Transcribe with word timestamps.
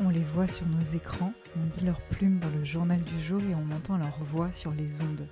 on 0.00 0.10
les 0.10 0.22
voit 0.22 0.46
sur 0.46 0.66
nos 0.66 0.84
écrans, 0.94 1.32
on 1.56 1.78
lit 1.78 1.86
leurs 1.86 2.00
plumes 2.02 2.38
dans 2.38 2.50
le 2.50 2.64
journal 2.64 3.00
du 3.00 3.20
jour 3.22 3.40
et 3.40 3.54
on 3.54 3.74
entend 3.74 3.96
leur 3.96 4.22
voix 4.22 4.52
sur 4.52 4.72
les 4.72 5.00
ondes. 5.00 5.26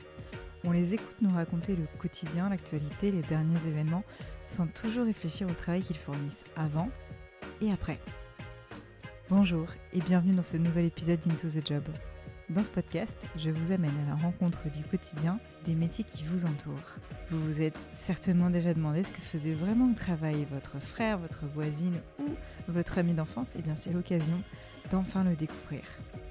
On 0.64 0.72
les 0.72 0.94
écoute 0.94 1.16
nous 1.20 1.32
raconter 1.32 1.76
le 1.76 1.86
quotidien, 1.98 2.48
l'actualité, 2.48 3.12
les 3.12 3.22
derniers 3.22 3.58
événements, 3.68 4.04
sans 4.48 4.66
toujours 4.66 5.06
réfléchir 5.06 5.46
au 5.48 5.52
travail 5.52 5.82
qu'ils 5.82 5.96
fournissent 5.96 6.44
avant 6.56 6.88
et 7.60 7.70
après. 7.70 7.98
Bonjour 9.28 9.68
et 9.92 10.00
bienvenue 10.00 10.34
dans 10.34 10.42
ce 10.42 10.56
nouvel 10.56 10.86
épisode 10.86 11.20
d'Into 11.20 11.48
the 11.48 11.66
Job. 11.66 11.84
Dans 12.50 12.62
ce 12.62 12.70
podcast, 12.70 13.26
je 13.36 13.50
vous 13.50 13.72
amène 13.72 13.94
à 14.06 14.10
la 14.10 14.22
rencontre 14.22 14.70
du 14.70 14.82
quotidien 14.84 15.40
des 15.64 15.74
métiers 15.74 16.04
qui 16.04 16.22
vous 16.22 16.44
entourent. 16.44 16.94
Vous 17.28 17.40
vous 17.40 17.60
êtes 17.60 17.88
certainement 17.92 18.50
déjà 18.50 18.72
demandé 18.72 19.02
ce 19.02 19.10
que 19.10 19.20
faisait 19.20 19.54
vraiment 19.54 19.90
au 19.90 19.94
travail 19.94 20.46
votre 20.52 20.78
frère, 20.80 21.18
votre 21.18 21.44
voisine 21.46 22.00
ou 22.20 22.28
votre 22.68 22.98
ami 22.98 23.14
d'enfance. 23.14 23.54
Eh 23.58 23.62
bien 23.62 23.74
c'est 23.74 23.92
l'occasion 23.92 24.40
d'enfin 24.90 25.24
le 25.24 25.36
découvrir. 25.36 25.82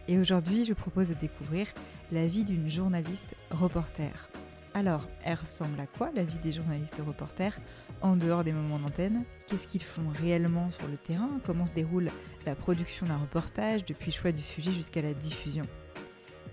Et 0.08 0.18
aujourd'hui, 0.18 0.66
je 0.66 0.74
propose 0.74 1.10
de 1.10 1.16
découvrir 1.16 1.68
la 2.12 2.28
vie 2.28 2.44
d'une 2.44 2.70
journaliste 2.70 3.36
reporter. 3.52 4.30
Alors, 4.74 5.08
elle 5.24 5.36
ressemble 5.36 5.80
à 5.80 5.88
quoi 5.88 6.12
la 6.14 6.24
vie 6.24 6.38
des 6.40 6.52
journalistes 6.52 7.02
reporters 7.06 7.58
en 8.02 8.16
dehors 8.18 8.44
des 8.44 8.52
moments 8.52 8.78
d'antenne? 8.78 9.24
Qu'est-ce 9.48 9.68
qu'ils 9.68 9.82
font 9.82 10.10
réellement 10.22 10.70
sur 10.70 10.88
le 10.88 10.98
terrain? 10.98 11.40
Comment 11.46 11.66
se 11.66 11.74
déroule 11.74 12.10
la 12.46 12.56
production 12.56 13.06
d'un 13.06 13.18
reportage 13.18 13.86
depuis 13.86 14.08
le 14.08 14.16
choix 14.16 14.32
du 14.32 14.42
sujet 14.42 14.72
jusqu'à 14.72 15.02
la 15.02 15.14
diffusion? 15.14 15.64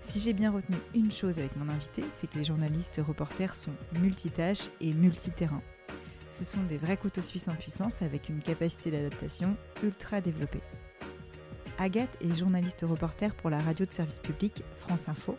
Si 0.01 0.19
j'ai 0.19 0.33
bien 0.33 0.51
retenu 0.51 0.77
une 0.95 1.11
chose 1.11 1.37
avec 1.37 1.55
mon 1.57 1.69
invité, 1.69 2.03
c'est 2.17 2.29
que 2.29 2.37
les 2.37 2.43
journalistes 2.43 3.01
reporters 3.05 3.55
sont 3.55 3.73
multitâches 3.99 4.69
et 4.81 4.93
multiterrains. 4.93 5.61
Ce 6.33 6.43
sont 6.43 6.63
des 6.63 6.79
vrais 6.79 6.97
couteaux 6.97 7.21
suisses 7.21 7.47
en 7.47 7.53
puissance 7.53 8.01
avec 8.01 8.27
une 8.27 8.41
capacité 8.41 8.89
d'adaptation 8.89 9.55
ultra 9.83 10.19
développée. 10.19 10.63
Agathe 11.77 12.17
est 12.21 12.35
journaliste 12.35 12.83
reporter 12.89 13.35
pour 13.35 13.51
la 13.51 13.59
radio 13.59 13.85
de 13.85 13.91
service 13.91 14.17
public 14.17 14.63
France 14.77 15.07
Info 15.07 15.37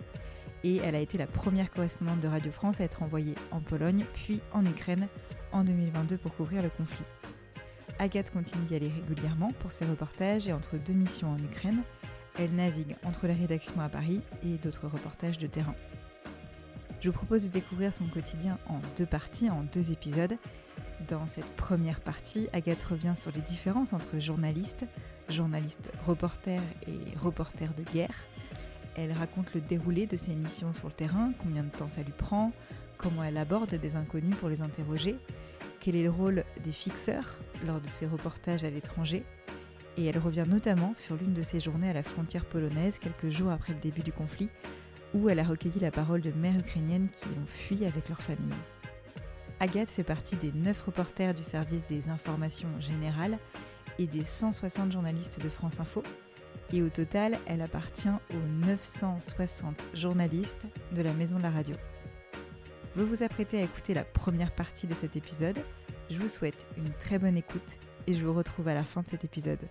et 0.62 0.76
elle 0.76 0.94
a 0.94 1.00
été 1.00 1.18
la 1.18 1.26
première 1.26 1.72
correspondante 1.72 2.20
de 2.20 2.28
Radio 2.28 2.52
France 2.52 2.80
à 2.80 2.84
être 2.84 3.02
envoyée 3.02 3.34
en 3.50 3.58
Pologne 3.60 4.04
puis 4.14 4.40
en 4.52 4.64
Ukraine 4.64 5.08
en 5.50 5.64
2022 5.64 6.16
pour 6.16 6.32
couvrir 6.36 6.62
le 6.62 6.68
conflit. 6.70 7.04
Agathe 7.98 8.30
continue 8.30 8.64
d'y 8.66 8.76
aller 8.76 8.92
régulièrement 9.08 9.50
pour 9.58 9.72
ses 9.72 9.86
reportages 9.86 10.46
et 10.46 10.52
entre 10.52 10.76
deux 10.76 10.92
missions 10.92 11.32
en 11.32 11.38
Ukraine, 11.38 11.82
elle 12.38 12.54
navigue 12.54 12.94
entre 13.04 13.26
la 13.26 13.34
rédaction 13.34 13.80
à 13.80 13.88
Paris 13.88 14.20
et 14.44 14.58
d'autres 14.58 14.86
reportages 14.86 15.38
de 15.38 15.48
terrain. 15.48 15.74
Je 17.00 17.10
vous 17.10 17.16
propose 17.16 17.42
de 17.42 17.48
découvrir 17.48 17.92
son 17.92 18.06
quotidien 18.06 18.58
en 18.68 18.78
deux 18.96 19.06
parties, 19.06 19.50
en 19.50 19.64
deux 19.72 19.90
épisodes. 19.90 20.38
Dans 21.08 21.26
cette 21.26 21.56
première 21.56 22.00
partie, 22.00 22.48
Agathe 22.52 22.82
revient 22.84 23.14
sur 23.14 23.30
les 23.32 23.40
différences 23.40 23.92
entre 23.92 24.18
journalistes, 24.20 24.86
journalistes 25.28 25.90
reporters 26.06 26.62
et 26.86 27.16
reporters 27.18 27.74
de 27.74 27.82
guerre. 27.82 28.24
Elle 28.96 29.12
raconte 29.12 29.52
le 29.54 29.60
déroulé 29.60 30.06
de 30.06 30.16
ses 30.16 30.34
missions 30.34 30.72
sur 30.72 30.86
le 30.86 30.94
terrain, 30.94 31.32
combien 31.42 31.64
de 31.64 31.70
temps 31.70 31.88
ça 31.88 32.02
lui 32.02 32.12
prend, 32.12 32.52
comment 32.96 33.24
elle 33.24 33.36
aborde 33.36 33.74
des 33.74 33.96
inconnus 33.96 34.36
pour 34.36 34.48
les 34.48 34.62
interroger, 34.62 35.16
quel 35.80 35.96
est 35.96 36.04
le 36.04 36.10
rôle 36.10 36.44
des 36.62 36.72
fixeurs 36.72 37.38
lors 37.66 37.80
de 37.80 37.88
ses 37.88 38.06
reportages 38.06 38.64
à 38.64 38.70
l'étranger, 38.70 39.24
et 39.98 40.06
elle 40.06 40.18
revient 40.18 40.46
notamment 40.48 40.94
sur 40.96 41.16
l'une 41.16 41.34
de 41.34 41.42
ses 41.42 41.60
journées 41.60 41.90
à 41.90 41.94
la 41.94 42.02
frontière 42.02 42.46
polonaise 42.46 42.98
quelques 42.98 43.30
jours 43.30 43.50
après 43.50 43.74
le 43.74 43.80
début 43.80 44.02
du 44.02 44.12
conflit, 44.12 44.48
où 45.12 45.28
elle 45.28 45.40
a 45.40 45.44
recueilli 45.44 45.80
la 45.80 45.90
parole 45.90 46.22
de 46.22 46.32
mères 46.32 46.58
ukrainiennes 46.58 47.08
qui 47.10 47.26
ont 47.28 47.46
fui 47.46 47.84
avec 47.84 48.08
leur 48.08 48.22
famille. 48.22 48.54
Agathe 49.64 49.90
fait 49.90 50.04
partie 50.04 50.36
des 50.36 50.52
9 50.52 50.78
reporters 50.82 51.32
du 51.32 51.42
service 51.42 51.86
des 51.86 52.10
informations 52.10 52.68
générales 52.80 53.38
et 53.98 54.06
des 54.06 54.22
160 54.22 54.92
journalistes 54.92 55.42
de 55.42 55.48
France 55.48 55.80
Info, 55.80 56.02
et 56.74 56.82
au 56.82 56.90
total, 56.90 57.38
elle 57.46 57.62
appartient 57.62 58.10
aux 58.10 58.66
960 58.66 59.82
journalistes 59.94 60.66
de 60.92 61.00
la 61.00 61.14
Maison 61.14 61.38
de 61.38 61.44
la 61.44 61.50
Radio. 61.50 61.76
Vous 62.94 63.06
vous 63.06 63.22
apprêtez 63.22 63.58
à 63.58 63.62
écouter 63.62 63.94
la 63.94 64.04
première 64.04 64.54
partie 64.54 64.86
de 64.86 64.92
cet 64.92 65.16
épisode. 65.16 65.58
Je 66.10 66.20
vous 66.20 66.28
souhaite 66.28 66.66
une 66.76 66.92
très 66.92 67.18
bonne 67.18 67.38
écoute 67.38 67.78
et 68.06 68.12
je 68.12 68.22
vous 68.22 68.34
retrouve 68.34 68.68
à 68.68 68.74
la 68.74 68.84
fin 68.84 69.00
de 69.00 69.08
cet 69.08 69.24
épisode. 69.24 69.66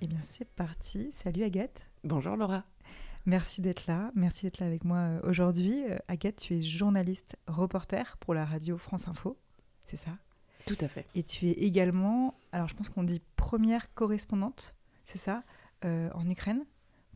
Eh 0.00 0.06
bien, 0.06 0.22
c'est 0.22 0.48
parti. 0.48 1.10
Salut 1.12 1.44
Agathe. 1.44 1.90
Bonjour 2.04 2.36
Laura. 2.36 2.64
Merci 3.26 3.60
d'être 3.60 3.86
là. 3.86 4.10
Merci 4.14 4.46
d'être 4.46 4.58
là 4.58 4.66
avec 4.66 4.84
moi 4.84 4.98
euh, 4.98 5.20
aujourd'hui. 5.24 5.84
Euh, 5.88 5.98
Agathe, 6.08 6.36
tu 6.36 6.56
es 6.56 6.62
journaliste 6.62 7.36
reporter 7.46 8.16
pour 8.18 8.34
la 8.34 8.44
radio 8.44 8.78
France 8.78 9.08
Info. 9.08 9.36
C'est 9.84 9.96
ça? 9.96 10.12
Tout 10.66 10.78
à 10.80 10.88
fait. 10.88 11.06
Et 11.14 11.22
tu 11.22 11.48
es 11.48 11.52
également, 11.52 12.34
alors 12.52 12.68
je 12.68 12.74
pense 12.74 12.88
qu'on 12.88 13.02
dit 13.02 13.20
première 13.36 13.92
correspondante, 13.94 14.74
c'est 15.04 15.18
ça, 15.18 15.42
euh, 15.84 16.10
en 16.14 16.28
Ukraine 16.28 16.64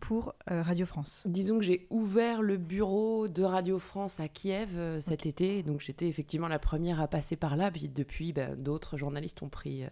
pour 0.00 0.34
Radio 0.46 0.84
France. 0.84 1.22
Disons 1.24 1.58
que 1.58 1.64
j'ai 1.64 1.86
ouvert 1.88 2.42
le 2.42 2.58
bureau 2.58 3.26
de 3.26 3.42
Radio 3.42 3.78
France 3.78 4.20
à 4.20 4.28
Kiev 4.28 5.00
cet 5.00 5.24
été, 5.24 5.62
donc 5.62 5.80
j'étais 5.80 6.08
effectivement 6.08 6.48
la 6.48 6.58
première 6.58 7.00
à 7.00 7.08
passer 7.08 7.36
par 7.36 7.56
là, 7.56 7.70
puis 7.70 7.88
depuis, 7.88 8.34
bah, 8.34 8.54
d'autres 8.54 8.98
journalistes 8.98 9.42
ont 9.42 9.48
pris 9.48 9.84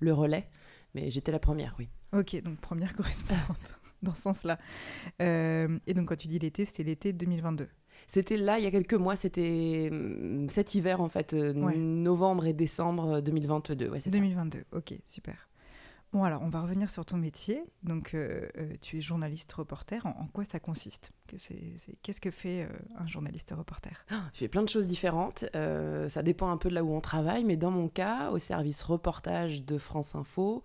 le 0.00 0.12
relais, 0.12 0.48
mais 0.96 1.10
j'étais 1.10 1.30
la 1.30 1.38
première, 1.38 1.76
oui. 1.78 1.88
Ok, 2.12 2.42
donc 2.42 2.58
première 2.58 2.96
correspondante 2.96 3.79
dans 4.02 4.14
ce 4.14 4.22
sens-là. 4.22 4.58
Euh, 5.22 5.78
et 5.86 5.94
donc 5.94 6.08
quand 6.08 6.16
tu 6.16 6.28
dis 6.28 6.38
l'été, 6.38 6.64
c'était 6.64 6.84
l'été 6.84 7.12
2022 7.12 7.68
c'était 8.06 8.38
là 8.38 8.58
il 8.58 8.64
y 8.64 8.66
a 8.66 8.70
quelques 8.70 8.94
mois, 8.94 9.14
c'était 9.14 9.88
hum, 9.90 10.48
cet 10.48 10.74
hiver 10.74 11.02
en 11.02 11.08
fait, 11.08 11.34
euh, 11.34 11.52
novembre 11.52 12.46
et 12.46 12.54
décembre 12.54 13.20
2022. 13.20 13.90
Ouais, 13.90 13.98
2022, 14.06 14.64
ok, 14.72 14.94
super. 15.04 15.49
Bon, 16.12 16.24
alors, 16.24 16.42
on 16.42 16.48
va 16.48 16.60
revenir 16.60 16.90
sur 16.90 17.04
ton 17.04 17.16
métier. 17.16 17.62
Donc, 17.84 18.14
euh, 18.14 18.48
euh, 18.58 18.72
tu 18.80 18.98
es 18.98 19.00
journaliste 19.00 19.52
reporter. 19.52 20.04
En, 20.06 20.26
quoi 20.32 20.42
ça 20.42 20.58
consiste? 20.58 21.12
Qu'est-ce 21.28 22.20
que 22.20 22.32
fait 22.32 22.62
euh, 22.62 22.68
un 22.98 23.06
journaliste 23.06 23.54
reporter? 23.56 24.04
Ah, 24.10 24.24
Je 24.34 24.40
fais 24.40 24.48
plein 24.48 24.62
de 24.62 24.68
choses 24.68 24.88
différentes. 24.88 25.44
ça 25.54 26.22
dépend 26.22 26.50
un 26.50 26.56
peu 26.56 26.68
de 26.68 26.74
là 26.74 26.82
où 26.82 26.92
on 26.92 27.00
travaille. 27.00 27.44
Mais 27.44 27.56
dans 27.56 27.70
mon 27.70 27.88
cas, 27.88 28.30
au 28.32 28.38
service 28.38 28.82
reportage 28.82 29.64
de 29.64 29.78
France 29.78 30.16
Info, 30.16 30.64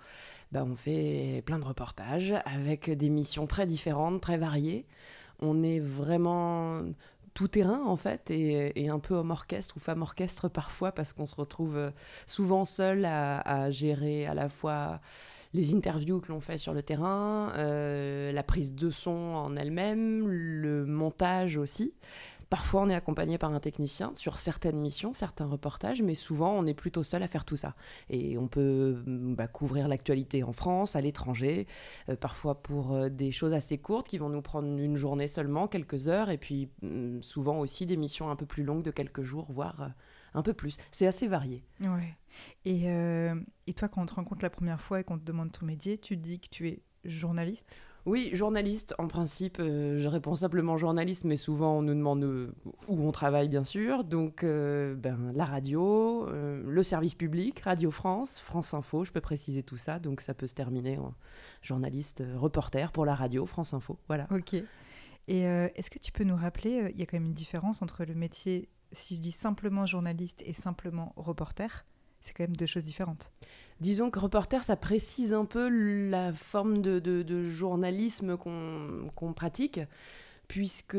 bah, 0.52 0.66
on 0.66 0.76
fait 0.76 1.44
plein 1.46 1.60
de 1.60 1.66
reportages 1.66 2.34
avec 2.46 2.90
des 2.90 3.10
missions 3.10 3.46
très 3.46 3.68
différentes, 3.68 4.22
très 4.22 4.40
variées. 4.40 4.88
On 5.42 5.62
est 5.62 5.80
vraiment 5.80 6.82
tout 7.36 7.50
terrain 7.50 7.84
en 7.86 7.98
fait 7.98 8.32
et, 8.32 8.90
un 8.90 9.00
peu 9.00 9.14
homme 9.14 9.32
orchestre 9.32 9.76
ou 9.76 9.82
femme 9.82 10.02
orchestre 10.02 10.48
parfois 10.48 10.94
parce 10.94 11.12
qu'on 11.12 11.26
se 11.26 11.36
retrouve 11.36 11.92
souvent 12.26 12.64
seul 12.64 13.04
à, 13.04 13.70
gérer 13.72 14.26
à 14.26 14.34
la 14.34 14.48
fois 14.48 15.02
les 15.56 15.74
interviews 15.74 16.20
que 16.20 16.32
l'on 16.32 16.42
fait 16.42 16.58
sur 16.58 16.74
le 16.74 16.84
terrain, 16.84 17.54
euh, 17.56 18.32
la 18.32 18.44
prise 18.44 18.76
de 18.76 18.90
son 18.90 19.12
en 19.12 19.56
elle-même, 19.56 20.28
le 20.28 20.86
montage 20.86 21.58
aussi. 21.58 21.94
Parfois, 22.50 22.82
on 22.82 22.90
est 22.90 22.96
accompagné 22.96 23.38
par 23.38 23.54
un 23.54 23.60
technicien 23.60 24.12
sur 24.16 24.38
certaines 24.38 24.80
missions, 24.80 25.14
certains 25.14 25.48
reportages, 25.48 26.04
mais 26.04 26.14
souvent, 26.14 26.52
on 26.52 26.66
est 26.68 26.76
plutôt 26.76 27.02
seul 27.02 27.24
à 27.24 27.28
faire 27.28 27.44
tout 27.44 27.56
ça. 27.56 27.74
Et 28.10 28.38
on 28.38 28.48
peut 28.48 29.02
bah, 29.08 29.48
couvrir 29.48 29.88
l'actualité 29.88 30.44
en 30.44 30.52
France, 30.52 30.96
à 30.96 31.02
l'étranger, 31.02 31.66
euh, 32.10 32.16
parfois 32.16 32.62
pour 32.62 32.94
euh, 32.94 33.10
des 33.10 33.32
choses 33.32 33.54
assez 33.54 33.78
courtes 33.78 34.08
qui 34.08 34.20
vont 34.20 34.30
nous 34.30 34.44
prendre 34.44 34.68
une 34.68 34.96
journée 34.96 35.28
seulement, 35.28 35.68
quelques 35.68 36.08
heures, 36.08 36.30
et 36.30 36.38
puis 36.38 36.70
mm, 36.84 37.22
souvent 37.22 37.60
aussi 37.60 37.86
des 37.86 37.98
missions 37.98 38.30
un 38.30 38.36
peu 38.36 38.46
plus 38.46 38.64
longues 38.64 38.84
de 38.84 38.92
quelques 38.92 39.24
jours, 39.24 39.48
voire 39.52 39.90
un 40.36 40.44
peu 40.44 40.54
plus. 40.54 40.78
C'est 40.92 41.08
assez 41.08 41.28
varié. 41.28 41.64
Ouais. 41.80 42.16
Et, 42.66 42.90
euh, 42.90 43.36
et, 43.66 43.74
toi, 43.74 43.88
quand 43.88 44.02
on 44.02 44.06
te 44.06 44.14
rencontre 44.14 44.44
la 44.44 44.50
première 44.50 44.82
fois 44.82 45.00
et 45.00 45.04
qu'on 45.04 45.18
te 45.18 45.24
demande 45.24 45.52
ton 45.52 45.66
métier, 45.66 45.98
tu 45.98 46.18
dis 46.18 46.40
que 46.40 46.50
tu 46.50 46.68
es 46.68 46.82
journaliste? 47.06 47.78
Oui, 48.06 48.30
journaliste. 48.34 48.94
En 49.00 49.08
principe, 49.08 49.58
euh, 49.60 49.98
je 49.98 50.08
réponds 50.08 50.36
simplement 50.36 50.78
journaliste, 50.78 51.24
mais 51.24 51.38
souvent 51.38 51.78
on 51.78 51.82
nous 51.82 51.96
demande 51.96 52.24
euh, 52.24 52.54
où 52.88 53.00
on 53.02 53.12
travaille, 53.12 53.50
bien 53.50 53.64
sûr. 53.64 54.04
Donc, 54.04 54.44
ben, 54.44 55.32
la 55.34 55.46
radio, 55.46 56.28
le 56.30 56.84
service 56.84 57.16
public, 57.16 57.62
Radio 57.62 57.90
France, 57.90 58.40
France 58.40 58.74
Info, 58.74 59.06
je 59.06 59.12
peux 59.12 59.22
préciser 59.22 59.64
tout 59.64 59.78
ça. 59.78 60.00
Donc, 60.00 60.22
ça 60.22 60.34
peut 60.34 60.48
se 60.48 60.54
terminer 60.54 60.98
en 60.98 61.14
journaliste, 61.62 62.22
reporter 62.36 62.92
pour 62.92 63.06
la 63.06 63.16
radio, 63.16 63.46
France 63.46 63.74
Info. 63.74 63.98
Voilà. 64.08 64.28
Ok. 64.32 64.56
Et 65.28 65.42
est-ce 65.42 65.90
que 65.90 65.98
tu 65.98 66.12
peux 66.12 66.24
nous 66.24 66.36
rappeler, 66.36 66.92
il 66.94 67.00
y 67.00 67.02
a 67.02 67.08
quand 67.08 67.18
même 67.18 67.26
une 67.26 67.34
différence 67.34 67.82
entre 67.82 68.06
le 68.06 68.14
métier 68.14 68.70
si 68.96 69.16
je 69.16 69.22
dis 69.22 69.32
simplement 69.32 69.86
journaliste 69.86 70.42
et 70.46 70.54
simplement 70.54 71.14
reporter, 71.16 71.86
c'est 72.22 72.34
quand 72.34 72.44
même 72.44 72.56
deux 72.56 72.66
choses 72.66 72.86
différentes. 72.86 73.32
Disons 73.80 74.10
que 74.10 74.20
reporter, 74.20 74.64
ça 74.64 74.76
précise 74.76 75.34
un 75.34 75.46
peu 75.46 75.70
la 76.10 76.34
forme 76.34 76.82
de, 76.82 77.44
journalisme 77.44 78.38
qu'on 78.38 79.34
pratique, 79.34 79.80
puisque 80.48 80.98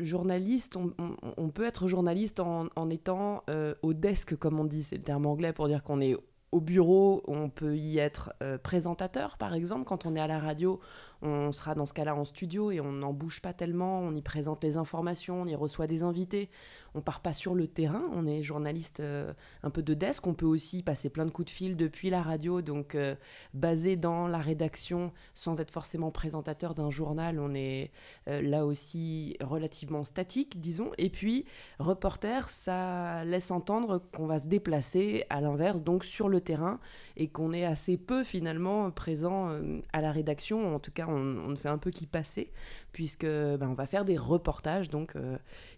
journaliste, 0.00 0.76
on, 0.76 1.48
peut 1.50 1.64
être 1.64 1.88
journaliste 1.88 2.40
en, 2.40 2.90
étant 2.90 3.42
euh, 3.50 3.74
au 3.82 3.92
desk, 3.92 4.36
comme 4.36 4.58
on 4.58 4.64
dit, 4.64 4.82
c'est 4.82 4.96
le 4.96 5.02
terme 5.02 5.26
anglais 5.26 5.52
pour 5.52 5.68
dire 5.68 5.82
qu'on 5.82 6.00
est 6.00 6.16
au 6.50 6.60
bureau, 6.60 7.22
on 7.26 7.50
peut 7.50 7.76
y 7.76 7.98
être 7.98 8.32
euh, 8.42 8.56
présentateur, 8.56 9.36
par 9.36 9.54
exemple. 9.54 9.84
Quand 9.84 10.06
on 10.06 10.16
est 10.16 10.20
à 10.20 10.26
la 10.26 10.38
radio, 10.38 10.80
on 11.22 11.50
sera 11.52 11.74
dans 11.74 11.86
ce 11.86 11.92
cas-là 11.94 12.14
en 12.14 12.24
studio 12.24 12.70
et 12.70 12.80
on 12.80 12.92
n'en 12.92 13.12
bouge 13.12 13.40
pas 13.40 13.52
tellement, 13.52 14.00
on 14.00 14.14
y 14.14 14.22
présente 14.22 14.62
les 14.62 14.76
informations, 14.76 15.42
on 15.42 15.46
y 15.46 15.54
reçoit 15.54 15.86
des 15.86 16.02
invités, 16.02 16.48
on 16.94 17.00
part 17.00 17.20
pas 17.20 17.32
sur 17.32 17.54
le 17.54 17.66
terrain, 17.66 18.04
on 18.12 18.26
est 18.26 18.42
journaliste 18.42 19.00
euh, 19.00 19.32
un 19.62 19.70
peu 19.70 19.82
de 19.82 19.94
desk, 19.94 20.26
on 20.26 20.34
peut 20.34 20.46
aussi 20.46 20.82
passer 20.82 21.10
plein 21.10 21.26
de 21.26 21.30
coups 21.30 21.46
de 21.46 21.50
fil 21.50 21.76
depuis 21.76 22.08
la 22.10 22.22
radio, 22.22 22.62
donc 22.62 22.94
euh, 22.94 23.16
basé 23.52 23.96
dans 23.96 24.28
la 24.28 24.38
rédaction 24.38 25.12
sans 25.34 25.60
être 25.60 25.70
forcément 25.70 26.10
présentateur 26.10 26.74
d'un 26.74 26.90
journal, 26.90 27.40
on 27.40 27.54
est 27.54 27.90
euh, 28.28 28.40
là 28.40 28.64
aussi 28.64 29.36
relativement 29.40 30.04
statique, 30.04 30.60
disons, 30.60 30.92
et 30.98 31.10
puis 31.10 31.46
reporter, 31.80 32.48
ça 32.50 33.24
laisse 33.24 33.50
entendre 33.50 34.02
qu'on 34.14 34.26
va 34.26 34.38
se 34.38 34.46
déplacer 34.46 35.24
à 35.30 35.40
l'inverse, 35.40 35.82
donc 35.82 36.04
sur 36.04 36.28
le 36.28 36.40
terrain, 36.40 36.78
et 37.16 37.28
qu'on 37.28 37.52
est 37.52 37.64
assez 37.64 37.96
peu 37.96 38.22
finalement 38.22 38.90
présent 38.92 39.50
à 39.92 40.00
la 40.00 40.12
rédaction, 40.12 40.74
en 40.74 40.78
tout 40.78 40.92
cas 40.92 41.07
on, 41.08 41.48
ne 41.48 41.56
fait 41.56 41.68
un 41.68 41.78
peu 41.78 41.90
qu'y 41.90 42.06
passer, 42.06 42.52
puisque 42.92 43.26
ben, 43.26 43.68
on 43.68 43.74
va 43.74 43.86
faire 43.86 44.04
des 44.04 44.16
reportages 44.16 44.88
donc 44.88 45.16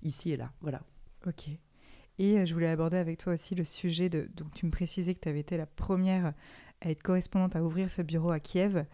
ici 0.03 0.33
et 0.33 0.37
là, 0.37 0.53
voilà. 0.61 0.83
Ok. 1.27 1.49
Et 2.21 2.39
euh, 2.39 2.45
je 2.45 2.53
voulais 2.53 2.69
aborder 2.69 2.99
avec 2.99 3.19
toi 3.19 3.33
aussi 3.33 3.55
le 3.55 3.65
sujet 3.65 4.11
de. 4.11 4.29
Donc, 4.37 4.53
tu 4.53 4.67
me 4.67 4.71
précisais 4.71 5.15
que 5.15 5.21
tu 5.21 5.29
avais 5.31 5.41
été 5.41 5.57
la 5.57 5.65
première 5.65 6.35
à 6.83 6.91
être 6.91 7.03
correspondante 7.03 7.57
à 7.57 7.65
ouvrir 7.65 7.91
ce 7.91 8.03
bureau 8.03 8.31
à 8.31 8.41
Kiev. 8.41 8.85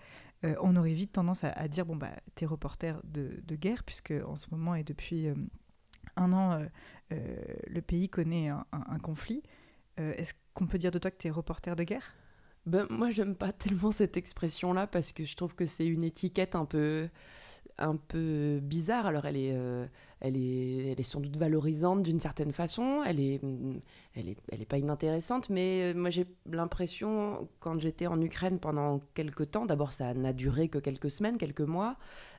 Euh, 0.45 0.55
on 0.61 0.77
aurait 0.77 0.93
vite 0.93 1.13
tendance 1.13 1.43
à, 1.43 1.67
dire 1.67 1.87
bon, 1.87 1.97
bah, 1.97 2.13
tu 2.37 2.45
es 2.45 2.47
reporter 2.47 3.01
de, 3.03 3.57
guerre, 3.57 3.83
puisque 3.83 4.15
en 4.27 4.37
ce 4.37 4.47
moment 4.53 4.77
et 4.77 4.85
depuis 4.85 5.27
euh, 5.27 5.35
un 6.15 6.33
an, 6.33 6.65
le 7.11 7.81
pays 7.81 8.09
connaît 8.09 8.49
un, 8.49 8.99
conflit. 9.03 9.43
Est-ce 9.97 10.35
qu'on 10.55 10.67
peut 10.67 10.79
dire 10.79 10.91
de 10.91 10.99
toi 10.99 11.11
que 11.11 11.19
tu 11.19 11.27
es 11.27 11.31
reporter 11.31 11.75
de 11.75 11.83
guerre? 11.83 12.15
Ben, 12.67 12.87
Moi, 12.91 13.11
j'aime 13.11 13.35
pas 13.35 13.53
tellement 13.53 13.93
cette 13.93 14.17
expression-là, 14.17 14.87
parce 14.87 15.13
que 15.13 15.25
je 15.25 15.37
trouve 15.37 15.55
que 15.55 15.67
c'est 15.67 15.87
une 15.87 16.05
étiquette 16.05 16.55
un 16.55 16.65
peu 16.65 17.09
un 17.79 17.97
peu 17.97 18.61
bizarre. 18.63 19.07
Alors 19.07 19.27
elle 19.27 19.37
est, 19.37 19.53
euh, 19.53 19.87
elle 20.21 20.37
est, 20.37 20.93
elle 20.93 21.01
est 21.01 21.03
sans 21.03 21.21
doute 21.21 21.37
valorisante 21.37 22.03
d'une 22.03 22.21
certaine 22.21 22.53
façon. 22.53 23.03
Elle 23.05 23.21
est, 23.21 23.41
elle 24.15 24.29
est, 24.29 24.37
elle 24.51 24.63
est 24.63 24.67
pas 24.67 24.79
inintéressante. 24.79 25.51
Mais 25.51 25.93
euh, 25.93 25.95
moi 25.95 26.11
j'ai 26.11 26.27
l'impression 26.51 27.49
quand 27.61 27.79
j'étais 27.81 28.07
en 28.07 28.21
Ukraine 28.21 28.59
pendant 28.59 29.01
quelques 29.15 29.51
temps, 29.51 29.67
d'abord 29.67 29.93
ça 29.93 30.15
n'a 30.15 30.33
duré 30.33 30.69
que 30.69 30.79
quelques 30.79 31.11
semaines, 31.11 31.39
quelques 31.39 31.61
mois. 31.61 31.97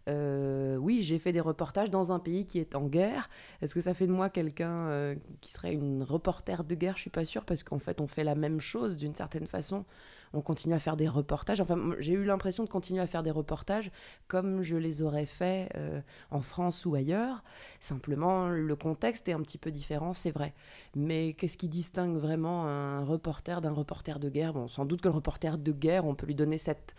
Euh, 0.09 0.77
oui, 0.77 1.01
j'ai 1.03 1.19
fait 1.19 1.33
des 1.33 1.41
reportages 1.41 1.89
dans 1.89 2.11
un 2.11 2.19
pays 2.19 2.45
qui 2.47 2.59
est 2.59 2.75
en 2.75 2.87
guerre. 2.87 3.29
Est-ce 3.61 3.75
que 3.75 3.81
ça 3.81 3.93
fait 3.93 4.07
de 4.07 4.13
moi 4.13 4.29
quelqu'un 4.29 5.15
qui 5.41 5.51
serait 5.51 5.73
une 5.73 6.03
reporter 6.03 6.63
de 6.63 6.75
guerre? 6.75 6.95
Je 6.95 7.01
suis 7.01 7.09
pas 7.09 7.25
sûre 7.25 7.45
parce 7.45 7.63
qu'en 7.63 7.79
fait 7.79 8.01
on 8.01 8.07
fait 8.07 8.23
la 8.23 8.35
même 8.35 8.59
chose 8.59 8.97
d'une 8.97 9.15
certaine 9.15 9.47
façon 9.47 9.85
on 10.33 10.41
continue 10.41 10.73
à 10.73 10.79
faire 10.79 10.97
des 10.97 11.07
reportages. 11.07 11.61
Enfin, 11.61 11.77
j'ai 11.99 12.13
eu 12.13 12.23
l'impression 12.23 12.63
de 12.63 12.69
continuer 12.69 13.01
à 13.01 13.07
faire 13.07 13.23
des 13.23 13.31
reportages 13.31 13.91
comme 14.27 14.61
je 14.63 14.75
les 14.75 15.01
aurais 15.01 15.25
fait 15.25 15.69
euh, 15.75 16.01
en 16.31 16.41
France 16.41 16.85
ou 16.85 16.95
ailleurs. 16.95 17.43
Simplement, 17.79 18.49
le 18.49 18.75
contexte 18.75 19.27
est 19.29 19.33
un 19.33 19.41
petit 19.41 19.57
peu 19.57 19.71
différent, 19.71 20.13
c'est 20.13 20.31
vrai. 20.31 20.53
Mais 20.95 21.33
qu'est-ce 21.33 21.57
qui 21.57 21.69
distingue 21.69 22.17
vraiment 22.17 22.67
un 22.67 23.03
reporter 23.03 23.61
d'un 23.61 23.71
reporter 23.71 24.19
de 24.19 24.29
guerre? 24.29 24.53
Bon, 24.53 24.67
sans 24.67 24.85
doute 24.85 25.01
que 25.01 25.07
le 25.07 25.13
reporter 25.13 25.57
de 25.57 25.71
guerre, 25.71 26.05
on 26.05 26.15
peut 26.15 26.25
lui 26.25 26.35
donner 26.35 26.57
cette 26.57 26.95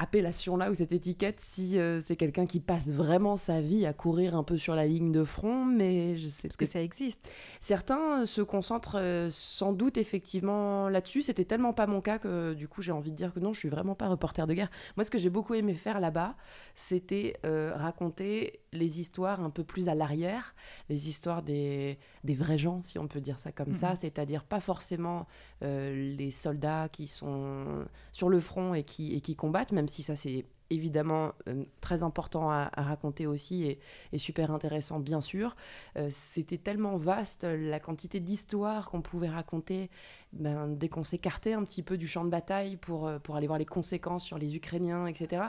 appellation-là 0.00 0.70
ou 0.70 0.74
cette 0.74 0.92
étiquette 0.92 1.40
si 1.40 1.78
euh, 1.78 2.00
c'est 2.00 2.16
quelqu'un 2.16 2.46
qui 2.46 2.58
passe 2.58 2.88
vraiment 2.88 3.36
sa 3.36 3.60
vie 3.60 3.84
à 3.84 3.92
courir 3.92 4.34
un 4.34 4.42
peu 4.42 4.56
sur 4.56 4.74
la 4.74 4.86
ligne 4.86 5.12
de 5.12 5.24
front, 5.24 5.66
mais 5.66 6.16
je 6.16 6.26
sais 6.26 6.48
Parce 6.48 6.56
que, 6.56 6.64
ça 6.64 6.80
existe. 6.80 7.30
Certains 7.60 8.24
se 8.24 8.40
concentrent 8.40 8.96
euh, 8.98 9.28
sans 9.30 9.72
doute 9.72 9.98
effectivement 9.98 10.88
là-dessus. 10.88 11.22
C'était 11.22 11.44
tellement 11.44 11.74
pas 11.74 11.86
mon 11.86 12.00
cas 12.00 12.18
que 12.18 12.54
du 12.54 12.66
coup 12.66 12.80
j'ai 12.80 12.92
envie 12.92 13.12
de 13.12 13.16
dire 13.16 13.34
que 13.34 13.40
non, 13.40 13.52
je 13.52 13.58
suis 13.58 13.68
vraiment 13.68 13.94
pas 13.94 14.08
reporter 14.08 14.46
de 14.46 14.54
guerre. 14.54 14.70
Moi, 14.96 15.04
ce 15.04 15.10
que 15.10 15.18
j'ai 15.18 15.30
beaucoup 15.30 15.52
aimé 15.52 15.74
faire 15.74 16.00
là-bas, 16.00 16.34
c'était 16.74 17.36
euh, 17.44 17.72
raconter 17.74 18.60
les 18.72 19.00
histoires 19.00 19.40
un 19.40 19.50
peu 19.50 19.64
plus 19.64 19.88
à 19.88 19.94
l'arrière, 19.94 20.54
les 20.88 21.08
histoires 21.08 21.42
des, 21.42 21.98
des 22.24 22.34
vrais 22.34 22.58
gens, 22.58 22.82
si 22.82 22.98
on 22.98 23.08
peut 23.08 23.20
dire 23.20 23.40
ça 23.40 23.52
comme 23.52 23.72
ça, 23.72 23.90
mhm. 23.90 23.96
c'est-à-dire 23.96 24.44
pas 24.44 24.60
forcément 24.60 25.26
les 25.60 26.30
soldats 26.30 26.88
qui 26.88 27.08
sont 27.08 27.84
sur 28.12 28.28
le 28.28 28.40
front 28.40 28.74
et 28.74 28.84
qui, 28.84 29.14
et 29.14 29.20
qui 29.20 29.36
combattent, 29.36 29.72
même 29.72 29.88
si 29.88 30.02
ça 30.02 30.16
c'est 30.16 30.44
évidemment 30.70 31.32
euh, 31.48 31.64
très 31.80 32.02
important 32.02 32.50
à, 32.50 32.70
raconter 32.76 33.26
aussi 33.26 33.64
et, 34.12 34.18
super 34.18 34.50
intéressant 34.50 35.00
bien 35.00 35.20
sûr. 35.20 35.56
Euh, 35.96 36.08
c'était 36.10 36.58
tellement 36.58 36.96
vaste 36.96 37.44
la 37.44 37.80
quantité 37.80 38.20
d'histoires 38.20 38.90
qu'on 38.90 39.02
pouvait 39.02 39.28
raconter 39.28 39.90
ben, 40.32 40.68
dès 40.68 40.88
qu'on 40.88 41.02
s'écartait 41.02 41.54
un 41.54 41.64
petit 41.64 41.82
peu 41.82 41.96
du 41.96 42.06
champ 42.06 42.24
de 42.24 42.30
bataille 42.30 42.76
pour, 42.76 43.06
euh, 43.06 43.18
pour 43.18 43.36
aller 43.36 43.46
voir 43.46 43.58
les 43.58 43.64
conséquences 43.64 44.24
sur 44.24 44.38
les 44.38 44.54
Ukrainiens, 44.54 45.06
etc. 45.06 45.42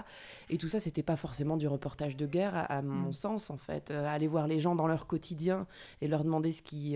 Et 0.49 0.57
tout 0.57 0.67
ça, 0.67 0.79
c'était 0.79 1.03
pas 1.03 1.15
forcément 1.15 1.57
du 1.57 1.67
reportage 1.67 2.15
de 2.17 2.25
guerre, 2.25 2.65
à, 2.69 2.81
mon 2.81 3.09
mm. 3.09 3.13
sens 3.13 3.49
en 3.49 3.57
fait. 3.57 3.91
aller 3.91 4.27
voir 4.27 4.47
les 4.47 4.59
gens 4.59 4.75
dans 4.75 4.87
leur 4.87 5.05
quotidien 5.05 5.67
et 6.01 6.07
leur 6.07 6.23
demander 6.23 6.51
ce 6.51 6.63
qui, 6.63 6.95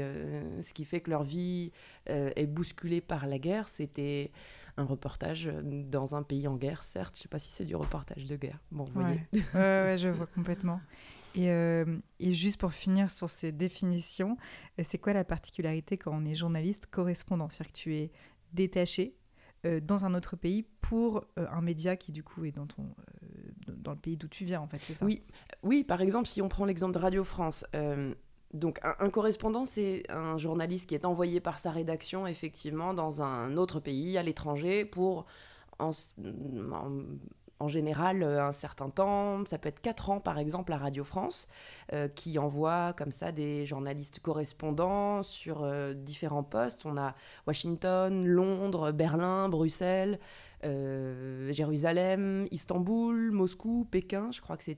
ce 0.61 0.73
qui 0.73 0.85
fait 0.85 1.01
que 1.01 1.11
leur 1.11 1.23
vie 1.23 1.71
est 2.07 2.47
bousculée 2.47 3.01
par 3.01 3.27
la 3.27 3.37
guerre, 3.37 3.69
c'était 3.69 4.31
un 4.77 4.83
reportage 4.83 5.47
euh, 5.47 5.61
dans 5.63 6.15
un 6.15 6.23
pays 6.23 6.47
en 6.47 6.55
guerre, 6.55 6.83
certes. 6.83 7.15
Je 7.15 7.19
ne 7.19 7.23
sais 7.23 7.29
pas 7.29 7.39
si 7.39 7.51
c'est 7.51 7.65
du 7.65 7.75
reportage 7.75 8.25
de 8.25 8.35
guerre. 8.35 8.59
Bon, 8.71 8.85
vous 8.85 9.01
voyez. 9.01 9.21
ouais, 9.53 9.95
je 9.97 10.09
vois 10.09 10.27
complètement. 10.27 10.81
Et, 11.35 11.49
euh, 11.49 11.97
et, 12.19 12.31
juste 12.31 12.59
pour 12.59 12.71
finir 12.71 13.11
sur 13.11 13.29
ces 13.29 13.51
définitions, 13.51 14.37
euh, 14.79 14.83
c'est 14.85 14.97
quoi 14.97 15.13
la 15.13 15.25
particularité 15.25 15.97
quand 15.97 16.11
on 16.13 16.25
est 16.25 16.35
journaliste 16.35 16.87
correspondant? 16.87 17.49
C'est-à-dire 17.49 17.73
que 17.73 17.77
tu 17.77 17.95
es 17.95 18.11
détaché 18.53 19.15
dans 19.81 20.05
un 20.05 20.13
autre 20.13 20.35
pays 20.35 20.61
pour 20.79 21.25
un 21.37 21.59
média 21.59 21.95
qui 21.95 22.11
du 22.11 22.21
coup 22.21 22.45
est 22.45 22.51
dans, 22.51 22.67
ton, 22.67 22.85
dans 23.67 23.93
le 23.93 23.97
pays 23.97 24.15
d'où 24.15 24.27
tu 24.27 24.45
viens 24.45 24.61
en 24.61 24.67
fait, 24.67 24.79
c'est 24.83 24.93
ça? 24.93 25.03
Oui. 25.03 25.23
oui, 25.63 25.83
par 25.83 26.01
exemple 26.01 26.27
si 26.27 26.39
on 26.43 26.49
prend 26.49 26.65
l'exemple 26.65 26.93
de 26.93 26.99
Radio 26.99 27.23
France, 27.23 27.65
donc 28.55 28.79
un, 28.83 29.09
correspondant, 29.09 29.65
c'est 29.65 30.03
un 30.09 30.37
journaliste 30.37 30.87
qui 30.89 30.95
est 30.95 31.05
envoyé 31.05 31.39
par 31.39 31.59
sa 31.59 31.71
rédaction 31.71 32.25
effectivement 32.25 32.93
dans 32.93 33.21
un 33.21 33.57
autre 33.57 33.79
pays, 33.79 34.17
à 34.17 34.23
l'étranger, 34.23 34.85
pour 34.85 35.25
en, 35.77 35.91
général 37.67 38.23
un 38.23 38.51
certain 38.53 38.89
temps, 38.89 39.43
ça 39.45 39.57
peut 39.57 39.69
être 39.69 39.81
4 39.81 40.09
ans 40.09 40.19
par 40.21 40.39
exemple 40.39 40.71
à 40.71 40.77
Radio 40.77 41.03
France, 41.03 41.49
euh, 41.91 42.07
qui 42.07 42.39
envoie 42.39 42.93
comme 42.93 43.11
ça 43.11 43.33
des 43.33 43.65
journalistes 43.65 44.19
correspondants 44.19 45.21
sur 45.21 45.63
euh, 45.63 45.93
différents 45.93 46.43
postes. 46.43 46.85
On 46.85 46.97
a 46.97 47.13
Washington, 47.47 48.25
Londres, 48.25 48.91
Berlin, 48.91 49.49
Bruxelles, 49.49 50.19
euh, 50.63 51.51
Jérusalem, 51.51 52.45
Istanbul, 52.51 53.31
Moscou, 53.31 53.85
Pékin, 53.91 54.31
je 54.31 54.39
crois 54.39 54.55
que 54.55 54.63
c'est 54.63 54.77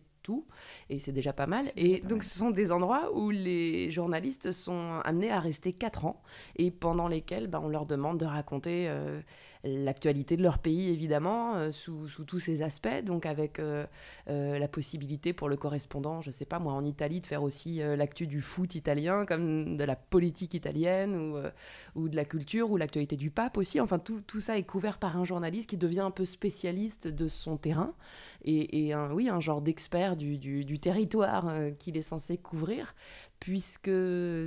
et 0.90 1.00
c'est 1.00 1.12
déjà 1.12 1.34
pas 1.34 1.48
mal. 1.48 1.66
Et 1.76 2.02
donc, 2.02 2.24
ce 2.24 2.38
sont 2.38 2.50
des 2.50 2.72
endroits 2.72 3.16
où 3.16 3.30
les 3.30 3.92
journalistes 3.92 4.52
sont 4.52 5.00
amenés 5.04 5.32
à 5.32 5.40
rester 5.40 5.74
4 5.74 6.06
ans, 6.06 6.22
et 6.56 6.72
pendant 6.72 7.08
lesquels 7.08 7.48
bah, 7.48 7.62
on 7.64 7.70
leur 7.70 7.86
demande 7.86 8.20
de 8.20 8.26
raconter 8.26 8.88
euh, 8.88 9.22
l'actualité 9.68 10.38
de 10.38 10.44
leur 10.44 10.60
pays, 10.60 10.90
évidemment, 10.90 11.56
euh, 11.56 11.72
sous, 11.72 12.08
tous 12.26 12.40
ces 12.40 12.62
aspects, 12.62 13.04
donc 13.04 13.26
avec 13.26 13.60
euh, 13.60 13.86
euh, 14.30 14.58
la 14.58 14.68
possibilité 14.68 15.34
pour 15.34 15.50
le 15.50 15.56
correspondant, 15.56 16.22
je 16.22 16.32
sais 16.32 16.46
pas 16.46 16.60
moi, 16.60 16.74
en 16.74 16.84
Italie, 16.84 17.22
de 17.22 17.26
faire 17.26 17.44
aussi 17.44 17.80
l'actu 17.80 18.28
du 18.28 18.42
foot 18.42 18.76
italien, 18.76 19.26
comme 19.26 19.78
de 19.78 19.84
la 19.84 19.96
politique 19.96 20.54
italienne, 20.54 21.16
ou, 21.16 21.38
ou 21.96 22.10
de 22.10 22.16
la 22.16 22.26
culture, 22.26 22.72
ou 22.72 22.78
l'actualité 22.78 23.16
du 23.16 23.30
pape 23.30 23.58
aussi. 23.58 23.80
Enfin, 23.80 24.00
tout, 24.00 24.22
tout, 24.26 24.42
ça 24.42 24.58
est 24.58 24.64
couvert 24.64 24.98
par 24.98 25.18
un 25.18 25.26
journaliste 25.26 25.70
qui 25.70 25.78
devient 25.78 26.02
un 26.02 26.12
peu 26.12 26.26
spécialiste 26.26 27.08
de 27.08 27.28
son 27.28 27.58
terrain, 27.58 27.94
et, 28.44 28.94
un, 28.94 29.12
oui, 29.12 29.30
un 29.30 29.40
genre 29.40 29.62
d'expert 29.62 30.16
du, 30.16 30.38
du, 30.38 30.80
territoire 30.80 31.52
qu'il 31.80 31.98
est 31.98 32.02
censé 32.02 32.38
couvrir 32.38 32.96
puisque 33.40 33.92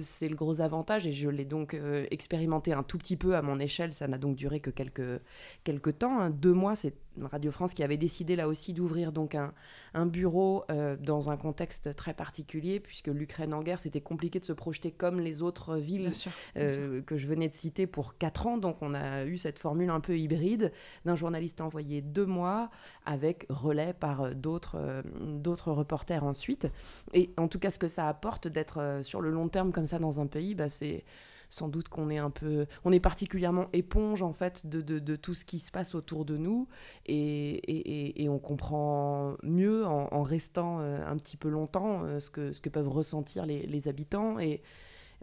c'est 0.02 0.28
le 0.28 0.34
gros 0.34 0.60
avantage 0.60 1.06
et 1.06 1.12
je 1.12 1.28
l'ai 1.28 1.44
donc 1.44 1.74
euh, 1.74 2.06
expérimenté 2.10 2.72
un 2.72 2.82
tout 2.82 2.98
petit 2.98 3.16
peu 3.16 3.36
à 3.36 3.42
mon 3.42 3.58
échelle. 3.58 3.92
Ça 3.92 4.08
n'a 4.08 4.18
donc 4.18 4.36
duré 4.36 4.60
que 4.60 4.70
quelques, 4.70 5.20
quelques 5.64 5.98
temps. 5.98 6.20
Hein. 6.20 6.30
Deux 6.30 6.52
mois, 6.52 6.74
c'est 6.74 6.94
Radio 7.20 7.50
France 7.50 7.74
qui 7.74 7.82
avait 7.82 7.96
décidé 7.96 8.36
là 8.36 8.48
aussi 8.48 8.72
d'ouvrir 8.72 9.12
donc 9.12 9.34
un, 9.34 9.52
un 9.94 10.06
bureau 10.06 10.64
euh, 10.70 10.96
dans 10.96 11.30
un 11.30 11.36
contexte 11.36 11.94
très 11.94 12.14
particulier, 12.14 12.80
puisque 12.80 13.08
l'Ukraine 13.08 13.52
en 13.52 13.62
guerre, 13.62 13.80
c'était 13.80 14.00
compliqué 14.00 14.40
de 14.40 14.44
se 14.44 14.52
projeter 14.52 14.90
comme 14.90 15.20
les 15.20 15.42
autres 15.42 15.76
villes 15.76 16.10
euh, 16.56 17.02
que 17.02 17.16
je 17.16 17.26
venais 17.26 17.48
de 17.48 17.54
citer 17.54 17.86
pour 17.86 18.16
quatre 18.16 18.46
ans. 18.46 18.58
Donc 18.58 18.78
on 18.80 18.94
a 18.94 19.24
eu 19.24 19.38
cette 19.38 19.58
formule 19.58 19.90
un 19.90 20.00
peu 20.00 20.18
hybride 20.18 20.72
d'un 21.04 21.16
journaliste 21.16 21.60
envoyé 21.60 22.00
deux 22.00 22.26
mois 22.26 22.70
avec 23.06 23.46
relais 23.48 23.92
par 23.92 24.34
d'autres 24.34 25.02
d'autres 25.20 25.72
reporters 25.72 26.24
ensuite. 26.24 26.68
Et 27.12 27.30
en 27.36 27.48
tout 27.48 27.58
cas, 27.58 27.70
ce 27.70 27.78
que 27.78 27.88
ça 27.88 28.08
apporte 28.08 28.48
d'être 28.48 28.79
euh, 28.80 29.02
sur 29.02 29.20
le 29.20 29.30
long 29.30 29.48
terme 29.48 29.72
comme 29.72 29.86
ça 29.86 29.98
dans 29.98 30.20
un 30.20 30.26
pays, 30.26 30.54
bah, 30.54 30.68
c'est 30.68 31.04
sans 31.50 31.68
doute 31.68 31.88
qu'on 31.88 32.08
est 32.08 32.18
un 32.18 32.30
peu, 32.30 32.66
on 32.84 32.92
est 32.92 33.00
particulièrement 33.00 33.66
éponge 33.72 34.22
en 34.22 34.32
fait 34.32 34.66
de, 34.66 34.80
de, 34.80 35.16
tout 35.16 35.34
ce 35.34 35.44
qui 35.44 35.58
se 35.58 35.70
passe 35.70 35.94
autour 35.94 36.24
de 36.24 36.36
nous 36.36 36.68
et, 37.06 37.50
et, 37.56 38.22
et 38.22 38.28
on 38.28 38.38
comprend 38.38 39.34
mieux 39.42 39.84
en, 39.84 40.22
restant 40.22 40.78
euh, 40.80 41.04
un 41.04 41.16
petit 41.16 41.36
peu 41.36 41.48
longtemps 41.48 42.04
euh, 42.04 42.20
ce, 42.20 42.30
que, 42.30 42.52
ce 42.52 42.60
que 42.60 42.68
peuvent 42.68 42.88
ressentir 42.88 43.46
les, 43.46 43.66
les 43.66 43.88
habitants 43.88 44.38
et, 44.38 44.62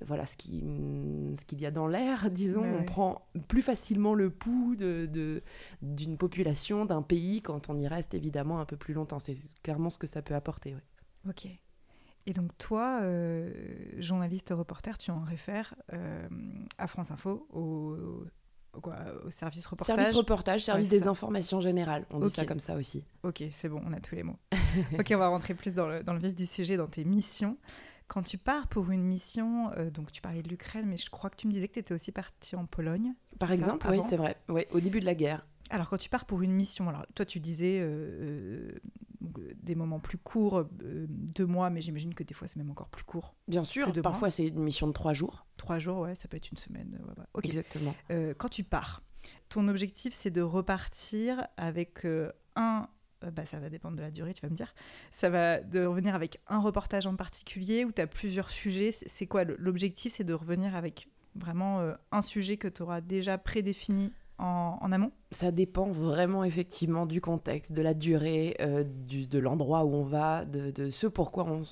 voilà 0.05 0.27
ce 0.27 0.37
qui 0.37 0.63
ce 1.39 1.43
qu'il 1.45 1.59
y 1.59 1.65
a 1.65 1.71
dans 1.71 1.87
l'air, 1.87 2.29
disons. 2.31 2.63
on 2.63 2.83
prend 2.83 3.27
plus 3.47 3.63
facilement 3.63 4.13
le 4.13 4.29
pouls 4.29 4.75
de 4.75 5.41
d'une 5.81 6.17
population, 6.17 6.85
d'un 6.85 7.01
pays 7.01 7.41
quand 7.41 7.71
on 7.71 7.79
y 7.79 7.87
reste 7.87 8.13
évidemment 8.13 8.59
un 8.59 8.65
peu 8.65 8.77
plus 8.77 8.93
longtemps. 8.93 9.17
C'est 9.17 9.35
clairement 9.63 9.89
ce 9.89 9.97
que 9.97 10.05
ça 10.05 10.21
peut 10.21 10.35
apporter. 10.35 10.75
Ok. 11.27 11.47
Et 12.27 12.33
donc 12.33 12.55
toi, 12.57 12.99
euh, 13.03 13.49
journaliste 13.99 14.49
reporter, 14.55 14.97
tu 14.97 15.11
en 15.11 15.21
réfères 15.21 15.73
euh, 15.93 16.27
à 16.77 16.87
France 16.87 17.09
Info, 17.09 17.47
au, 17.53 17.95
au, 18.73 19.29
service 19.29 19.65
reportage? 19.65 19.95
Service 19.95 20.13
reportage, 20.13 20.65
service 20.65 20.89
des 20.89 21.07
informations 21.07 21.61
générales, 21.61 22.05
on 22.11 22.19
dit 22.19 22.29
ça 22.29 22.45
comme 22.45 22.59
ça 22.59 22.75
aussi. 22.75 23.05
Ok, 23.23 23.45
c'est 23.51 23.69
bon, 23.69 23.81
on 23.85 23.93
a 23.93 24.01
tous 24.01 24.15
les 24.15 24.23
mots. 24.23 24.37
ok, 24.99 25.09
on 25.11 25.17
va 25.17 25.29
rentrer 25.29 25.53
plus 25.53 25.73
dans 25.73 25.87
le, 25.87 26.03
dans 26.03 26.11
le, 26.11 26.19
vif 26.19 26.35
du 26.35 26.45
sujet, 26.45 26.75
dans 26.75 26.87
tes 26.87 27.05
missions. 27.05 27.57
Quand 28.07 28.23
tu 28.23 28.37
pars 28.37 28.67
pour 28.67 28.91
une 28.91 29.03
mission, 29.03 29.71
euh, 29.77 29.89
donc 29.89 30.11
tu 30.11 30.21
parlais 30.21 30.41
de 30.41 30.49
l'Ukraine, 30.49 30.85
mais 30.85 30.97
je 30.97 31.09
crois 31.09 31.29
que 31.29 31.37
tu 31.37 31.47
me 31.47 31.53
disais 31.53 31.69
que 31.69 31.75
tu 31.75 31.79
étais 31.79 31.93
aussi 31.93 32.11
parti 32.11 32.57
en 32.57 32.65
Pologne. 32.65 33.13
Par 33.39 33.53
exemple, 33.53 33.87
oui, 33.89 34.01
c'est 34.05 34.17
vrai, 34.17 34.35
oui, 34.49 34.65
au 34.71 34.81
début 34.81 34.99
de 34.99 35.05
la 35.05 35.15
guerre. 35.15 35.47
Alors, 35.69 35.89
quand 35.89 35.97
tu 35.97 36.09
pars 36.09 36.25
pour 36.25 36.41
une 36.41 36.53
mission, 36.53 36.89
alors 36.89 37.05
toi, 37.15 37.25
tu 37.25 37.39
disais 37.39 37.79
euh, 39.23 39.27
euh, 39.39 39.53
des 39.61 39.75
moments 39.75 39.99
plus 39.99 40.17
courts, 40.17 40.59
euh, 40.59 41.05
deux 41.09 41.45
mois, 41.45 41.69
mais 41.69 41.81
j'imagine 41.81 42.13
que 42.13 42.23
des 42.23 42.33
fois, 42.33 42.47
c'est 42.47 42.57
même 42.57 42.69
encore 42.69 42.89
plus 42.89 43.03
court. 43.03 43.35
Bien 43.47 43.63
sûr, 43.63 43.91
parfois, 44.01 44.29
c'est 44.29 44.47
une 44.47 44.63
mission 44.63 44.87
de 44.87 44.93
trois 44.93 45.13
jours. 45.13 45.45
Trois 45.57 45.79
jours, 45.79 45.99
ouais, 45.99 46.15
ça 46.15 46.27
peut 46.27 46.37
être 46.37 46.51
une 46.51 46.57
semaine. 46.57 46.99
Exactement. 47.43 47.95
quand 48.37 48.49
tu 48.49 48.63
pars, 48.63 49.01
ton 49.49 49.67
objectif, 49.67 50.13
c'est 50.13 50.31
de 50.31 50.41
repartir 50.41 51.47
avec 51.57 52.05
un. 52.55 52.87
Bah, 53.33 53.45
ça 53.45 53.59
va 53.59 53.69
dépendre 53.69 53.97
de 53.97 54.03
la 54.03 54.11
durée, 54.11 54.33
tu 54.33 54.41
vas 54.41 54.49
me 54.49 54.55
dire. 54.55 54.75
Ça 55.09 55.29
va 55.29 55.59
de 55.59 55.83
revenir 55.83 56.13
avec 56.13 56.39
un 56.47 56.59
reportage 56.59 57.07
en 57.07 57.15
particulier 57.15 57.83
où 57.83 57.91
tu 57.91 57.99
as 57.99 58.05
plusieurs 58.05 58.51
sujets. 58.51 58.91
C'est 58.91 59.25
quoi 59.25 59.43
L'objectif, 59.43 60.13
c'est 60.13 60.23
de 60.23 60.35
revenir 60.35 60.75
avec 60.75 61.09
vraiment 61.33 61.81
un 62.11 62.21
sujet 62.21 62.57
que 62.57 62.67
tu 62.67 62.83
auras 62.83 63.01
déjà 63.01 63.39
prédéfini 63.39 64.11
en, 64.37 64.91
amont? 64.91 65.11
Ça 65.31 65.51
dépend 65.51 65.91
vraiment 65.91 66.43
effectivement 66.45 67.05
du 67.05 67.19
contexte, 67.19 67.73
de 67.73 67.81
la 67.81 67.93
durée, 67.93 68.55
euh, 68.61 68.83
du, 68.85 69.27
de 69.27 69.39
l'endroit 69.39 69.83
où 69.83 69.93
on 69.93 70.03
va, 70.03 70.45
de, 70.45 70.89
ce 70.89 71.05
pourquoi 71.05 71.45
on, 71.45 71.63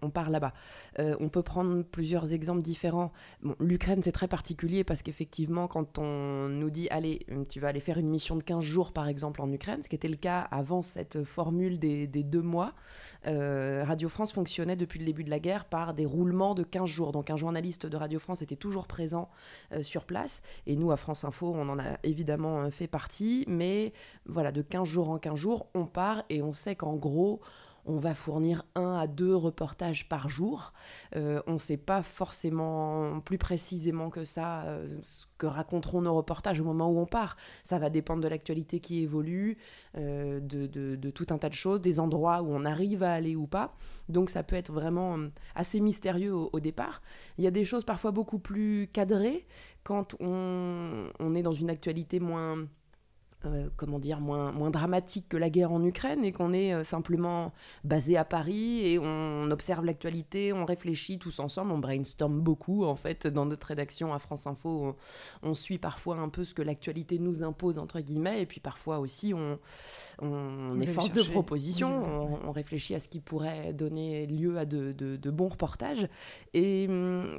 on, 0.00 0.10
part 0.10 0.30
là-bas. 0.30 0.54
Euh, 0.98 1.14
on 1.20 1.28
peut 1.28 1.42
prendre 1.42 1.82
plusieurs 1.82 2.32
exemples 2.32 2.62
différents. 2.62 3.12
L'Ukraine, 3.60 4.00
c'est 4.02 4.12
très 4.12 4.28
particulier 4.28 4.82
parce 4.82 5.02
qu'effectivement, 5.02 5.68
quand 5.68 5.98
on 5.98 6.48
nous 6.48 6.70
dit, 6.70 6.88
allez, 6.88 7.26
tu 7.50 7.60
vas 7.60 7.68
aller 7.68 7.80
faire 7.80 7.98
une 7.98 8.08
mission 8.08 8.34
de 8.34 8.42
15 8.42 8.64
jours, 8.64 8.92
par 8.92 9.08
exemple, 9.08 9.42
en 9.42 9.52
Ukraine, 9.52 9.82
ce 9.82 9.88
qui 9.88 9.94
était 9.94 10.08
le 10.08 10.16
cas 10.16 10.40
avant 10.50 10.80
cette 10.80 11.22
formule 11.24 11.78
des, 11.78 12.06
des 12.06 12.22
deux 12.22 12.42
mois, 12.42 12.72
euh, 13.26 13.84
Radio 13.86 14.08
France 14.08 14.32
fonctionnait 14.32 14.76
depuis 14.76 15.00
le 15.00 15.04
début 15.04 15.24
de 15.24 15.30
la 15.30 15.38
guerre 15.38 15.66
par 15.66 15.92
des 15.92 16.06
roulements 16.06 16.54
de 16.54 16.62
15 16.62 16.88
jours. 16.88 17.12
Donc 17.12 17.28
un 17.28 17.36
journaliste 17.36 17.84
de 17.84 17.96
Radio 17.96 18.18
France 18.18 18.40
était 18.40 18.56
toujours 18.56 18.86
présent 18.86 19.28
sur 19.82 20.04
place. 20.04 20.40
Et 20.66 20.76
nous, 20.76 20.92
à 20.92 20.96
France 20.96 21.24
Info, 21.24 21.52
on 21.54 21.68
en 21.68 21.78
a 21.78 21.98
évidemment 22.02 22.70
fait 22.70 22.85
partie, 22.88 23.44
mais 23.48 23.92
voilà, 24.26 24.52
de 24.52 24.62
15 24.62 24.88
jours 24.88 25.10
en 25.10 25.18
15 25.18 25.36
jours, 25.36 25.66
on 25.74 25.86
part 25.86 26.24
et 26.28 26.42
on 26.42 26.52
sait 26.52 26.76
qu'en 26.76 26.94
gros, 26.94 27.40
on 27.86 27.98
va 27.98 28.14
fournir 28.14 28.64
un 28.74 28.96
à 28.96 29.06
deux 29.06 29.34
reportages 29.34 30.08
par 30.08 30.28
jour. 30.28 30.72
Euh, 31.14 31.40
on 31.46 31.54
ne 31.54 31.58
sait 31.58 31.76
pas 31.76 32.02
forcément 32.02 33.20
plus 33.20 33.38
précisément 33.38 34.10
que 34.10 34.24
ça 34.24 34.64
euh, 34.64 34.98
ce 35.02 35.26
que 35.38 35.46
raconteront 35.46 36.02
nos 36.02 36.14
reportages 36.14 36.60
au 36.60 36.64
moment 36.64 36.90
où 36.90 36.98
on 36.98 37.06
part. 37.06 37.36
Ça 37.64 37.78
va 37.78 37.88
dépendre 37.88 38.22
de 38.22 38.28
l'actualité 38.28 38.80
qui 38.80 39.02
évolue, 39.02 39.58
euh, 39.96 40.40
de, 40.40 41.10
tout 41.10 41.26
un 41.30 41.38
tas 41.38 41.48
de 41.48 41.54
choses, 41.54 41.80
des 41.80 42.00
endroits 42.00 42.42
où 42.42 42.48
on 42.48 42.64
arrive 42.64 43.02
à 43.02 43.12
aller 43.12 43.36
ou 43.36 43.46
pas. 43.46 43.76
Donc 44.08 44.30
ça 44.30 44.42
peut 44.42 44.56
être 44.56 44.72
vraiment 44.72 45.18
assez 45.54 45.80
mystérieux 45.80 46.34
au, 46.34 46.60
départ. 46.60 47.02
Il 47.38 47.44
y 47.44 47.46
a 47.46 47.50
des 47.50 47.64
choses 47.64 47.84
parfois 47.84 48.10
beaucoup 48.10 48.38
plus 48.38 48.88
cadrées 48.92 49.46
quand 49.84 50.16
on, 50.20 51.08
on 51.20 51.34
est 51.34 51.42
dans 51.42 51.52
une 51.52 51.70
actualité 51.70 52.18
moins 52.18 52.66
euh, 53.44 53.68
comment 53.76 53.98
dire, 53.98 54.18
moins, 54.18 54.50
moins 54.50 54.70
dramatique 54.70 55.28
que 55.28 55.36
la 55.36 55.50
guerre 55.50 55.70
en 55.70 55.84
Ukraine 55.84 56.24
et 56.24 56.32
qu'on 56.32 56.54
est 56.54 56.72
euh, 56.72 56.84
simplement 56.84 57.52
basé 57.84 58.16
à 58.16 58.24
Paris 58.24 58.80
et 58.86 58.98
on 58.98 59.50
observe 59.50 59.84
l'actualité, 59.84 60.54
on 60.54 60.64
réfléchit 60.64 61.18
tous 61.18 61.38
ensemble, 61.38 61.70
on 61.72 61.78
brainstorm 61.78 62.40
beaucoup 62.40 62.84
en 62.84 62.96
fait 62.96 63.26
dans 63.26 63.44
notre 63.44 63.66
rédaction 63.66 64.14
à 64.14 64.18
France 64.18 64.46
Info. 64.46 64.96
On, 65.42 65.54
suit 65.54 65.78
parfois 65.78 66.16
un 66.16 66.28
peu 66.28 66.44
ce 66.44 66.54
que 66.54 66.62
l'actualité 66.62 67.18
nous 67.18 67.42
impose 67.42 67.78
entre 67.78 68.00
guillemets 68.00 68.42
et 68.42 68.46
puis 68.46 68.60
parfois 68.60 68.98
aussi 68.98 69.32
on, 69.32 69.58
on 70.20 70.80
est 70.80 70.86
force 70.86 71.12
de 71.12 71.22
proposition, 71.22 72.38
on, 72.46 72.52
réfléchit 72.52 72.94
à 72.94 73.00
ce 73.00 73.08
qui 73.08 73.20
pourrait 73.20 73.72
donner 73.72 74.26
lieu 74.26 74.58
à 74.58 74.64
de, 74.64 74.92
de, 74.92 75.30
bons 75.30 75.48
reportages 75.48 76.08
et, 76.52 76.88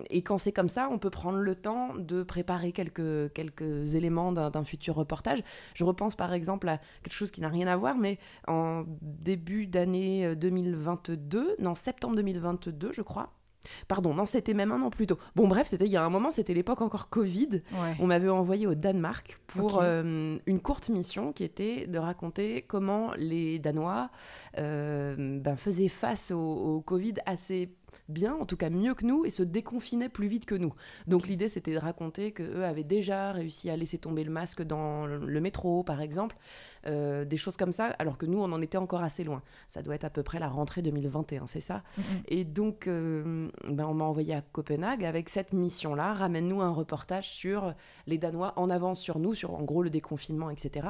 et 0.09 0.21
quand 0.21 0.37
c'est 0.37 0.51
comme 0.51 0.69
ça, 0.69 0.89
on 0.91 0.97
peut 0.99 1.09
prendre 1.09 1.37
le 1.37 1.55
temps 1.55 1.95
de 1.95 2.23
préparer 2.23 2.71
quelques, 2.71 3.33
quelques 3.33 3.95
éléments 3.95 4.31
d'un 4.31 4.63
futur 4.63 4.95
reportage. 4.95 5.43
Je 5.73 5.83
pense 5.93 6.15
par 6.15 6.33
exemple 6.33 6.69
à 6.69 6.79
quelque 7.03 7.13
chose 7.13 7.31
qui 7.31 7.41
n'a 7.41 7.49
rien 7.49 7.67
à 7.67 7.77
voir, 7.77 7.97
mais 7.97 8.19
en 8.47 8.85
début 9.01 9.67
d'année 9.67 10.35
2022, 10.35 11.39
euh, 11.39 11.55
non, 11.59 11.75
septembre 11.75 12.15
2022, 12.15 12.91
je 12.93 13.01
crois, 13.01 13.33
Pardon, 13.87 14.13
non, 14.13 14.25
c'était 14.25 14.53
même 14.53 14.71
un 14.71 14.81
an 14.81 14.89
plus 14.89 15.07
tôt. 15.07 15.17
Bon, 15.35 15.47
bref, 15.47 15.67
c'était 15.67 15.85
il 15.85 15.91
y 15.91 15.97
a 15.97 16.03
un 16.03 16.09
moment, 16.09 16.31
c'était 16.31 16.53
l'époque 16.53 16.81
encore 16.81 17.09
Covid. 17.09 17.61
On 17.99 18.07
m'avait 18.07 18.29
envoyé 18.29 18.67
au 18.67 18.75
Danemark 18.75 19.39
pour 19.47 19.79
euh, 19.81 20.37
une 20.45 20.59
courte 20.61 20.89
mission 20.89 21.33
qui 21.33 21.43
était 21.43 21.87
de 21.87 21.97
raconter 21.97 22.61
comment 22.61 23.11
les 23.17 23.59
Danois 23.59 24.09
euh, 24.57 25.39
ben, 25.39 25.55
faisaient 25.55 25.89
face 25.89 26.31
au, 26.31 26.39
au, 26.39 26.81
Covid 26.81 27.15
assez 27.25 27.75
bien, 28.09 28.35
en 28.35 28.45
tout 28.45 28.57
cas 28.57 28.69
mieux 28.69 28.93
que 28.93 29.05
nous, 29.05 29.25
et 29.25 29.29
se 29.29 29.43
déconfinaient 29.43 30.09
plus 30.09 30.27
vite 30.27 30.45
que 30.45 30.55
nous. 30.55 30.73
Donc 31.07 31.27
l'idée, 31.27 31.49
c'était 31.49 31.73
de 31.73 31.79
raconter 31.79 32.31
qu'eux 32.31 32.63
avaient 32.63 32.83
déjà 32.83 33.31
réussi 33.31 33.69
à 33.69 33.77
laisser 33.77 33.97
tomber 33.97 34.23
le 34.23 34.31
masque 34.31 34.63
dans 34.63 35.05
le 35.05 35.41
métro, 35.41 35.83
par 35.83 36.01
exemple, 36.01 36.37
euh, 36.87 37.25
des 37.25 37.37
choses 37.37 37.57
comme 37.57 37.71
ça, 37.71 37.87
alors 37.99 38.17
que 38.17 38.25
nous, 38.25 38.39
on 38.39 38.51
en 38.51 38.61
était 38.61 38.77
encore 38.77 39.01
assez 39.01 39.23
loin. 39.23 39.41
Ça 39.67 39.81
doit 39.81 39.95
être 39.95 40.05
à 40.05 40.09
peu 40.09 40.23
près 40.23 40.39
la 40.39 40.47
rentrée 40.47 40.81
2021, 40.81 41.47
c'est 41.47 41.59
ça? 41.59 41.83
Et 42.27 42.43
donc, 42.43 42.87
euh, 42.87 43.49
ben, 43.67 43.85
on 43.85 43.93
m'a 43.93 44.05
envoyé 44.05 44.33
à 44.33 44.41
Copenhague 44.41 45.03
avec 45.03 45.29
cette 45.29 45.53
mission-là, 45.53 46.13
ramène-nous 46.13 46.61
un 46.61 46.71
reportage 46.71 47.29
sur 47.29 47.73
les 48.05 48.17
Danois 48.17 48.53
en 48.55 48.69
avance 48.69 48.99
sur 48.99 49.19
nous, 49.19 49.33
sur 49.33 49.53
en 49.53 49.63
gros 49.63 49.83
le 49.83 49.89
déconfinement, 49.89 50.49
etc. 50.49 50.87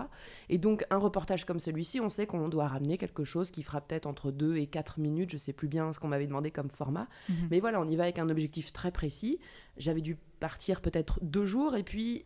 Et 0.50 0.58
donc, 0.58 0.86
un 0.90 0.98
reportage 0.98 1.46
comme 1.46 1.60
celui-ci, 1.60 2.00
on 2.00 2.10
sait 2.10 2.28
qu'on 2.28 2.50
doit 2.50 2.68
ramener 2.68 2.98
quelque 2.98 3.24
chose 3.24 3.52
qui 3.52 3.64
fera 3.64 3.82
peut-être 3.82 4.06
entre 4.06 4.32
2 4.32 4.58
et 4.58 4.68
4 4.68 5.00
minutes, 5.00 5.32
je 5.32 5.38
sais 5.38 5.54
plus 5.54 5.68
bien 5.68 5.94
ce 5.94 6.00
qu'on 6.00 6.08
m'avait 6.08 6.28
demandé 6.28 6.52
comme 6.52 6.70
format. 6.70 6.87
Mhm. 7.30 7.48
Mais 7.52 7.60
voilà, 7.60 7.80
on 7.82 7.88
y 7.88 7.96
va 7.96 8.04
avec 8.04 8.20
un 8.20 8.30
objectif 8.30 8.74
très 8.74 8.92
précis. 8.92 9.40
J'avais 9.78 10.02
dû 10.02 10.18
partir 10.40 10.82
peut-être 10.82 11.20
deux 11.22 11.46
jours 11.46 11.76
et 11.76 11.84
puis 11.84 12.26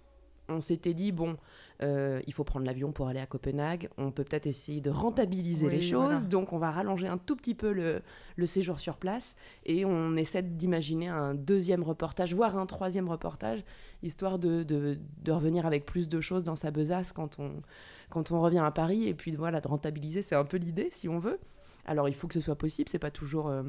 on 0.51 0.61
s'était 0.61 0.93
dit, 0.93 1.11
bon, 1.11 1.37
euh, 1.81 2.21
il 2.27 2.33
faut 2.33 2.43
prendre 2.43 2.65
l'avion 2.65 2.91
pour 2.91 3.07
aller 3.07 3.19
à 3.19 3.25
Copenhague, 3.25 3.89
on 3.97 4.11
peut 4.11 4.23
peut-être 4.23 4.47
essayer 4.47 4.81
de 4.81 4.89
rentabiliser 4.89 5.69
les 5.69 5.81
choses, 5.81 6.27
donc 6.27 6.53
on 6.53 6.57
va 6.57 6.71
rallonger 6.71 7.07
un 7.07 7.17
tout 7.17 7.35
petit 7.35 7.55
peu 7.55 7.71
le, 7.71 8.01
séjour 8.45 8.79
sur 8.79 8.97
place 8.97 9.35
et 9.65 9.85
on 9.85 10.17
essaie 10.17 10.41
d'imaginer 10.41 11.07
un 11.07 11.35
deuxième 11.35 11.83
reportage, 11.83 12.33
voire 12.33 12.57
un 12.57 12.65
troisième 12.65 13.07
reportage, 13.07 13.63
histoire 14.03 14.39
de, 14.39 14.63
de, 14.63 14.97
revenir 15.31 15.65
avec 15.65 15.85
plus 15.85 16.09
de 16.09 16.19
choses 16.19 16.43
dans 16.43 16.55
sa 16.55 16.71
besace 16.71 17.13
quand 17.13 17.39
on, 17.39 17.61
quand 18.09 18.31
on 18.31 18.41
revient 18.41 18.63
à 18.65 18.71
Paris, 18.71 19.07
et 19.07 19.13
puis 19.13 19.31
voilà, 19.31 19.61
de 19.61 19.67
rentabiliser, 19.67 20.21
c'est 20.21 20.35
un 20.35 20.43
peu 20.43 20.57
l'idée, 20.57 20.89
si 20.91 21.07
on 21.07 21.19
veut. 21.19 21.39
Alors 21.85 22.09
il 22.09 22.15
faut 22.15 22.27
que 22.27 22.33
ce 22.33 22.41
soit 22.41 22.57
possible, 22.57 22.89
c'est 22.89 22.99
pas 22.99 23.11
toujours... 23.11 23.47
Euh, 23.47 23.63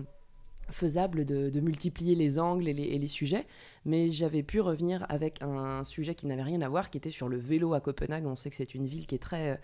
faisable 0.70 1.24
de, 1.24 1.60
multiplier 1.60 2.14
les 2.14 2.38
angles 2.38 2.68
et 2.68 2.72
les, 2.74 3.08
sujets, 3.08 3.46
mais 3.84 4.08
j'avais 4.08 4.42
pu 4.42 4.60
revenir 4.60 5.04
avec 5.08 5.42
un 5.42 5.84
sujet 5.84 6.14
qui 6.14 6.26
n'avait 6.26 6.42
rien 6.42 6.60
à 6.62 6.68
voir, 6.68 6.90
qui 6.90 6.98
était 6.98 7.10
sur 7.10 7.28
le 7.28 7.36
vélo 7.36 7.74
à 7.74 7.80
Copenhague. 7.80 8.26
On 8.26 8.36
sait 8.36 8.50
que 8.50 8.56
c'est 8.56 8.74
une 8.74 8.86
ville 8.86 9.06
qui 9.06 9.14
est 9.14 9.22
très 9.22 9.60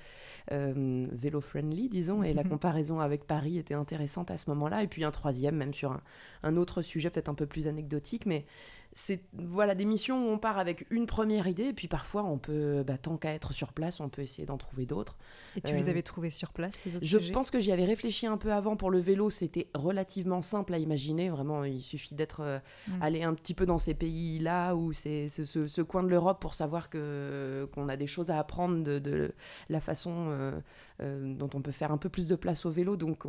euh, 0.52 1.06
vélo-friendly, 1.12 1.88
disons, 1.88 2.22
et 2.22 2.34
la 2.34 2.44
comparaison 2.44 3.00
avec 3.00 3.24
Paris 3.24 3.58
était 3.58 3.74
intéressante 3.74 4.30
à 4.30 4.38
ce 4.38 4.50
moment-là. 4.50 4.82
Et 4.82 4.86
puis 4.86 5.04
un 5.04 5.10
troisième, 5.10 5.56
même 5.56 5.74
sur 5.74 5.92
un, 5.92 6.02
un 6.42 6.56
autre 6.56 6.82
sujet 6.82 7.10
peut-être 7.10 7.28
un 7.28 7.34
peu 7.34 7.46
plus 7.46 7.68
anecdotique, 7.68 8.26
mais 8.26 8.44
c'est 8.92 9.20
voilà 9.32 9.74
des 9.74 9.84
missions 9.84 10.26
où 10.26 10.30
on 10.30 10.38
part 10.38 10.58
avec 10.58 10.86
une 10.90 11.06
première 11.06 11.46
idée 11.46 11.66
et 11.66 11.72
puis 11.72 11.88
parfois 11.88 12.24
on 12.24 12.38
peut 12.38 12.82
bah, 12.86 12.98
tant 12.98 13.16
qu'à 13.16 13.32
être 13.32 13.52
sur 13.52 13.72
place 13.72 14.00
on 14.00 14.08
peut 14.08 14.22
essayer 14.22 14.46
d'en 14.46 14.58
trouver 14.58 14.86
d'autres 14.86 15.16
et 15.56 15.60
tu 15.60 15.74
les 15.74 15.86
euh, 15.86 15.90
avais 15.90 16.02
trouvés 16.02 16.30
sur 16.30 16.52
place 16.52 16.74
ces 16.74 16.96
autres 16.96 17.04
je 17.04 17.32
pense 17.32 17.50
que 17.50 17.60
j'y 17.60 17.70
avais 17.70 17.84
réfléchi 17.84 18.26
un 18.26 18.36
peu 18.36 18.52
avant 18.52 18.76
pour 18.76 18.90
le 18.90 18.98
vélo 18.98 19.30
c'était 19.30 19.68
relativement 19.74 20.42
simple 20.42 20.74
à 20.74 20.78
imaginer 20.78 21.28
vraiment 21.28 21.64
il 21.64 21.82
suffit 21.82 22.14
d'être 22.14 22.40
euh, 22.40 22.58
mm. 22.88 23.02
allé 23.02 23.22
un 23.22 23.34
petit 23.34 23.54
peu 23.54 23.66
dans 23.66 23.78
ces 23.78 23.94
pays 23.94 24.38
là 24.38 24.74
ou 24.74 24.92
c'est 24.92 25.28
ce, 25.28 25.82
coin 25.82 26.02
de 26.02 26.08
l'Europe 26.08 26.40
pour 26.40 26.54
savoir 26.54 26.90
que 26.90 27.68
qu'on 27.72 27.88
a 27.88 27.96
des 27.96 28.06
choses 28.06 28.30
à 28.30 28.38
apprendre 28.38 28.82
de, 28.82 29.32
la 29.68 29.80
façon 29.80 30.28
euh, 30.30 30.58
dont 31.00 31.50
on 31.54 31.62
peut 31.62 31.70
faire 31.70 31.92
un 31.92 31.96
peu 31.96 32.08
plus 32.08 32.28
de 32.28 32.34
place 32.34 32.66
au 32.66 32.70
vélo. 32.70 32.96
Donc 32.96 33.24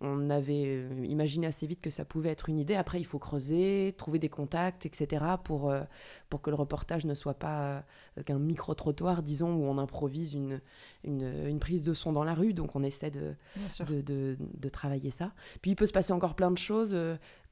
on, 0.00 0.30
avait 0.30 0.86
imaginé 1.04 1.46
assez 1.46 1.66
vite 1.66 1.80
que 1.80 1.90
ça 1.90 2.04
pouvait 2.04 2.30
être 2.30 2.48
une 2.48 2.58
idée. 2.58 2.74
Après, 2.74 3.00
il 3.00 3.04
faut 3.04 3.18
creuser, 3.18 3.94
trouver 3.96 4.18
des 4.18 4.28
contacts, 4.28 4.86
etc. 4.86 5.24
pour, 5.42 5.74
pour 6.28 6.42
que 6.42 6.50
le 6.50 6.56
reportage 6.56 7.04
ne 7.04 7.14
soit 7.14 7.34
pas 7.34 7.84
qu'un 8.26 8.38
micro-trottoir, 8.38 9.22
disons, 9.22 9.54
où 9.54 9.64
on 9.64 9.78
improvise 9.78 10.34
une, 10.34 10.60
une, 11.04 11.58
prise 11.58 11.84
de 11.84 11.94
son 11.94 12.12
dans 12.12 12.24
la 12.24 12.34
rue. 12.34 12.52
Donc 12.52 12.76
on 12.76 12.82
essaie 12.82 13.10
de, 13.10 13.34
de, 13.88 14.36
de, 14.40 14.68
travailler 14.68 15.10
ça. 15.10 15.32
Puis 15.62 15.70
il 15.70 15.76
peut 15.76 15.86
se 15.86 15.92
passer 15.92 16.12
encore 16.12 16.34
plein 16.34 16.50
de 16.50 16.58
choses 16.58 16.94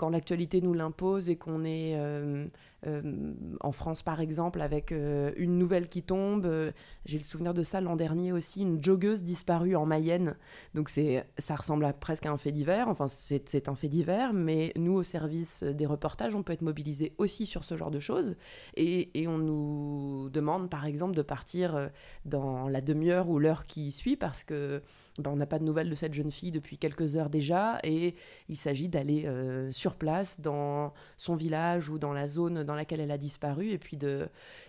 quand 0.03 0.11
l'actualité 0.11 0.61
nous 0.61 0.75
l'impose 0.75 1.31
et 1.31 1.37
qu'on 1.37 1.65
est 1.65 1.97
euh, 1.97 2.47
en 2.85 3.73
France, 3.73 4.03
par 4.03 4.21
exemple, 4.21 4.61
avec 4.61 4.91
euh, 4.91 5.33
une 5.37 5.59
nouvelle 5.59 5.89
qui 5.89 6.03
tombe. 6.03 6.47
Euh, 6.47 6.73
j'ai 7.05 7.19
le 7.19 7.25
souvenir 7.25 7.55
de 7.55 7.63
ça 7.63 7.81
l'an 7.81 7.97
dernier 7.97 8.33
aussi, 8.33 8.63
une 8.63 8.83
joggeuse 8.83 9.23
disparue 9.23 9.77
en 9.77 9.87
Mayenne. 9.87 10.37
Donc 10.75 10.89
ça 10.89 11.55
ressemble 11.55 11.85
à 11.85 11.93
presque 11.93 12.27
à 12.27 12.33
un 12.33 12.37
fait 12.37 12.53
divers. 12.53 12.89
Enfin, 12.89 13.07
c'est, 13.09 13.69
un 13.69 13.75
fait 13.75 13.89
divers, 13.89 14.33
mais 14.33 14.73
nous, 14.77 14.95
au 14.95 15.03
service 15.03 15.63
des 15.63 15.87
reportages, 15.87 16.35
on 16.35 16.43
peut 16.43 16.53
être 16.53 16.63
mobilisé 16.63 17.15
aussi 17.19 17.47
sur 17.47 17.65
ce 17.65 17.77
genre 17.77 17.91
de 17.91 18.01
choses. 18.01 18.37
Et 18.77 19.27
on 19.29 19.39
nous 19.39 20.29
demande, 20.31 20.69
par 20.69 20.87
exemple, 20.87 21.15
de 21.15 21.23
partir 21.23 21.91
dans 22.25 22.69
la 22.69 22.81
demi-heure 22.81 23.29
ou 23.29 23.39
l'heure 23.39 23.67
qui 23.67 23.91
suit 23.91 24.17
parce 24.17 24.43
que 24.43 24.83
ben, 25.19 25.31
on 25.31 25.37
n'a 25.37 25.47
pas 25.47 25.59
de 25.59 25.65
nouvelles 25.65 25.91
de 25.91 25.95
cette 25.95 26.15
jeune 26.15 26.31
fille 26.31 26.51
depuis 26.51 26.79
quelques 26.79 27.17
heures 27.17 27.29
déjà, 27.29 27.79
et 27.85 28.15
il 28.49 28.57
s'agit 28.57 28.89
d'aller 28.89 29.27
euh, 29.27 29.71
sur 29.71 29.97
place 29.97 30.41
dans 30.41 30.95
son 31.19 31.35
village 31.35 31.91
ou 31.91 31.99
dans 31.99 32.15
la 32.15 32.27
zone 32.27 32.65
dans 32.65 32.75
laquelle 32.75 33.01
elle 33.01 33.11
a 33.11 33.19
disparu, 33.19 33.71
et 33.71 33.79
puis 33.79 33.99
de, 33.99 34.29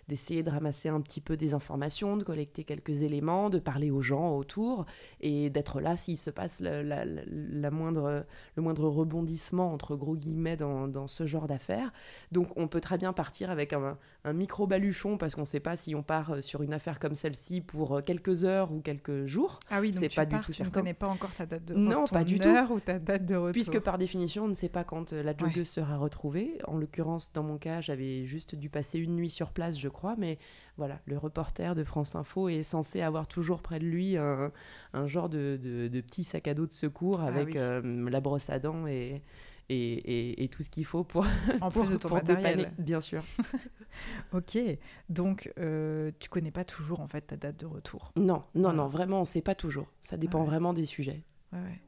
d'essayer 0.10 0.44
de 0.44 0.50
ramasser 0.50 0.90
un 0.90 1.00
petit 1.00 1.22
peu 1.22 1.38
des 1.38 1.54
informations, 1.54 2.18
de 2.18 2.26
collecter 2.26 2.66
quelques 2.66 3.04
éléments, 3.04 3.50
de 3.50 3.60
parler 3.60 3.90
aux 3.90 4.02
gens 4.02 4.36
autour, 4.36 4.86
et 5.22 5.50
d'être 5.50 5.80
là 5.80 5.96
s'il 5.96 6.18
se 6.18 6.30
passe 6.30 6.60
la, 6.60 7.72
moindre, 7.72 8.26
le 8.58 8.62
moindre 8.62 8.90
rebondissement, 8.90 9.72
entre 9.72 9.96
gros 9.96 10.18
guillemets, 10.18 10.58
dans, 10.58 10.90
dans 10.90 11.08
ce 11.08 11.26
genre 11.26 11.48
d'affaires. 11.48 11.94
Donc 12.34 12.48
on 12.58 12.68
peut 12.68 12.82
très 12.82 12.98
bien 12.98 13.14
partir 13.14 13.50
avec 13.50 13.72
un, 13.72 13.98
un 14.26 14.34
micro-baluchon, 14.34 15.18
parce 15.18 15.36
qu'on 15.36 15.42
ne 15.42 15.46
sait 15.46 15.62
pas 15.62 15.78
si 15.78 15.96
on 15.96 16.04
part 16.04 16.44
sur 16.44 16.64
une 16.64 16.74
affaire 16.74 17.00
comme 17.00 17.16
celle-ci 17.16 17.62
pour 17.62 18.04
quelques 18.04 18.44
heures 18.44 18.74
ou 18.74 18.82
quelques 18.82 19.26
jours. 19.26 19.60
Ah 19.70 19.80
oui, 19.80 19.94
donc 19.94 20.02
c'est 20.02 20.14
pas 20.14 20.33
tu 20.40 20.64
ne 20.64 20.70
connais 20.70 20.94
pas 20.94 21.08
encore 21.08 21.34
ta 21.34 21.46
date 21.46 21.66
de 21.66 21.74
retour. 21.74 21.90
Non, 21.90 22.06
pas 22.06 22.24
du 22.24 22.40
tout. 22.40 22.50
ou 22.50 22.80
ta 22.80 23.00
date 23.00 23.26
de 23.26 23.36
retour. 23.36 23.52
Puisque 23.52 23.80
par 23.80 23.98
définition, 23.98 24.46
on 24.46 24.48
ne 24.48 24.54
sait 24.54 24.70
pas 24.70 24.84
quand 24.84 25.14
euh, 25.14 25.24
la 25.24 25.36
joggeuse 25.36 25.70
sera 25.70 25.98
retrouvée. 25.98 26.58
En 26.68 26.78
l'occurrence, 26.78 27.32
dans 27.34 27.44
mon 27.44 27.58
cas, 27.58 27.82
j'avais 27.82 28.26
juste 28.26 28.56
dû 28.56 28.70
passer 28.70 29.00
une 29.00 29.16
nuit 29.16 29.30
sur 29.30 29.52
place, 29.52 29.80
je 29.80 29.90
crois. 29.90 30.16
Mais 30.18 30.38
voilà, 30.78 31.00
le 31.06 31.18
reporter 31.18 31.76
de 31.76 31.84
France 31.84 32.16
Info 32.16 32.50
est 32.50 32.64
censé 32.64 33.02
avoir 33.02 33.28
toujours 33.28 33.62
près 33.62 33.80
de 33.80 33.86
lui 33.86 34.18
un, 34.18 34.52
genre 35.06 35.30
de, 35.30 35.58
petit 36.08 36.24
sac 36.24 36.48
à 36.48 36.54
dos 36.54 36.66
de 36.66 36.74
secours 36.74 37.22
ah 37.22 37.28
avec 37.28 37.56
euh, 37.56 38.10
la 38.10 38.20
brosse 38.20 38.50
à 38.50 38.60
dents 38.60 38.88
et, 38.88 39.22
et, 39.74 40.50
tout 40.52 40.64
ce 40.64 40.70
qu'il 40.70 40.86
faut 40.86 41.04
pour, 41.04 41.26
en 41.62 41.70
plus 41.72 41.90
de 41.90 41.98
ton 41.98 42.10
matériel. 42.14 42.72
bien 42.78 43.02
sûr. 43.02 43.24
ok, 44.34 44.58
donc 45.10 45.52
euh, 45.60 46.12
tu 46.20 46.30
connais 46.30 46.52
pas 46.52 46.64
toujours 46.64 47.00
en 47.00 47.08
fait 47.08 47.22
ta 47.22 47.38
date 47.38 47.60
de 47.60 47.66
retour? 47.66 48.12
Non, 48.16 48.44
non, 48.56 48.74
non, 48.74 48.88
vraiment, 48.88 49.22
on 49.22 49.26
sait 49.26 49.42
pas 49.42 49.56
toujours. 49.56 49.88
Ça 50.00 50.18
dépend 50.18 50.44
vraiment 50.44 50.74
des 50.74 50.86
sujets. 50.86 51.24
Ouais, 51.52 51.60
ouais. 51.60 51.82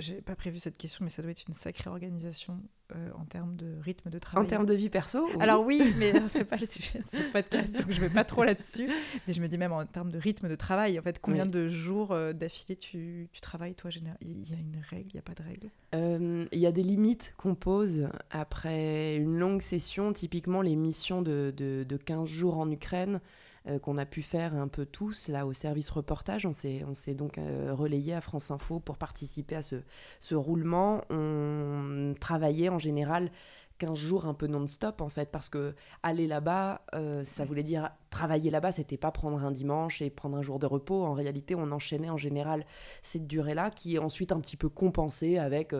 Je 0.00 0.12
n'ai 0.12 0.22
pas 0.22 0.34
prévu 0.34 0.58
cette 0.58 0.76
question, 0.76 1.04
mais 1.04 1.10
ça 1.10 1.22
doit 1.22 1.30
être 1.30 1.44
une 1.46 1.54
sacrée 1.54 1.90
organisation 1.90 2.60
euh, 2.94 3.10
en 3.18 3.24
termes 3.24 3.56
de 3.56 3.78
rythme 3.80 4.10
de 4.10 4.18
travail. 4.18 4.44
En 4.44 4.48
termes 4.48 4.66
de 4.66 4.74
vie 4.74 4.90
perso 4.90 5.26
Alors 5.40 5.64
oui, 5.64 5.82
mais 5.98 6.12
c'est 6.28 6.44
pas 6.44 6.56
le 6.56 6.66
sujet 6.66 7.00
de 7.00 7.06
ce 7.06 7.32
podcast, 7.32 7.74
donc 7.76 7.90
je 7.90 8.00
vais 8.00 8.10
pas 8.10 8.24
trop 8.24 8.44
là-dessus. 8.44 8.88
Mais 9.26 9.32
je 9.32 9.40
me 9.40 9.48
dis 9.48 9.58
même 9.58 9.72
en 9.72 9.84
termes 9.86 10.10
de 10.10 10.18
rythme 10.18 10.48
de 10.48 10.54
travail, 10.54 10.98
en 10.98 11.02
fait, 11.02 11.18
combien 11.18 11.46
de 11.46 11.68
jours 11.68 12.12
euh, 12.12 12.32
d'affilée 12.32 12.76
tu, 12.76 13.28
tu, 13.32 13.40
travailles, 13.40 13.74
toi 13.74 13.90
Il 14.20 14.50
y 14.50 14.54
a 14.54 14.58
une 14.58 14.80
règle, 14.90 15.10
il 15.10 15.14
n'y 15.14 15.20
a 15.20 15.22
pas 15.22 15.34
de 15.34 15.42
règle? 15.42 15.70
Euh, 15.94 16.46
Il 16.52 16.58
y 16.58 16.66
a 16.66 16.72
des 16.72 16.82
limites 16.82 17.34
qu'on 17.36 17.54
pose 17.54 18.08
après 18.30 19.16
une 19.16 19.38
longue 19.38 19.62
session, 19.62 20.12
typiquement 20.12 20.62
les 20.62 20.76
missions 20.76 21.22
de, 21.22 21.52
de, 21.56 21.84
de 21.88 21.96
15 21.96 22.28
jours 22.28 22.58
en 22.58 22.70
Ukraine. 22.70 23.20
Euh, 23.66 23.78
qu'on 23.78 23.96
a 23.96 24.04
pu 24.04 24.20
faire 24.20 24.54
un 24.54 24.68
peu 24.68 24.84
tous 24.84 25.28
là 25.28 25.46
au 25.46 25.54
service 25.54 25.88
reportage. 25.88 26.44
On 26.44 26.52
s'est, 26.52 26.84
on 26.86 26.92
s'est 26.92 27.14
donc 27.14 27.38
euh, 27.38 27.72
relayé 27.72 28.12
à 28.12 28.20
France 28.20 28.50
Info 28.50 28.78
pour 28.78 28.98
participer 28.98 29.56
à 29.56 29.62
ce, 29.62 29.76
ce 30.20 30.34
roulement. 30.34 31.00
On 31.08 32.14
travaillait 32.20 32.68
en 32.68 32.78
général 32.78 33.30
15 33.78 33.98
jours 33.98 34.26
un 34.26 34.34
peu 34.34 34.48
non-stop 34.48 35.00
en 35.00 35.08
fait 35.08 35.30
parce 35.30 35.48
que 35.48 35.74
aller 36.02 36.26
là-bas 36.26 36.82
euh, 36.94 37.24
ça 37.24 37.46
voulait 37.46 37.62
dire 37.62 37.90
travailler 38.10 38.50
là-bas 38.50 38.70
c'était 38.70 38.98
pas 38.98 39.10
prendre 39.10 39.42
un 39.42 39.50
dimanche 39.50 40.00
et 40.00 40.10
prendre 40.10 40.36
un 40.36 40.42
jour 40.42 40.60
de 40.60 40.66
repos 40.66 41.02
en 41.02 41.12
réalité 41.12 41.56
on 41.56 41.72
enchaînait 41.72 42.10
en 42.10 42.16
général 42.16 42.66
cette 43.02 43.26
durée-là 43.26 43.70
qui 43.70 43.96
est 43.96 43.98
ensuite 43.98 44.30
un 44.30 44.38
petit 44.38 44.56
peu 44.56 44.68
compensée 44.68 45.38
avec 45.38 45.74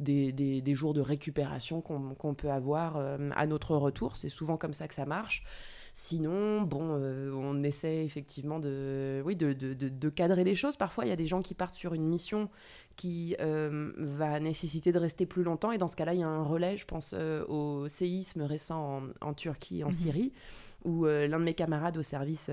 des, 0.00 0.32
des, 0.32 0.74
jours 0.74 0.92
de 0.92 1.00
récupération 1.00 1.80
qu'on, 1.82 2.14
qu'on 2.14 2.34
peut 2.34 2.50
avoir 2.50 2.96
à 2.96 3.46
notre 3.46 3.76
retour 3.76 4.16
c'est 4.16 4.28
souvent 4.28 4.56
comme 4.56 4.72
ça 4.72 4.88
que 4.88 4.94
ça 4.94 5.06
marche 5.06 5.44
Sinon, 5.98 6.60
bon, 6.60 6.98
euh, 7.00 7.32
on 7.32 7.62
essaie 7.62 8.04
effectivement 8.04 8.60
de, 8.60 9.22
oui, 9.24 9.34
de, 9.34 9.54
de, 9.54 9.72
de, 9.72 10.08
cadrer 10.10 10.44
les 10.44 10.54
choses. 10.54 10.76
Parfois, 10.76 11.06
il 11.06 11.08
y 11.08 11.12
a 11.12 11.16
des 11.16 11.26
gens 11.26 11.40
qui 11.40 11.54
partent 11.54 11.72
sur 11.72 11.94
une 11.94 12.04
mission 12.04 12.50
qui 12.96 13.34
euh, 13.40 13.92
va 13.96 14.38
nécessiter 14.38 14.92
de 14.92 14.98
rester 14.98 15.24
plus 15.24 15.42
longtemps. 15.42 15.72
Et 15.72 15.78
dans 15.78 15.88
ce 15.88 15.96
cas-là, 15.96 16.12
il 16.12 16.20
y 16.20 16.22
a 16.22 16.28
un 16.28 16.42
relais, 16.42 16.76
je 16.76 16.84
pense, 16.84 17.14
euh, 17.14 17.46
au 17.46 17.88
séisme 17.88 18.42
récent 18.42 19.04
en, 19.22 19.32
Turquie, 19.32 19.84
en 19.84 19.86
mhm. 19.86 19.92
Syrie 19.94 20.32
où 20.84 21.06
l'un 21.06 21.40
de 21.40 21.44
mes 21.44 21.54
camarades 21.54 21.96
au 21.96 22.02
service 22.02 22.48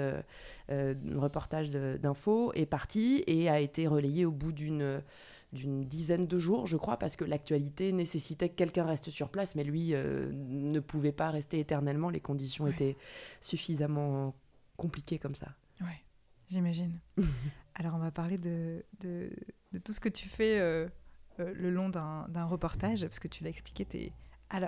reportage 0.67 1.69
d'info 1.69 2.51
est 2.55 2.65
parti 2.65 3.23
et 3.27 3.47
a 3.47 3.59
été 3.59 3.85
relayé 3.85 4.25
au 4.25 4.31
bout 4.31 4.51
d'une 4.51 5.03
d'une 5.53 5.85
dizaine 5.85 6.25
de 6.25 6.37
jours, 6.39 6.67
je 6.67 6.77
crois, 6.77 6.97
parce 6.97 7.15
que 7.15 7.23
l'actualité 7.23 7.91
nécessitait 7.91 8.49
que 8.49 8.55
quelqu'un 8.55 8.85
reste 8.85 9.09
sur 9.09 9.29
place, 9.29 9.55
mais 9.55 9.63
lui 9.63 9.93
euh, 9.93 10.31
ne 10.33 10.79
pouvait 10.79 11.11
pas 11.11 11.29
rester 11.29 11.59
éternellement. 11.59 12.09
Les 12.09 12.19
conditions 12.19 12.67
étaient 12.67 12.97
suffisamment 13.39 14.35
compliquées 14.77 15.19
comme 15.19 15.35
ça. 15.35 15.49
Ouais, 15.81 16.03
j'imagine. 16.49 16.99
Alors, 17.75 17.95
on 17.95 17.99
va 17.99 18.11
parler 18.11 18.37
de, 18.37 18.83
de, 18.99 19.29
tout 19.83 19.93
ce 19.93 19.99
que 19.99 20.09
tu 20.09 20.27
fais 20.27 20.59
euh, 20.59 20.87
euh, 21.39 21.53
le 21.53 21.69
long 21.69 21.89
d'un 21.89 22.45
reportage, 22.45 23.01
parce 23.01 23.19
que 23.19 23.27
tu 23.27 23.43
l'as 23.43 23.51
expliqué, 23.51 23.87
es, 23.93 24.11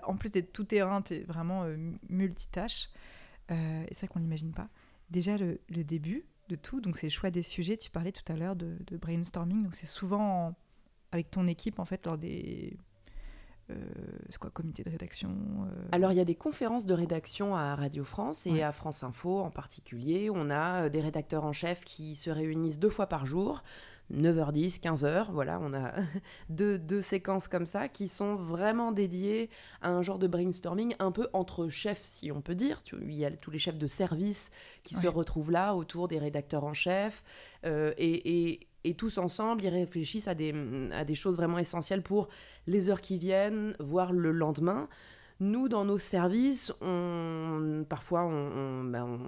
en 0.03 0.15
plus 0.15 0.29
d'être 0.29 0.53
tout 0.53 0.63
terrain, 0.63 1.01
tu 1.01 1.15
es 1.15 1.19
vraiment 1.21 1.65
multitâche. 2.09 2.89
et 3.49 3.87
c'est 3.91 4.05
vrai 4.05 4.07
qu'on 4.07 4.19
n'imagine 4.19 4.51
pas. 4.51 4.69
Déjà, 5.09 5.37
le, 5.37 5.59
début 5.69 6.25
de 6.49 6.55
tout, 6.55 6.81
donc 6.81 6.97
c'est 6.97 7.07
le 7.07 7.11
choix 7.11 7.29
des 7.29 7.43
sujets. 7.43 7.77
Tu 7.77 7.91
parlais 7.91 8.11
tout 8.11 8.31
à 8.31 8.35
l'heure 8.35 8.55
de, 8.55 8.77
de, 8.87 8.97
brainstorming, 8.97 9.63
donc 9.63 9.75
c'est 9.75 9.85
souvent 9.85 10.55
avec 11.15 11.31
ton 11.31 11.47
équipe 11.47 11.79
en 11.79 11.85
fait 11.85 12.05
lors 12.05 12.17
des 12.17 12.77
euh, 13.71 13.75
c'est 14.29 14.37
quoi, 14.37 14.51
comité 14.51 14.83
de 14.83 14.91
rédaction 14.91 15.29
euh 15.29 15.87
Alors, 15.91 16.11
il 16.11 16.17
y 16.17 16.21
a 16.21 16.25
des 16.25 16.35
conférences 16.35 16.85
de 16.85 16.93
rédaction 16.93 17.55
à 17.55 17.75
Radio 17.75 18.03
France 18.03 18.45
et 18.45 18.61
à 18.61 18.71
France 18.71 19.03
Info 19.03 19.39
en 19.39 19.49
particulier. 19.49 20.29
On 20.31 20.51
a 20.51 20.83
euh, 20.83 20.89
des 20.89 21.01
rédacteurs 21.01 21.45
en 21.45 21.53
chef 21.53 21.83
qui 21.83 22.13
se 22.13 22.29
réunissent 22.29 22.77
deux 22.77 22.91
fois 22.91 23.07
par 23.07 23.25
jour, 23.25 23.63
9h10, 24.13 24.81
15h. 24.81 25.31
Voilà, 25.31 25.59
on 25.63 25.73
a 25.73 25.93
deux, 26.49 26.77
deux, 26.77 27.01
séquences 27.01 27.47
comme 27.47 27.65
ça 27.65 27.89
qui 27.89 28.07
sont 28.07 28.35
vraiment 28.35 28.91
dédiées 28.91 29.49
à 29.81 29.89
un 29.89 30.03
genre 30.03 30.19
de 30.19 30.27
brainstorming 30.27 30.93
un 30.99 31.11
peu 31.11 31.27
entre 31.33 31.67
chefs, 31.67 32.03
si 32.03 32.31
on 32.31 32.41
peut 32.41 32.55
dire. 32.55 32.83
Il 33.01 33.15
y 33.15 33.25
a 33.25 33.31
tous 33.31 33.49
les 33.49 33.59
chefs 33.59 33.79
de 33.79 33.87
service 33.87 34.51
qui 34.83 34.93
se 34.93 35.07
retrouvent 35.07 35.51
là 35.51 35.73
autour 35.73 36.07
des 36.07 36.19
rédacteurs 36.19 36.65
en 36.65 36.75
chef. 36.75 37.23
et, 37.63 38.51
et 38.51 38.67
et 38.85 38.93
tous 38.93 39.17
ensemble, 39.17 39.63
ils 39.63 39.69
réfléchissent 39.69 40.27
à 40.27 40.35
des, 40.35 40.53
à 40.91 41.03
des 41.03 41.15
choses 41.15 41.35
vraiment 41.37 41.57
essentielles 41.57 42.03
pour 42.03 42.29
les 42.67 42.89
heures 42.89 43.01
qui 43.01 43.17
viennent, 43.17 43.75
voire 43.79 44.13
le 44.13 44.31
lendemain. 44.31 44.87
Nous, 45.41 45.67
dans 45.67 45.83
nos 45.83 45.99
services, 45.99 46.71
on, 46.79 47.83
parfois, 47.89 48.23
on, 48.23 48.85
ben, 48.85 49.19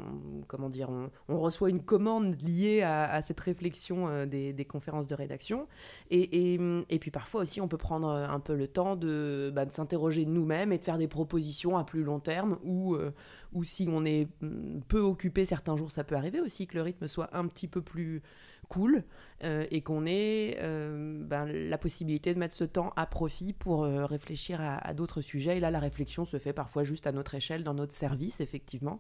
comment 0.47 0.69
dire, 0.69 0.89
on, 1.27 1.37
reçoit 1.37 1.69
une 1.69 1.83
commande 1.83 2.41
liée 2.41 2.81
à, 2.81 3.21
cette 3.21 3.41
réflexion 3.41 4.07
euh, 4.07 4.25
des, 4.25 4.53
des, 4.53 4.63
conférences 4.63 5.07
de 5.07 5.15
rédaction. 5.15 5.67
Et, 6.09 6.53
et, 6.53 6.59
et, 6.89 6.99
puis 6.99 7.11
parfois 7.11 7.41
aussi, 7.41 7.59
on 7.59 7.67
peut 7.67 7.77
prendre 7.77 8.07
un 8.07 8.39
peu 8.39 8.55
le 8.55 8.69
temps 8.69 8.95
de, 8.95 9.51
ben, 9.53 9.65
de 9.65 9.71
s'interroger 9.71 10.25
nous-mêmes 10.25 10.71
et 10.71 10.77
de 10.77 10.83
faire 10.83 10.97
des 10.97 11.09
propositions 11.09 11.77
à 11.77 11.83
plus 11.83 12.03
long 12.03 12.21
terme, 12.21 12.57
ou, 12.63 12.95
euh, 12.95 13.11
ou 13.51 13.65
si 13.65 13.89
on 13.91 14.05
est 14.05 14.29
mm, 14.39 14.79
peu 14.87 15.01
occupé 15.01 15.43
certains 15.43 15.75
jours, 15.75 15.91
ça 15.91 16.05
peut 16.05 16.15
arriver 16.15 16.39
aussi 16.39 16.67
que 16.67 16.75
le 16.75 16.83
rythme 16.83 17.09
soit 17.09 17.35
un 17.35 17.47
petit 17.47 17.67
peu 17.67 17.81
plus 17.81 18.21
cool 18.69 19.03
euh, 19.43 19.65
et 19.71 19.81
qu'on 19.81 20.05
ait 20.05 20.57
euh, 20.61 21.23
ben, 21.23 21.45
la 21.45 21.77
possibilité 21.77 22.33
de 22.33 22.39
mettre 22.39 22.55
ce 22.55 22.63
temps 22.63 22.91
à 22.95 23.05
profit 23.05 23.53
pour 23.53 23.83
euh, 23.83 24.05
réfléchir 24.05 24.59
à, 24.61 24.93
d'autres 24.93 25.21
sujets. 25.21 25.57
Et 25.57 25.59
là, 25.59 25.71
la 25.71 25.79
réflexion 25.79 26.25
se 26.25 26.39
fait 26.39 26.53
parfois 26.53 26.83
juste 26.83 27.07
à 27.07 27.11
notre 27.11 27.35
échelle, 27.35 27.63
dans 27.63 27.73
notre 27.73 27.93
service, 27.93 28.41
effectivement, 28.41 28.99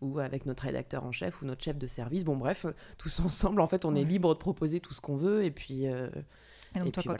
ou 0.00 0.18
avec 0.18 0.46
notre 0.46 0.64
rédacteur 0.64 1.04
en 1.04 1.12
chef 1.12 1.42
ou 1.42 1.44
notre 1.44 1.62
chef 1.62 1.78
de 1.78 1.86
service. 1.86 2.24
Bon, 2.24 2.36
bref, 2.36 2.66
tous 2.98 3.20
ensemble, 3.24 3.60
en 3.60 3.66
fait, 3.66 3.84
on 3.84 3.94
est 3.94 4.04
libre 4.04 4.34
de 4.34 4.38
proposer 4.38 4.80
tout 4.80 4.94
ce 4.94 5.00
qu'on 5.00 5.16
veut 5.16 5.44
et 5.44 5.50
puis, 5.50 5.86
Et 6.74 6.80
donc, 6.80 6.92
toi, 6.92 7.02
quand 7.06 7.16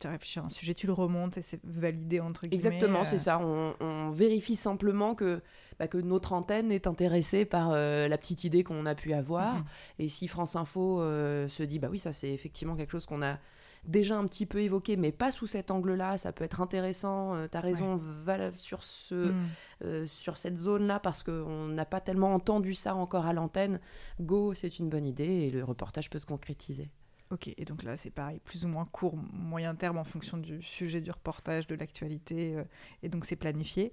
tu 0.00 0.06
as 0.06 0.10
réfléchi 0.10 0.38
à 0.38 0.44
un 0.44 0.48
sujet, 0.48 0.74
tu 0.74 0.86
le 0.86 0.92
remontes 0.92 1.36
et 1.36 1.42
c'est 1.42 1.60
validé 1.64 2.20
entre 2.20 2.46
guillemets. 2.46 2.54
Exactement, 2.54 3.04
c'est 3.04 3.18
ça. 3.18 3.38
On, 3.38 4.10
vérifie 4.10 4.56
simplement 4.56 5.14
que, 5.14 5.42
bah, 5.78 5.88
que 5.88 5.98
notre 5.98 6.32
antenne 6.32 6.72
est 6.72 6.86
intéressée 6.86 7.44
par 7.44 7.72
la 7.72 8.18
petite 8.18 8.44
idée 8.44 8.64
qu'on 8.64 8.86
a 8.86 8.94
pu 8.94 9.12
avoir. 9.12 9.56
Mhm. 9.56 9.64
Et 9.98 10.08
si 10.08 10.28
France 10.28 10.56
Info 10.56 11.00
se 11.00 11.62
dit, 11.62 11.78
bah 11.78 11.88
oui, 11.90 11.98
ça 11.98 12.12
c'est 12.12 12.30
effectivement 12.30 12.76
quelque 12.76 12.92
chose 12.92 13.06
qu'on 13.06 13.22
a 13.22 13.38
déjà 13.84 14.16
un 14.16 14.26
petit 14.26 14.46
peu 14.46 14.60
évoqué, 14.60 14.96
mais 14.96 15.12
pas 15.12 15.32
sous 15.32 15.46
cet 15.46 15.70
angle-là. 15.70 16.18
Ça 16.18 16.32
peut 16.32 16.44
être 16.44 16.60
intéressant. 16.60 17.34
Euh, 17.34 17.48
tu 17.50 17.56
as 17.56 17.60
raison, 17.60 17.96
va 17.96 18.52
sur, 18.52 18.84
ce, 18.84 19.14
mm. 19.14 19.46
euh, 19.84 20.06
sur 20.06 20.36
cette 20.36 20.58
zone-là 20.58 21.00
parce 21.00 21.22
qu'on 21.22 21.66
n'a 21.66 21.84
pas 21.84 22.00
tellement 22.00 22.34
entendu 22.34 22.74
ça 22.74 22.94
encore 22.94 23.26
à 23.26 23.32
l'antenne. 23.32 23.80
Go, 24.20 24.54
c'est 24.54 24.78
une 24.78 24.88
bonne 24.88 25.06
idée 25.06 25.24
et 25.24 25.50
le 25.50 25.64
reportage 25.64 26.10
peut 26.10 26.18
se 26.18 26.26
concrétiser. 26.26 26.90
Ok, 27.30 27.48
et 27.56 27.64
donc 27.64 27.82
là 27.82 27.96
c'est 27.96 28.10
pareil, 28.10 28.40
plus 28.40 28.64
ou 28.64 28.68
moins 28.68 28.86
court, 28.86 29.16
moyen 29.16 29.74
terme 29.74 29.98
en 29.98 30.04
fonction 30.04 30.38
du 30.38 30.62
sujet 30.62 31.00
du 31.00 31.10
reportage, 31.10 31.66
de 31.66 31.74
l'actualité, 31.74 32.56
euh, 32.56 32.64
et 33.02 33.08
donc 33.08 33.24
c'est 33.26 33.36
planifié. 33.36 33.92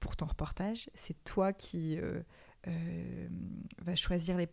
pour 0.00 0.16
ton 0.16 0.26
reportage, 0.26 0.90
c'est 0.94 1.22
toi 1.24 1.52
qui 1.52 1.98
vas 3.82 3.94
choisir 3.94 4.36
les 4.36 4.48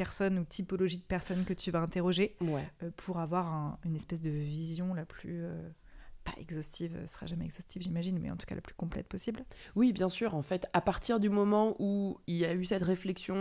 personnes 0.00 0.38
ou 0.38 0.44
typologie 0.44 0.96
de 0.96 1.04
personnes 1.04 1.44
que 1.44 1.52
tu 1.52 1.70
vas 1.70 1.80
interroger 1.80 2.34
euh, 2.42 2.90
pour 2.96 3.18
avoir 3.18 3.78
une 3.84 3.94
espèce 3.94 4.22
de 4.22 4.30
vision 4.30 4.94
la 4.94 5.04
plus 5.04 5.42
euh, 5.44 5.68
pas 6.30 6.40
exhaustive, 6.40 6.96
ce 7.06 7.14
sera 7.14 7.26
jamais 7.26 7.44
exhaustive 7.44 7.82
j'imagine, 7.82 8.18
mais 8.20 8.30
en 8.30 8.36
tout 8.36 8.46
cas 8.46 8.54
la 8.54 8.60
plus 8.60 8.74
complète 8.74 9.06
possible. 9.06 9.44
Oui, 9.76 9.92
bien 9.92 10.08
sûr. 10.08 10.34
En 10.34 10.42
fait, 10.42 10.68
à 10.72 10.80
partir 10.80 11.20
du 11.20 11.28
moment 11.28 11.76
où 11.78 12.18
il 12.26 12.36
y 12.36 12.44
a 12.44 12.54
eu 12.54 12.64
cette 12.64 12.82
réflexion, 12.82 13.34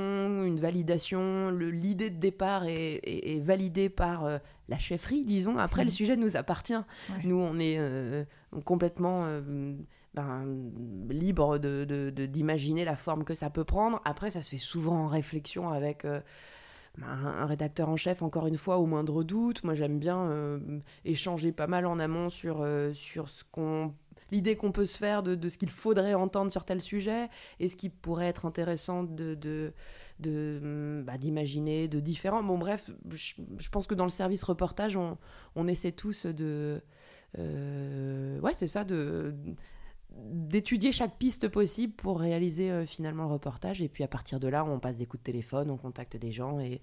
une 0.43 0.59
validation, 0.59 1.49
l'idée 1.51 2.09
de 2.09 2.17
départ 2.17 2.65
est, 2.65 3.39
validée 3.41 3.89
par 3.89 4.25
euh, 4.25 4.37
la 4.67 4.77
chefferie, 4.77 5.23
disons. 5.23 5.57
Après, 5.57 5.83
le 5.83 5.89
mhm. 5.89 5.95
sujet 5.95 6.15
nous 6.17 6.35
appartient. 6.35 6.73
Nous, 7.23 7.37
on 7.37 7.59
est 7.59 7.79
complètement 8.65 9.25
ben, 10.13 10.45
libre 11.09 11.57
d'imaginer 11.57 12.81
de, 12.81 12.85
de, 12.85 12.89
la 12.89 12.95
forme 12.95 13.23
que 13.23 13.33
ça 13.33 13.49
peut 13.49 13.63
prendre. 13.63 14.01
Après, 14.05 14.29
ça 14.29 14.41
se 14.41 14.49
fait 14.49 14.57
souvent 14.57 15.03
en 15.03 15.07
réflexion 15.07 15.69
avec 15.69 16.05
euh, 16.05 16.21
un, 17.03 17.45
rédacteur 17.45 17.89
en 17.89 17.97
chef, 17.97 18.21
encore 18.21 18.47
une 18.47 18.57
fois, 18.57 18.77
au 18.77 18.85
moindre 18.85 19.23
doute. 19.23 19.63
Moi, 19.63 19.75
j'aime 19.75 19.99
bien 19.99 20.27
euh, 20.27 20.59
échanger 21.05 21.51
pas 21.51 21.67
mal 21.67 21.85
en 21.85 21.99
amont 21.99 22.29
sur, 22.29 22.61
euh, 22.61 22.93
sur 22.93 23.29
ce 23.29 23.43
qu'on 23.51 23.93
l'idée 24.31 24.55
qu'on 24.55 24.71
peut 24.71 24.85
se 24.85 24.95
faire 24.95 25.23
de, 25.23 25.49
ce 25.49 25.57
qu'il 25.57 25.71
faudrait 25.71 26.13
entendre 26.13 26.51
sur 26.51 26.63
tel 26.63 26.81
sujet 26.81 27.29
et 27.59 27.67
ce 27.67 27.75
qui 27.75 27.89
pourrait 27.89 28.27
être 28.27 28.45
intéressant 28.45 29.03
de, 29.03 29.33
de, 29.33 29.73
de 30.19 31.01
bah, 31.03 31.17
d'imaginer 31.17 31.87
de 31.87 31.99
différents. 31.99 32.43
Bon, 32.43 32.59
bref, 32.59 32.91
je, 33.09 33.69
pense 33.71 33.87
que 33.87 33.95
dans 33.95 34.03
le 34.03 34.11
service 34.11 34.43
reportage, 34.43 34.95
on, 34.95 35.17
on 35.55 35.67
essaie 35.67 35.91
tous 35.91 36.27
de. 36.27 36.79
ouais, 37.35 38.53
c'est 38.53 38.67
ça, 38.67 38.83
de 38.83 39.33
d'étudier 40.11 40.91
chaque 40.91 41.17
piste 41.17 41.47
possible 41.47 41.93
pour 41.93 42.19
réaliser 42.19 42.71
euh, 42.71 42.85
finalement 42.85 43.23
le 43.23 43.33
reportage. 43.33 43.81
Et 43.81 43.89
puis 43.89 44.03
à 44.03 44.07
partir 44.07 44.39
de 44.39 44.47
là, 44.47 44.65
on 44.65 44.79
passe 44.79 44.97
des 44.97 45.05
coups 45.05 45.21
de 45.21 45.25
téléphone, 45.25 45.69
on 45.69 45.77
contacte 45.77 46.17
des 46.17 46.31
gens 46.31 46.59
et, 46.59 46.81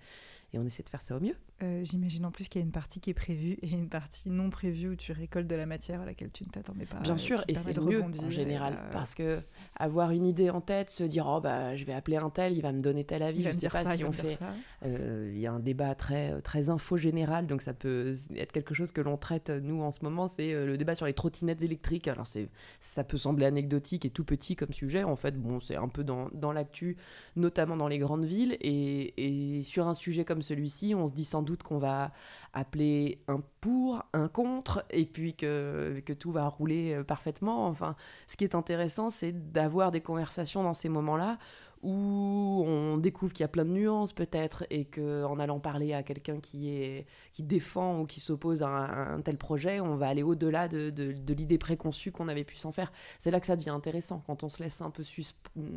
et 0.53 0.59
on 0.59 0.65
essaie 0.65 0.83
de 0.83 0.89
faire 0.89 1.03
ça 1.03 1.17
au 1.17 1.21
mieux. 1.21 1.37
Euh, 1.63 1.81
j'imagine 1.85 2.27
en 2.27 2.31
plus 2.31 2.49
qu'il 2.49 2.61
y 2.61 2.63
a 2.63 2.67
une 2.67 2.73
partie 2.73 3.01
qui 3.01 3.09
est 3.09 3.15
prévue 3.15 3.57
et 3.63 3.71
une 3.71 3.89
partie 3.89 4.29
non 4.29 4.51
prévue 4.51 4.91
où 4.91 4.95
tu 4.95 5.13
récoltes 5.13 5.47
de 5.47 5.55
la 5.55 5.65
matière 5.65 6.03
à 6.03 6.05
laquelle 6.05 6.31
tu 6.31 6.45
ne 6.45 6.51
t'attendais 6.51 6.85
pas. 6.85 6.99
Bien 6.99 7.17
sûr, 7.17 7.43
et 7.49 7.55
c'est 7.55 7.79
mieux 7.81 8.03
en 8.03 8.31
général 8.31 8.75
euh, 8.75 8.93
parce 8.93 9.15
que 9.15 9.41
avoir 9.75 10.11
une 10.11 10.27
idée 10.27 10.51
en 10.51 10.61
tête, 10.61 10.91
se 10.91 11.03
dire 11.03 11.25
oh 11.27 11.41
bah 11.41 11.75
je 11.75 11.87
vais 11.87 11.95
appeler 11.95 12.19
un 12.19 12.29
tel, 12.29 12.55
il 12.55 12.61
va 12.61 12.73
me 12.73 12.83
donner 12.83 13.05
tel 13.05 13.23
avis, 13.23 13.43
je 13.43 13.49
ne 13.49 13.53
sais 13.55 13.71
pas 13.71 13.97
si 13.97 14.05
on 14.05 14.13
fait. 14.13 14.39
Euh, 14.85 15.33
il 15.35 15.41
y 15.41 15.47
a 15.47 15.53
un 15.53 15.59
débat 15.59 15.95
très 15.95 16.43
très 16.43 16.69
info 16.69 16.99
général, 16.99 17.47
donc 17.47 17.63
ça 17.63 17.73
peut 17.73 18.13
être 18.37 18.53
quelque 18.53 18.75
chose 18.75 18.93
que 18.93 19.01
l'on 19.01 19.17
traite 19.17 19.49
nous 19.49 19.81
en 19.81 19.91
ce 19.91 20.01
moment, 20.03 20.29
c'est 20.29 20.53
le 20.53 20.77
débat 20.77 20.95
sur 20.95 21.07
les 21.07 21.15
trottinettes 21.15 21.63
électriques. 21.63 22.07
Alors 22.07 22.27
c'est 22.27 22.51
ça 22.83 23.03
peut 23.03 23.17
sembler 23.17 23.47
anecdotique 23.47 24.05
et 24.05 24.11
tout 24.11 24.25
petit 24.25 24.57
comme 24.57 24.75
sujet, 24.75 25.05
en 25.05 25.17
fait 25.17 25.41
bon 25.41 25.59
c'est 25.59 25.77
un 25.77 25.89
peu 25.89 26.05
dans, 26.05 26.29
dans 26.35 26.53
l'actu, 26.53 26.99
notamment 27.35 27.79
dans 27.79 27.89
les 27.89 27.99
grandes 27.99 28.27
villes 28.27 28.59
et, 28.61 29.57
et 29.59 29.63
sur 29.63 29.89
un 29.89 29.95
sujet 29.95 30.27
comme 30.27 30.43
celui-ci, 30.43 30.95
on 30.95 31.07
se 31.07 31.15
dit 31.15 31.25
sans 31.25 31.46
doute 31.47 31.63
qu'on 31.63 31.79
va 31.79 32.13
appeler 32.53 33.23
un 33.29 33.41
pour, 33.63 34.05
un 34.13 34.29
contre, 34.29 34.85
et 34.91 35.07
puis 35.07 35.35
que, 35.35 36.03
que 36.05 36.13
tout 36.13 36.33
va 36.33 36.47
rouler 36.49 36.93
euh, 36.93 37.05
parfaitement. 37.05 37.67
Enfin, 37.67 37.97
ce 38.27 38.37
qui 38.37 38.45
est 38.45 38.55
intéressant, 38.55 39.09
c'est 39.09 39.33
d'avoir 39.53 39.91
des 39.91 40.03
conversations 40.03 40.63
dans 40.63 40.75
ces 40.75 40.91
moments-là 40.91 41.39
où 41.83 42.65
on 42.67 42.97
découvre 42.97 43.33
qu'il 43.33 43.45
y 43.45 43.45
a 43.45 43.49
plein 43.49 43.65
de 43.65 43.71
nuances 43.71 44.13
peut-être 44.13 44.65
et 44.71 44.87
qu'en 44.87 45.39
allant 45.39 45.61
parler 45.61 45.93
à 45.93 46.03
quelqu'un 46.03 46.41
qui, 46.41 46.71
est, 46.71 47.07
qui 47.33 47.43
défend 47.43 48.01
ou 48.01 48.07
qui 48.07 48.21
s'oppose 48.21 48.63
à, 48.63 48.69
un 48.69 49.21
tel 49.21 49.37
projet, 49.37 49.81
on 49.81 49.97
va 49.97 50.09
aller 50.09 50.23
au-delà 50.23 50.69
de, 50.69 50.91
de, 50.91 51.35
l'idée 51.35 51.59
préconçue 51.59 52.13
qu'on 52.13 52.29
avait 52.29 52.45
pu 52.45 52.57
s'en 52.57 52.73
faire. 52.73 52.91
C'est 53.19 53.31
là 53.31 53.41
que 53.41 53.47
ça 53.47 53.57
devient 53.57 53.71
intéressant, 53.71 54.23
quand 54.27 54.43
on 54.43 54.49
se 54.49 54.63
laisse 54.63 54.81
un 54.81 54.91
peu 54.91 55.05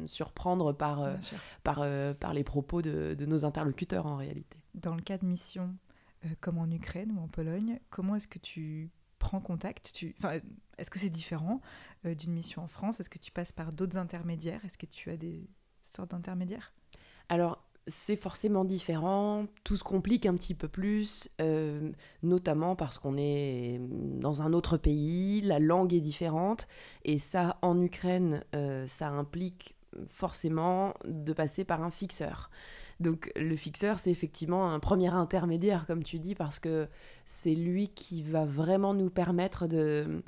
surprendre 0.05 0.73
par, 0.73 1.03
euh, 1.03 1.13
par, 1.63 1.81
euh, 1.81 2.13
par 2.13 2.33
les 2.33 2.43
propos 2.43 2.81
de, 2.81 3.13
de 3.13 3.25
nos 3.25 3.45
interlocuteurs 3.45 4.05
en 4.05 4.15
réalité. 4.15 4.57
Dans 4.81 4.95
le 4.95 5.01
cas 5.01 5.17
de 5.17 5.25
mission 5.25 5.75
euh, 6.25 6.29
comme 6.41 6.57
en 6.57 6.69
Ukraine 6.69 7.11
ou 7.17 7.21
en 7.21 7.27
Pologne, 7.27 7.79
comment 7.89 8.15
est-ce 8.15 8.27
que 8.27 8.39
tu 8.39 8.89
prends 9.17 9.41
contact? 9.41 9.93
Enfin, 10.17 10.39
Est-ce 10.77 10.89
que 10.89 10.99
c'est 10.99 11.09
différent 11.09 11.61
euh, 12.05 12.15
d'une 12.15 12.33
mission 12.33 12.63
en 12.63 12.67
France? 12.67 12.99
Est-ce 12.99 13.09
que 13.09 13.17
tu 13.17 13.31
passes 13.31 13.51
par 13.51 13.73
d'autres 13.73 13.97
intermédiaires? 13.97 14.63
Est-ce 14.63 14.77
que 14.77 14.85
tu 14.85 15.09
as 15.09 15.17
des 15.17 15.49
sortes 15.83 16.11
d'intermédiaires? 16.11 16.73
Alors, 17.27 17.63
c'est 17.87 18.15
forcément 18.15 18.65
différent, 18.65 19.45
tout 19.63 19.75
se 19.75 19.83
complique 19.83 20.25
un 20.25 20.35
petit 20.35 20.53
peu 20.53 20.67
plus, 20.67 21.29
euh, 21.41 21.91
notamment 22.21 22.75
parce 22.75 22.97
qu'on 22.97 23.17
est 23.17 23.79
dans 23.81 24.41
un 24.41 24.53
autre 24.53 24.77
pays, 24.77 25.41
la 25.41 25.59
langue 25.59 25.93
est 25.93 26.01
différente, 26.01 26.67
et 27.03 27.17
ça, 27.17 27.57
en 27.61 27.81
Ukraine, 27.81 28.43
ça 28.87 29.09
implique 29.09 29.75
forcément 30.09 30.93
de 31.05 31.33
passer 31.33 31.65
par 31.65 31.81
un 31.81 31.89
fixeur. 31.89 32.51
Donc 32.99 33.31
le 33.35 33.55
fixeur, 33.55 33.99
c'est 33.99 34.11
effectivement 34.11 34.71
un 34.73 34.79
premier 34.79 35.13
intermédiaire, 35.13 35.85
comme 35.85 36.03
tu 36.03 36.19
dis, 36.19 36.35
parce 36.35 36.59
que 36.59 36.87
c'est 37.25 37.55
lui 37.55 37.89
qui 37.89 38.21
va 38.21 38.45
vraiment 38.45 38.93
nous 38.93 39.09
permettre 39.09 39.67
de, 39.67 40.21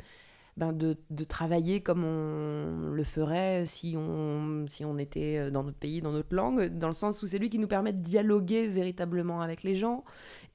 ben 0.57 0.73
de, 0.73 0.97
de, 1.09 1.23
travailler 1.23 1.81
comme 1.81 2.03
on 2.03 2.89
le 2.91 3.03
ferait 3.03 3.65
si 3.65 3.95
on, 3.97 4.65
si 4.67 4.83
on 4.83 4.97
était 4.97 5.49
dans 5.49 5.63
notre 5.63 5.77
pays, 5.77 6.01
dans 6.01 6.11
notre 6.11 6.35
langue, 6.35 6.77
dans 6.77 6.87
le 6.87 6.93
sens 6.93 7.23
où 7.23 7.27
c'est 7.27 7.37
lui 7.37 7.49
qui 7.49 7.59
nous 7.59 7.67
permet 7.67 7.93
de 7.93 8.01
dialoguer 8.01 8.67
véritablement 8.67 9.41
avec 9.41 9.63
les 9.63 9.75
gens. 9.75 10.03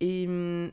Et, 0.00 0.28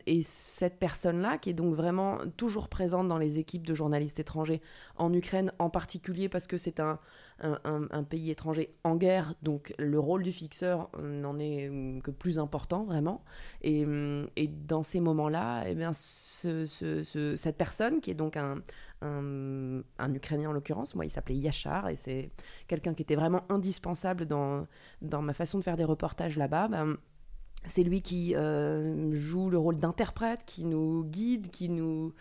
et 0.05 0.21
cette 0.23 0.79
personne-là, 0.79 1.38
qui 1.38 1.49
est 1.49 1.53
donc 1.53 1.73
vraiment 1.75 2.17
toujours 2.36 2.67
présente 2.67 3.07
dans 3.07 3.17
les 3.17 3.39
équipes 3.39 3.65
de 3.65 3.73
journalistes 3.73 4.19
étrangers 4.19 4.62
en 4.97 5.13
Ukraine 5.13 5.53
en 5.59 5.69
particulier, 5.69 6.27
parce 6.27 6.45
que 6.45 6.57
c'est 6.57 6.81
un, 6.81 6.99
un, 7.39 8.03
pays 8.03 8.31
étranger 8.31 8.75
en 8.83 8.95
guerre, 8.95 9.33
donc 9.41 9.73
le 9.77 9.99
rôle 9.99 10.23
du 10.23 10.31
fixeur 10.31 10.89
n'en 11.01 11.39
est 11.39 11.71
que 12.03 12.12
plus 12.12 12.39
important 12.39 12.83
vraiment. 12.83 13.23
Et, 13.62 13.86
et 14.36 14.47
dans 14.47 14.83
ces 14.83 14.99
moments-là, 14.99 15.63
eh 15.67 15.75
ce, 15.93 16.65
ce, 16.65 17.36
cette 17.36 17.57
personne, 17.57 18.01
qui 18.01 18.12
est 18.12 18.15
donc 18.15 18.38
un, 18.38 18.62
un, 19.03 20.13
Ukrainien 20.13 20.49
en 20.49 20.53
l'occurrence, 20.53 20.95
moi 20.95 21.05
il 21.05 21.09
s'appelait 21.09 21.35
Yachar, 21.35 21.89
et 21.89 21.95
c'est 21.95 22.31
quelqu'un 22.67 22.93
qui 22.93 23.01
était 23.01 23.15
vraiment 23.15 23.43
indispensable 23.49 24.25
dans, 24.25 24.67
dans 25.01 25.21
ma 25.21 25.33
façon 25.33 25.59
de 25.59 25.63
faire 25.63 25.77
des 25.77 25.83
reportages 25.83 26.37
là-bas. 26.37 26.67
Ben, 26.67 26.97
c'est 27.65 27.84
lui 27.84 28.02
qui 28.02 28.36
euh, 28.36 29.13
joue 29.13 29.49
le 29.49 29.58
rôle 29.58 29.78
d'interprète, 29.78 30.41
qui 30.45 30.65
nous 30.65 31.04
guide, 31.06 31.49
qui 31.49 31.69
nous 31.69 32.13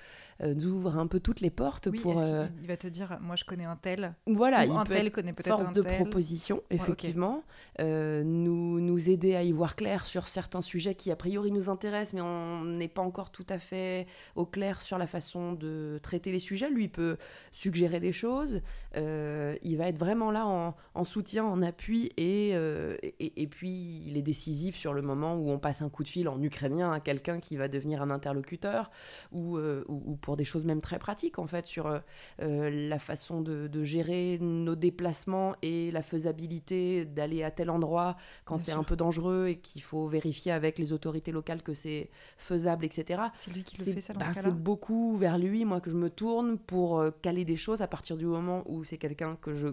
euh, 0.43 0.55
ouvre 0.61 0.99
un 0.99 1.07
peu 1.07 1.21
toutes 1.21 1.41
les 1.41 1.51
portes 1.51 1.91
pour. 1.91 2.21
Euh, 2.21 2.47
il, 2.61 2.69
va 2.69 2.77
te 2.77 2.87
dire, 2.87 3.19
moi 3.21 3.35
je 3.37 3.45
connais 3.45 3.65
un 3.65 3.77
tel? 3.77 4.15
Voilà, 4.27 4.65
il 4.65 4.73
un 4.73 4.85
tel 4.85 5.11
connaît 5.11 5.33
peut-être 5.33 5.57
force 5.57 5.73
de 5.73 5.83
proposition, 5.83 6.63
effectivement, 6.71 7.43
nous 7.79 8.81
nous 8.81 9.11
aider 9.11 9.35
à 9.35 9.43
y 9.43 9.53
voir 9.53 9.77
clair 9.77 10.07
sur 10.07 10.27
certains 10.29 10.63
sujets 10.63 10.95
qui 10.95 11.11
a 11.11 11.17
priori 11.17 11.51
nous 11.51 11.69
intéressent, 11.69 12.15
mais 12.15 12.21
on 12.21 12.65
n'est 12.65 12.89
pas 12.89 13.03
encore 13.03 13.31
tout 13.31 13.47
à 13.49 13.59
fait 13.59 14.07
au 14.37 14.47
clair 14.47 14.81
sur 14.81 14.99
la 14.99 15.07
façon 15.07 15.53
de 15.53 15.99
traiter 16.03 16.31
les 16.31 16.39
sujets. 16.39 16.71
Lui 16.71 16.89
peut 16.89 17.17
suggérer 17.51 18.01
des 18.01 18.13
choses. 18.13 18.63
il 18.95 19.77
va 19.77 19.89
être 19.89 19.99
vraiment 19.99 20.31
là 20.31 20.47
en, 20.47 20.77
en 20.95 21.05
soutien, 21.05 21.45
en 21.45 21.63
appui, 21.63 22.13
et, 22.17 22.51
et, 22.51 23.43
et 23.43 23.47
puis 23.47 24.03
il 24.07 24.17
est 24.17 24.23
décisif 24.23 24.77
sur 24.77 24.93
le 24.93 25.03
moment 25.03 25.32
où 25.37 25.51
on 25.51 25.59
passe 25.59 25.83
un 25.83 25.89
coup 25.89 26.03
de 26.03 26.09
fil 26.09 26.29
en 26.29 26.41
ukrainien 26.43 26.93
à 26.93 27.01
quelqu'un 27.01 27.41
qui 27.41 27.57
va 27.57 27.69
devenir 27.69 28.03
un 28.03 28.11
interlocuteur, 28.11 28.91
ou, 29.33 29.57
euh, 29.57 29.85
ou, 29.89 30.17
pour 30.17 30.37
des 30.37 30.45
choses 30.45 30.65
même 30.65 30.81
très 30.81 30.99
pratiques, 30.99 31.39
en 31.39 31.47
fait, 31.47 31.67
sur 31.67 31.87
euh, 31.87 31.99
euh, 32.41 32.71
la 32.71 32.99
façon 32.99 33.41
de, 33.41 33.83
gérer 33.83 34.39
nos 34.41 34.77
déplacements 34.77 35.55
et 35.61 35.91
la 35.91 36.03
faisabilité 36.03 37.05
d'aller 37.05 37.43
à 37.43 37.51
tel 37.51 37.69
endroit 37.69 38.17
quand 38.45 38.59
c'est 38.59 38.73
un 38.73 38.85
peu 38.85 38.95
dangereux 38.95 39.49
et 39.49 39.57
qu'il 39.57 39.83
faut 39.83 40.07
vérifier 40.07 40.53
avec 40.53 40.79
les 40.79 40.93
autorités 40.93 41.33
locales 41.33 41.63
que 41.63 41.75
c'est 41.75 42.11
faisable, 42.39 42.85
etc. 42.85 43.23
C'est 43.35 43.53
lui 43.53 43.65
qui 43.65 43.77
le 43.79 43.93
fait, 43.93 44.01
ça, 44.01 44.13
dans 44.13 44.21
bah, 44.21 44.27
C'est 44.35 44.55
beaucoup 44.55 45.17
vers 45.17 45.37
lui, 45.39 45.65
moi, 45.65 45.81
que 45.81 45.91
je 45.91 45.97
me 45.97 46.11
tourne 46.11 46.59
pour 46.59 47.05
caler 47.23 47.45
des 47.45 47.57
choses 47.57 47.83
à 47.83 47.89
partir 47.89 48.17
du 48.17 48.27
moment 48.27 48.63
où 48.67 48.85
c'est 48.85 48.99
quelqu'un 48.99 49.37
que 49.41 49.55
je 49.55 49.69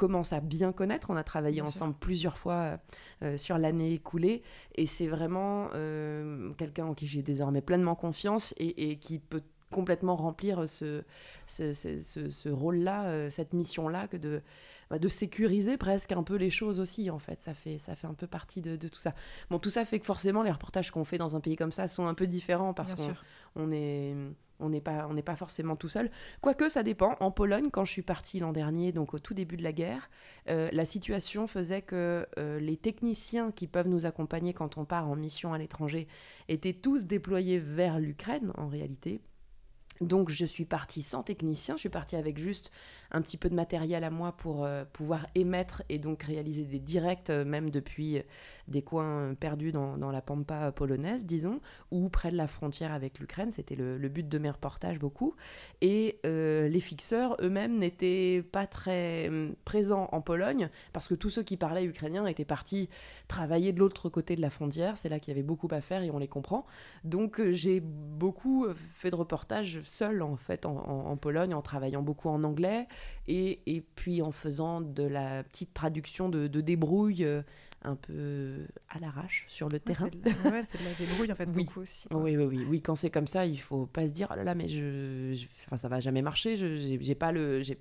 commence 0.00 0.32
à 0.32 0.40
bien 0.40 0.72
connaître. 0.72 1.10
On 1.10 1.16
a 1.16 1.22
travaillé 1.22 1.60
ensemble 1.60 1.94
plusieurs 2.00 2.38
fois 2.38 2.78
sur 3.36 3.58
l'année 3.58 3.92
écoulée. 3.92 4.42
Et 4.76 4.86
c'est 4.86 5.08
vraiment 5.08 5.68
quelqu'un 6.56 6.86
en 6.86 6.94
qui 6.94 7.06
j'ai 7.06 7.20
désormais 7.20 7.60
pleinement 7.60 7.94
confiance 7.94 8.54
et, 8.56 8.90
et 8.90 8.96
qui 8.96 9.18
peut 9.18 9.42
complètement 9.70 10.16
remplir 10.16 10.66
ce, 10.66 11.02
ce, 11.46 11.74
ce, 11.74 12.48
rôle-là, 12.48 13.28
cette 13.28 13.52
mission-là, 13.52 14.08
que 14.08 14.16
de, 14.16 14.40
bah, 14.90 14.98
de 14.98 15.08
sécuriser 15.08 15.76
presque 15.76 16.12
un 16.12 16.24
peu 16.24 16.34
les 16.34 16.50
choses 16.50 16.80
aussi, 16.80 17.10
en 17.10 17.18
fait. 17.18 17.38
Ça 17.38 17.54
fait, 17.54 17.78
ça 17.78 17.94
fait 17.94 18.08
un 18.08 18.14
peu 18.14 18.26
partie 18.26 18.60
de, 18.60 18.76
tout 18.76 19.00
ça. 19.00 19.14
Bon, 19.48 19.58
tout 19.58 19.70
ça 19.70 19.84
fait 19.84 20.00
que 20.00 20.06
forcément, 20.06 20.42
les 20.42 20.50
reportages 20.50 20.90
qu'on 20.90 21.04
fait 21.04 21.18
dans 21.18 21.36
un 21.36 21.40
pays 21.40 21.56
comme 21.56 21.72
ça 21.72 21.86
sont 21.88 22.06
un 22.06 22.14
peu 22.14 22.26
différents 22.26 22.74
parce 22.74 22.94
qu'on 22.94 23.14
on 23.54 23.72
est 23.72 24.16
on 24.62 24.68
n'est 24.68 24.80
pas, 24.80 25.08
on 25.10 25.16
pas 25.22 25.36
forcément 25.36 25.74
tout 25.74 25.88
seul. 25.88 26.10
Quoique, 26.40 26.68
ça 26.68 26.82
dépend. 26.82 27.16
En 27.20 27.30
Pologne, 27.30 27.70
quand 27.70 27.84
je 27.84 27.92
suis 27.92 28.02
partie 28.02 28.40
l'an 28.40 28.52
dernier, 28.52 28.92
donc 28.92 29.14
au 29.14 29.18
tout 29.18 29.32
début 29.32 29.56
de 29.56 29.62
la 29.62 29.72
guerre, 29.72 30.10
euh, 30.48 30.68
la 30.72 30.84
situation 30.84 31.46
faisait 31.46 31.82
que 31.82 32.26
euh, 32.38 32.60
les 32.60 32.76
techniciens 32.76 33.52
qui 33.52 33.66
peuvent 33.66 33.88
nous 33.88 34.06
accompagner 34.06 34.52
quand 34.52 34.76
on 34.76 34.84
part 34.84 35.08
en 35.08 35.16
mission 35.16 35.52
à 35.54 35.58
l'étranger 35.58 36.06
étaient 36.48 36.74
tous 36.74 37.04
déployés 37.04 37.58
vers 37.58 37.98
l'Ukraine, 37.98 38.52
en 38.56 38.68
réalité. 38.68 39.22
Donc 40.00 40.30
je 40.30 40.46
suis 40.46 40.64
partie 40.64 41.02
sans 41.02 41.22
technicien, 41.22 41.76
je 41.76 41.80
suis 41.80 41.88
partie 41.90 42.16
avec 42.16 42.38
juste 42.38 42.70
un 43.12 43.22
petit 43.22 43.36
peu 43.36 43.48
de 43.48 43.54
matériel 43.54 44.04
à 44.04 44.10
moi 44.10 44.32
pour 44.32 44.64
euh, 44.64 44.84
pouvoir 44.92 45.26
émettre 45.34 45.82
et 45.88 45.98
donc 45.98 46.22
réaliser 46.22 46.64
des 46.64 46.78
directs, 46.78 47.30
euh, 47.30 47.44
même 47.44 47.70
depuis 47.70 48.18
euh, 48.18 48.22
des 48.68 48.82
coins 48.82 49.34
perdus 49.34 49.72
dans, 49.72 49.96
la 50.10 50.22
pampa 50.22 50.70
polonaise, 50.72 51.24
disons, 51.24 51.60
ou 51.90 52.08
près 52.08 52.30
de 52.30 52.36
la 52.36 52.46
frontière 52.46 52.92
avec 52.92 53.18
l'Ukraine. 53.18 53.50
C'était 53.50 53.74
le, 53.74 53.98
but 54.08 54.28
de 54.28 54.38
mes 54.38 54.50
reportages 54.50 54.98
beaucoup. 54.98 55.34
Et 55.80 56.20
les 56.24 56.80
fixeurs 56.80 57.36
eux-mêmes 57.40 57.78
n'étaient 57.78 58.44
pas 58.52 58.66
très 58.66 59.30
présents 59.64 60.08
en 60.12 60.20
Pologne 60.20 60.68
parce 60.92 61.08
que 61.08 61.14
tous 61.14 61.30
ceux 61.30 61.42
qui 61.42 61.56
parlaient 61.56 61.84
ukrainien 61.84 62.26
étaient 62.26 62.44
partis 62.44 62.88
travailler 63.28 63.72
de 63.72 63.78
l'autre 63.78 64.08
côté 64.08 64.36
de 64.36 64.40
la 64.40 64.50
frontière. 64.50 64.96
C'est 64.96 65.08
là 65.08 65.18
qu'il 65.18 65.32
y 65.32 65.36
avait 65.36 65.46
beaucoup 65.46 65.68
à 65.70 65.80
faire 65.80 66.02
et 66.02 66.10
on 66.10 66.18
les 66.18 66.28
comprend. 66.28 66.64
Donc 67.04 67.40
j'ai 67.52 67.80
beaucoup 67.80 68.66
fait 68.74 69.10
de 69.10 69.16
reportages 69.16 69.80
seul 69.84 70.22
en 70.22 70.36
fait 70.36 70.64
en 70.64 71.16
Pologne 71.16 71.54
en 71.54 71.62
travaillant 71.62 72.02
beaucoup 72.02 72.28
en 72.28 72.44
anglais 72.44 72.86
et, 73.28 73.60
et, 73.66 73.80
puis 73.80 74.22
en 74.22 74.32
faisant 74.32 74.80
de 74.80 75.02
la 75.02 75.42
petite 75.44 75.72
traduction 75.74 76.28
de, 76.28 76.46
de 76.46 76.60
débrouille 76.60 77.24
euh, 77.24 77.42
un 77.82 77.96
peu 77.96 78.66
à 78.88 78.98
l'arrache 78.98 79.46
sur 79.48 79.68
le 79.68 79.80
terrain. 79.80 80.04
Ouais, 80.44 80.62
c'est 80.62 80.78
de, 80.78 80.84
la 80.84 80.94
débrouille 80.98 81.32
en 81.32 81.34
fait, 81.34 81.48
oui. 81.54 81.64
beaucoup 81.64 81.80
aussi. 81.80 82.08
Oui, 82.10 82.36
oui, 82.36 82.44
oui, 82.44 82.66
oui. 82.68 82.82
Quand 82.82 82.94
c'est 82.94 83.10
comme 83.10 83.26
ça, 83.26 83.46
il 83.46 83.60
faut 83.60 83.86
pas 83.86 84.06
se 84.06 84.12
dire, 84.12 84.28
oh 84.30 84.36
là 84.36 84.44
là, 84.44 84.54
mais 84.54 84.68
je, 84.68 85.32
je... 85.34 85.46
Enfin, 85.66 85.76
ça 85.76 85.88
va 85.88 86.00
jamais 86.00 86.22
marcher, 86.22 86.56
je 86.56 86.98
j'ai 87.00 87.14
pas 87.14 87.32
le... 87.32 87.62
J'ai 87.62 87.78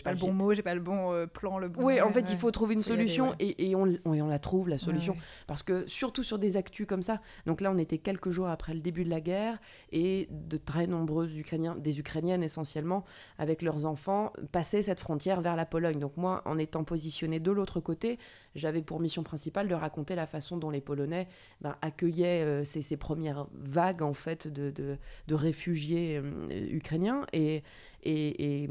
pas, 0.00 0.12
le 0.12 0.18
bon 0.18 0.32
mot, 0.32 0.54
j'ai 0.54 0.62
pas 0.62 0.74
le 0.74 0.80
bon 0.80 1.12
euh, 1.12 1.26
plan, 1.26 1.58
le 1.58 1.68
bon. 1.68 1.84
Oui, 1.84 2.00
en 2.00 2.12
fait, 2.12 2.30
il 2.30 2.38
faut 2.38 2.50
trouver 2.50 2.74
une 2.74 2.82
solution 2.82 3.34
et, 3.38 3.70
et, 3.70 3.76
on, 3.76 3.92
on, 4.04 4.28
la 4.28 4.38
trouve 4.38 4.68
la 4.68 4.78
solution 4.78 5.16
parce 5.46 5.62
que 5.62 5.86
surtout 5.86 6.22
sur 6.22 6.38
des 6.38 6.56
actus 6.56 6.86
comme 6.86 7.02
ça. 7.02 7.20
Donc 7.46 7.60
là, 7.60 7.70
on 7.70 7.78
était 7.78 7.98
quelques 7.98 8.30
jours 8.30 8.48
après 8.48 8.74
le 8.74 8.80
début 8.80 9.04
de 9.04 9.10
la 9.10 9.20
guerre 9.20 9.58
et 9.90 10.28
de 10.30 10.56
très 10.56 10.86
nombreux 10.86 11.38
Ukrainiens, 11.38 11.76
des 11.76 11.98
Ukrainiennes 11.98 12.42
essentiellement, 12.42 13.04
avec 13.38 13.62
leurs 13.62 13.86
enfants, 13.86 14.32
passaient 14.52 14.82
cette 14.82 15.00
frontière 15.00 15.40
vers 15.40 15.56
la 15.56 15.66
Pologne. 15.66 15.98
Donc 15.98 16.16
moi, 16.16 16.42
en 16.44 16.58
étant 16.58 16.84
positionnée 16.84 17.40
de 17.40 17.50
l'autre 17.50 17.80
côté, 17.80 18.18
j'avais 18.54 18.82
pour 18.82 19.00
mission 19.00 19.22
principale 19.22 19.68
de 19.68 19.74
raconter 19.74 20.14
la 20.14 20.26
façon 20.26 20.56
dont 20.56 20.70
les 20.70 20.80
Polonais 20.80 21.28
ben, 21.60 21.76
accueillaient 21.82 22.42
euh, 22.42 22.64
ces, 22.64 22.82
ces, 22.82 22.96
premières 22.96 23.46
vagues 23.54 24.02
en 24.02 24.14
fait 24.14 24.48
de, 24.48 24.70
de, 24.70 24.98
de 25.26 25.34
réfugiés 25.34 26.20
euh, 26.22 26.48
ukrainiens 26.70 27.26
et 27.32 27.62
et, 28.02 28.66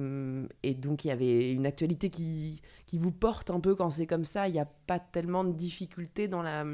et, 0.63 0.73
donc 0.73 1.05
il 1.05 1.07
y 1.07 1.11
avait 1.11 1.51
une 1.51 1.65
actualité 1.65 2.09
qui, 2.09 2.61
qui 2.85 2.97
vous 2.97 3.11
porte 3.11 3.49
un 3.49 3.59
peu 3.59 3.75
quand 3.75 3.89
c'est 3.89 4.07
comme 4.07 4.25
ça. 4.25 4.47
Il 4.47 4.51
n'y 4.51 4.59
a 4.59 4.67
pas 4.87 4.99
tellement 4.99 5.43
de 5.43 5.53
difficultés 5.53 6.27
dans 6.27 6.41
la, 6.41 6.65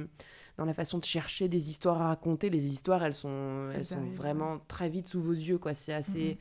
dans 0.57 0.65
la 0.65 0.73
façon 0.73 0.97
de 0.97 1.05
chercher 1.05 1.47
des 1.49 1.69
histoires 1.69 2.01
à 2.01 2.07
raconter. 2.07 2.49
Les 2.49 2.65
histoires, 2.65 3.03
elles 3.03 3.13
sont, 3.13 3.69
elles, 3.73 3.85
sont 3.85 4.01
vraiment 4.01 4.59
très 4.67 4.89
vite 4.89 5.07
sous 5.07 5.21
vos 5.21 5.33
yeux. 5.33 5.59
quoi. 5.59 5.75
C'est 5.75 5.93
assez 5.93 6.39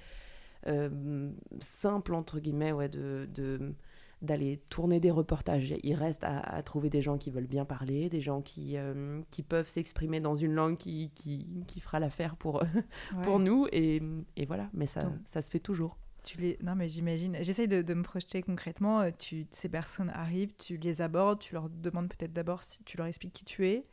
mhm. 0.66 0.72
euh, 0.72 1.31
simple, 1.61 2.14
entre 2.14 2.40
guillemets, 2.40 2.72
ouais, 2.72 2.88
de, 2.88 3.29
de 3.35 3.74
d'aller 4.22 4.62
tourner 4.70 4.98
des 4.98 5.11
reportages. 5.11 5.74
Il 5.83 5.94
reste 5.94 6.24
à, 6.24 6.62
trouver 6.62 6.88
des 6.88 7.02
gens 7.02 7.18
qui 7.18 7.31
veulent 7.31 7.46
bien 7.46 7.66
parler, 7.66 8.09
des 8.09 8.22
gens 8.22 8.40
qui, 8.40 8.79
euh, 8.79 9.20
qui 9.31 9.42
peuvent 9.42 9.68
s'exprimer 9.68 10.20
dans 10.20 10.35
une 10.35 10.55
langue 10.55 10.79
qui, 10.79 11.11
qui, 11.14 11.46
qui 11.66 11.81
fera 11.81 12.00
l'affaire 12.00 12.35
pour, 12.37 12.62
pour 13.22 13.38
nous. 13.38 13.66
Et, 13.72 14.02
et 14.38 14.46
voilà, 14.46 14.70
mais 14.72 14.87
ça, 14.87 15.00
ça 15.26 15.42
se 15.42 15.50
fait 15.50 15.61
toujours. 15.61 15.98
Tu. 16.27 16.57
Non, 16.61 16.75
mais 16.75 16.89
j'imagine. 16.89 17.39
J'essaye 17.41 17.69
de, 17.69 17.95
me 17.95 18.03
projeter 18.03 18.43
concrètement. 18.43 19.01
Euh. 19.01 19.11
Ces 19.51 19.69
personnes 19.69 20.11
arrivent, 20.11 20.55
tu 20.59 20.77
les 20.77 21.01
abordes, 21.01 21.39
tu 21.39 21.55
leur 21.55 21.71
demandes 21.71 22.09
peut-être 22.09 22.33
d'abord 22.33 22.65
si 22.65 22.83
tu 22.83 22.97
leur 22.97 23.07
expliques 23.07 23.33
qui 23.33 23.45
tu 23.45 23.69
es, 23.69 23.87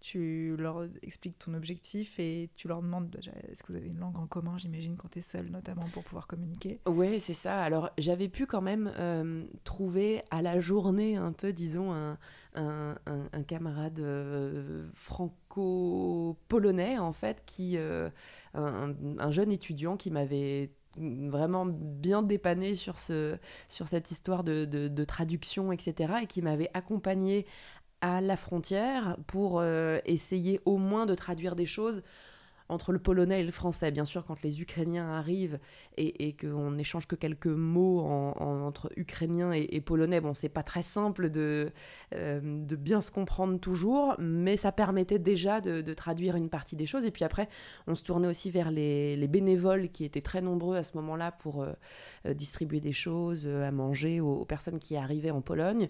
tu 0.00 0.54
leur 0.56 0.86
expliques 1.02 1.38
ton 1.38 1.52
objectif 1.54 2.20
et 2.20 2.48
tu 2.54 2.68
leur 2.68 2.80
demandes 2.80 3.18
est-ce 3.50 3.64
que 3.64 3.72
vous 3.72 3.78
avez 3.78 3.88
une 3.88 3.98
langue 3.98 4.18
en 4.18 4.28
commun, 4.28 4.56
j'imagine, 4.56 4.96
quand 4.96 5.08
tu 5.08 5.18
es 5.18 5.22
seul, 5.22 5.50
notamment 5.50 5.88
pour 5.92 6.04
pouvoir 6.04 6.28
communiquer? 6.28 6.78
Oui, 6.86 7.18
c'est 7.18 7.34
ça. 7.34 7.60
Alors, 7.60 7.90
j'avais 7.98 8.28
pu 8.28 8.46
quand 8.46 8.62
même 8.62 8.92
euh, 8.96 9.44
trouver 9.64 10.22
à 10.30 10.42
la 10.42 10.60
journée, 10.60 11.16
un 11.16 11.32
peu, 11.32 11.52
disons, 11.52 11.92
un, 11.92 12.18
un, 12.54 13.42
camarade 13.48 13.98
euh, 13.98 14.88
franco-polonais, 14.94 16.98
en 16.98 17.12
fait, 17.12 17.42
qui. 17.46 17.76
un, 18.54 19.30
jeune 19.30 19.50
étudiant 19.50 19.96
qui 19.96 20.12
m'avait 20.12 20.70
vraiment 20.96 21.66
bien 21.66 22.22
dépanné 22.22 22.74
sur, 22.74 22.98
ce, 22.98 23.36
sur 23.68 23.88
cette 23.88 24.10
histoire 24.10 24.44
de, 24.44 24.64
de, 24.64 25.04
traduction, 25.04 25.72
etc., 25.72 26.14
et 26.22 26.26
qui 26.26 26.42
m'avait 26.42 26.70
accompagné 26.74 27.46
à 28.00 28.20
la 28.20 28.36
frontière 28.36 29.16
pour 29.26 29.60
euh, 29.60 29.98
essayer 30.04 30.60
au 30.64 30.76
moins 30.76 31.06
de 31.06 31.14
traduire 31.14 31.56
des 31.56 31.66
choses 31.66 32.02
entre 32.74 32.92
le 32.92 32.98
polonais 32.98 33.40
et 33.40 33.44
le 33.44 33.50
français. 33.50 33.90
Bien 33.90 34.04
sûr, 34.04 34.24
quand 34.24 34.42
les 34.42 34.60
Ukrainiens 34.60 35.08
arrivent 35.10 35.58
et, 35.96 36.28
et 36.28 36.32
qu'on 36.34 36.72
n'échange 36.72 37.06
que 37.06 37.16
quelques 37.16 37.46
mots 37.46 38.00
entre 38.00 38.90
Ukrainiens 38.96 39.52
et, 39.52 39.80
polonais, 39.80 40.20
bon, 40.20 40.34
c'est 40.34 40.48
pas 40.48 40.62
très 40.62 40.82
simple 40.82 41.30
de, 41.30 41.70
euh, 42.14 42.40
de 42.42 42.76
bien 42.76 43.00
se 43.00 43.10
comprendre 43.10 43.58
toujours, 43.58 44.14
mais 44.18 44.56
ça 44.56 44.72
permettait 44.72 45.18
déjà 45.18 45.60
de, 45.60 45.94
traduire 45.94 46.36
une 46.36 46.48
partie 46.48 46.76
des 46.76 46.86
choses. 46.86 47.04
Et 47.04 47.10
puis 47.10 47.24
après, 47.24 47.48
on 47.86 47.94
se 47.94 48.02
tournait 48.02 48.28
aussi 48.28 48.50
vers 48.50 48.70
les, 48.70 49.28
bénévoles 49.28 49.88
qui 49.88 50.04
étaient 50.04 50.20
très 50.20 50.42
nombreux 50.42 50.76
à 50.76 50.82
ce 50.82 50.96
moment-là 50.96 51.32
pour 51.32 51.62
euh, 51.62 51.72
euh, 52.26 52.34
distribuer 52.34 52.80
des 52.80 52.92
choses 52.92 53.48
à 53.48 53.70
manger 53.70 54.20
aux, 54.20 54.44
personnes 54.44 54.78
qui 54.78 54.96
arrivaient 54.96 55.30
en 55.30 55.40
Pologne. 55.40 55.88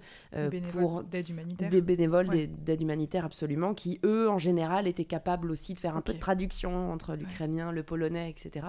pour 0.73 1.03
d'aide 1.03 1.29
humanitaire. 1.29 1.71
Des 1.71 1.81
bénévoles 1.81 2.29
d'aide 2.29 2.81
humanitaire, 2.81 3.25
absolument, 3.25 3.75
qui 3.75 4.01
eux, 4.05 4.29
en 4.29 4.39
général, 4.39 4.87
étaient 4.87 5.05
capables 5.05 5.51
aussi 5.51 5.75
de 5.75 5.81
faire 5.81 5.97
un 5.97 6.01
peu 6.01 6.13
de 6.13 6.19
traduction 6.19 6.74
entre 6.75 7.15
l'ukrainien, 7.15 7.73
le 7.73 7.83
polonais, 7.83 8.31
etc. 8.31 8.67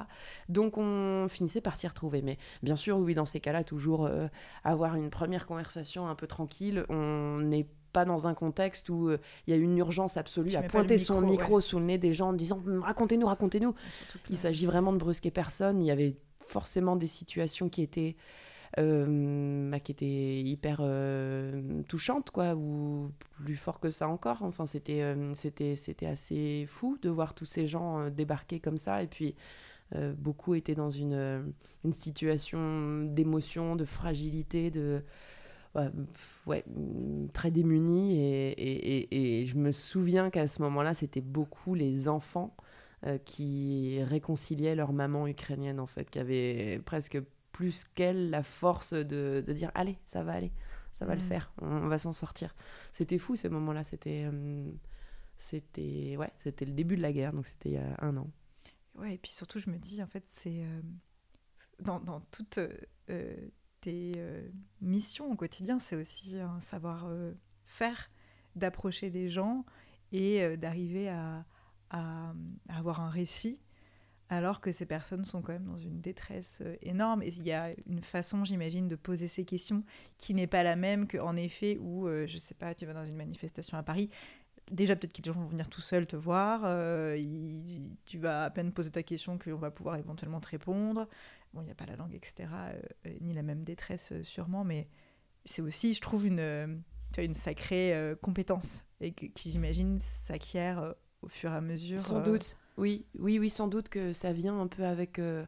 Donc 0.49 0.77
on 0.77 1.27
finissait 1.29 1.61
par 1.61 1.75
s'y 1.75 1.87
retrouver. 1.87 2.21
Mais 2.21 2.37
bien 2.63 2.75
sûr, 2.75 2.97
oui, 2.97 3.13
dans 3.13 3.25
ces 3.25 3.39
cas-là, 3.39 3.63
toujours 3.63 4.05
euh, 4.05 4.27
avoir 4.63 4.95
une 4.95 5.09
première 5.09 5.45
conversation 5.47 6.07
un 6.07 6.15
peu 6.15 6.27
tranquille. 6.27 6.85
On 6.89 7.39
n'est 7.39 7.67
pas 7.91 8.05
dans 8.05 8.27
un 8.27 8.33
contexte 8.33 8.89
où 8.89 9.07
euh, 9.07 9.17
il 9.47 9.51
y 9.51 9.53
a 9.53 9.57
une 9.57 9.77
urgence 9.77 10.17
absolue 10.17 10.55
à 10.55 10.63
pointer 10.63 10.97
son 10.97 11.21
micro 11.21 11.61
sous 11.61 11.79
le 11.79 11.85
nez 11.85 11.97
des 11.97 12.13
gens 12.13 12.29
en 12.29 12.33
disant 12.33 12.61
racontez-nous, 12.81 13.27
racontez-nous. 13.27 13.73
Il 14.29 14.37
s'agit 14.37 14.65
vraiment 14.65 14.91
de 14.93 14.97
brusquer 14.97 15.31
personne. 15.31 15.81
Il 15.81 15.85
y 15.85 15.91
avait 15.91 16.17
forcément 16.39 16.95
des 16.95 17.07
situations 17.07 17.69
qui 17.69 17.81
étaient 17.81 18.15
euh, 18.17 18.21
bah, 18.77 19.79
qui 19.79 19.91
était 19.91 20.41
hyper 20.41 20.79
euh, 20.81 21.81
touchante, 21.87 22.31
quoi, 22.31 22.55
ou 22.55 23.11
plus 23.43 23.55
fort 23.55 23.79
que 23.79 23.89
ça 23.89 24.07
encore. 24.07 24.41
Enfin, 24.41 24.65
c'était 24.65 25.01
euh, 25.01 25.33
c'était 25.33 25.75
c'était 25.75 26.07
assez 26.07 26.65
fou 26.67 26.97
de 27.01 27.09
voir 27.09 27.33
tous 27.33 27.45
ces 27.45 27.67
gens 27.67 28.09
débarquer 28.09 28.59
comme 28.59 28.77
ça, 28.77 29.03
et 29.03 29.07
puis 29.07 29.35
beaucoup 30.17 30.55
étaient 30.55 30.75
dans 30.75 30.89
une, 30.91 31.53
une 31.85 31.93
situation 31.93 33.03
d'émotion, 33.03 33.75
de 33.77 33.85
fragilité, 33.85 34.71
de 34.71 35.03
ouais, 36.45 36.65
très 37.31 37.51
démunis. 37.51 38.19
Et, 38.19 38.49
et, 38.51 39.41
et, 39.41 39.45
je 39.45 39.55
me 39.55 39.71
souviens 39.71 40.29
qu'à 40.31 40.47
ce 40.47 40.61
moment-là, 40.63 40.93
c'était 40.95 41.21
beaucoup 41.21 41.75
les 41.75 42.09
enfants 42.09 42.57
qui 43.23 44.01
réconciliaient 44.03 44.75
leur 44.75 44.91
maman 44.91 45.27
ukrainienne, 45.27 45.79
en 45.79 45.85
fait, 45.85 46.09
qui 46.09 46.19
avaient 46.19 46.81
presque 46.83 47.21
plus 47.55 47.85
qu'elle 47.85 48.31
la 48.31 48.43
force 48.43 48.91
de, 48.91 49.41
de, 49.45 49.53
dire 49.53 49.71
allez, 49.75 49.97
ça 50.05 50.23
va 50.23 50.33
aller, 50.33 50.51
ça 50.91 51.05
va 51.05 51.15
le 51.15 51.21
mm. 51.21 51.25
faire, 51.25 51.53
on, 51.61 51.87
va 51.87 51.97
s'en 51.97 52.11
sortir. 52.11 52.53
C'était 52.91 53.17
fou 53.17 53.37
ces 53.37 53.47
moments-là, 53.47 53.85
c'était 53.85 54.29
euh, 54.29 54.69
c'était 55.37 56.17
ouais, 56.19 56.33
c'était 56.43 56.65
le 56.65 56.73
début 56.73 56.97
de 56.97 57.01
la 57.01 57.13
guerre, 57.13 57.31
donc 57.31 57.45
c'était 57.45 57.69
il 57.69 57.75
y 57.75 57.77
a 57.77 57.95
un 57.99 58.17
an. 58.17 58.29
Ouais, 58.95 59.13
et 59.13 59.17
puis 59.17 59.31
surtout 59.31 59.59
je 59.59 59.69
me 59.69 59.77
dis 59.77 60.03
en 60.03 60.07
fait 60.07 60.25
c'est 60.27 60.65
euh, 60.65 60.81
dans, 61.79 62.01
dans, 62.01 62.19
toutes 62.19 62.59
euh, 63.09 63.47
tes 63.79 64.11
missions 64.81 65.31
au 65.31 65.35
quotidien, 65.35 65.79
c'est 65.79 65.95
aussi 65.95 66.37
un 66.37 66.59
savoir 66.59 67.07
faire, 67.65 68.11
d'approcher 68.57 69.11
des 69.11 69.29
gens 69.29 69.63
et 70.11 70.57
d'arriver 70.57 71.07
à, 71.07 71.45
à, 71.89 72.33
avoir 72.67 72.99
un 72.99 73.09
récit 73.09 73.61
alors 74.29 74.59
que 74.59 74.71
ces 74.71 74.85
personnes 74.85 75.23
sont 75.23 75.41
quand 75.41 75.53
même 75.53 75.65
dans 75.65 75.77
une 75.77 76.01
détresse 76.01 76.61
euh, 76.65 76.75
énorme. 76.81 77.21
Et 77.21 77.27
il 77.27 77.43
y 77.43 77.51
a 77.51 77.69
une 77.87 78.01
façon, 78.01 78.43
j'imagine, 78.43 78.87
de 78.87 78.95
poser 78.95 79.27
ces 79.27 79.45
questions 79.45 79.83
qui 80.17 80.33
n'est 80.33 80.47
pas 80.47 80.63
la 80.63 80.75
même 80.75 81.07
qu'en 81.07 81.35
effet 81.35 81.77
où, 81.79 82.07
euh, 82.07 82.25
je 82.25 82.37
sais 82.37 82.55
pas, 82.55 82.73
tu 82.73 82.85
vas 82.85 82.93
dans 82.93 83.05
une 83.05 83.15
manifestation 83.15 83.77
à 83.77 83.83
Paris. 83.83 84.09
Déjà, 84.71 84.95
peut-être 84.95 85.13
que 85.13 85.21
les 85.21 85.31
gens 85.31 85.39
vont 85.39 85.45
venir 85.45 85.69
tout 85.69 85.81
seuls 85.81 86.07
te 86.07 86.15
voir. 86.15 86.61
Euh, 86.63 87.15
tu 88.05 88.17
vas 88.17 88.45
à 88.45 88.49
peine 88.49 88.71
poser 88.71 88.89
ta 88.89 89.03
question 89.03 89.37
qu'on 89.37 89.57
va 89.57 89.69
pouvoir 89.69 89.97
éventuellement 89.97 90.39
te 90.39 90.49
répondre. 90.49 91.07
Bon, 91.53 91.61
il 91.61 91.65
n'y 91.65 91.71
a 91.71 91.75
pas 91.75 91.85
la 91.85 91.95
langue, 91.95 92.15
etc., 92.15 92.49
ni 93.21 93.33
la 93.33 93.43
même 93.43 93.63
détresse 93.63 94.11
sûrement, 94.23 94.65
mais 94.65 94.89
c'est 95.45 95.61
aussi, 95.61 95.93
je 95.93 96.01
trouve, 96.01 96.25
une, 96.25 96.83
tu 97.13 97.23
une 97.23 97.35
sacrée 97.35 98.15
compétence 98.21 98.83
et 98.99 99.13
qui, 99.13 99.51
j'imagine, 99.51 99.99
s'acquiert 99.99 100.95
au 101.21 101.27
fur 101.29 101.51
et 101.51 101.55
à 101.55 101.61
mesure. 101.61 101.99
Sans 101.99 102.21
doute. 102.21 102.57
Oui, 102.77 103.05
oui, 103.19 103.39
oui, 103.39 103.49
sans 103.49 103.67
doute 103.67 103.89
que 103.89 104.13
ça 104.13 104.33
vient 104.33 104.59
un 104.59 104.67
peu 104.67 104.83
avec, 104.83 105.19
euh, 105.19 105.45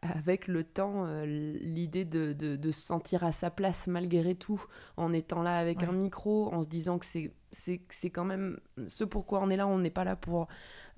avec 0.00 0.46
le 0.46 0.62
temps, 0.62 1.06
euh, 1.06 1.24
l'idée 1.24 2.04
de, 2.04 2.32
de, 2.32 2.70
se 2.70 2.80
sentir 2.80 3.24
à 3.24 3.32
sa 3.32 3.50
place 3.50 3.86
malgré 3.86 4.34
tout, 4.34 4.62
en 4.96 5.12
étant 5.12 5.42
là 5.42 5.56
avec 5.56 5.82
un 5.82 5.92
micro, 5.92 6.52
en 6.52 6.62
se 6.62 6.68
disant 6.68 6.98
que 6.98 7.06
c'est 7.06 7.32
c'est 7.56 8.10
quand 8.10 8.24
même 8.24 8.58
ce 8.86 9.04
pourquoi 9.04 9.40
on 9.42 9.50
est 9.50 9.56
là. 9.56 9.66
On 9.66 9.78
n'est 9.78 9.90
pas 9.90 10.04
là 10.04 10.16
pour 10.16 10.48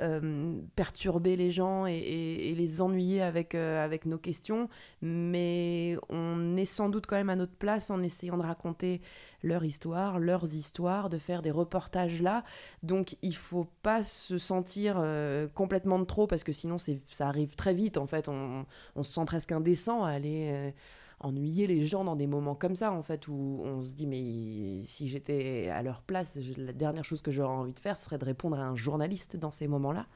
euh, 0.00 0.60
perturber 0.76 1.36
les 1.36 1.50
gens 1.50 1.86
et, 1.86 2.54
les 2.56 2.82
ennuyer 2.82 3.22
avec, 3.22 3.54
euh, 3.54 3.84
avec 3.84 4.06
nos 4.06 4.18
questions, 4.18 4.68
mais 5.02 5.96
on 6.08 6.56
est 6.56 6.64
sans 6.64 6.88
doute 6.88 7.06
quand 7.06 7.16
même 7.16 7.30
à 7.30 7.36
notre 7.36 7.54
place 7.54 7.90
en 7.90 8.02
essayant 8.02 8.36
de 8.36 8.42
raconter 8.42 9.00
leur 9.42 9.64
histoire, 9.64 10.18
leurs 10.18 10.54
histoires, 10.54 11.08
de 11.08 11.18
faire 11.18 11.42
des 11.42 11.50
reportages 11.50 12.20
là. 12.20 12.44
Donc 12.82 13.16
il 13.22 13.34
faut 13.34 13.66
pas 13.82 14.02
se 14.02 14.38
sentir 14.38 14.96
euh, 14.98 15.48
complètement 15.48 15.98
de 15.98 16.04
trop 16.04 16.26
parce 16.26 16.44
que 16.44 16.52
sinon 16.52 16.76
ça 16.78 17.28
arrive 17.28 17.54
très 17.56 17.74
vite 17.74 17.98
en 17.98 18.06
fait. 18.06 18.28
On, 18.28 18.66
on 18.96 19.02
se 19.02 19.12
sent 19.12 19.24
presque 19.24 19.52
indécent 19.52 20.04
à 20.04 20.10
aller 20.10 20.72
ennuyer 21.20 21.66
les 21.66 21.86
gens 21.86 22.04
dans 22.04 22.16
des 22.16 22.26
moments 22.26 22.54
comme 22.54 22.76
ça, 22.76 22.92
en 22.92 23.02
fait, 23.02 23.26
où 23.28 23.60
on 23.64 23.82
se 23.82 23.94
dit, 23.94 24.06
mais 24.06 24.84
si 24.84 25.08
j'étais 25.08 25.68
à 25.68 25.82
leur 25.82 26.02
place, 26.02 26.38
la 26.56 26.72
dernière 26.72 27.04
chose 27.04 27.20
que 27.20 27.30
j'aurais 27.30 27.54
envie 27.54 27.72
de 27.72 27.78
faire, 27.78 27.96
serait 27.96 28.18
de 28.18 28.24
répondre 28.24 28.58
à 28.58 28.62
un 28.62 28.76
journaliste 28.76 29.36
dans 29.36 29.50
ces 29.50 29.66
moments-là. 29.66 30.06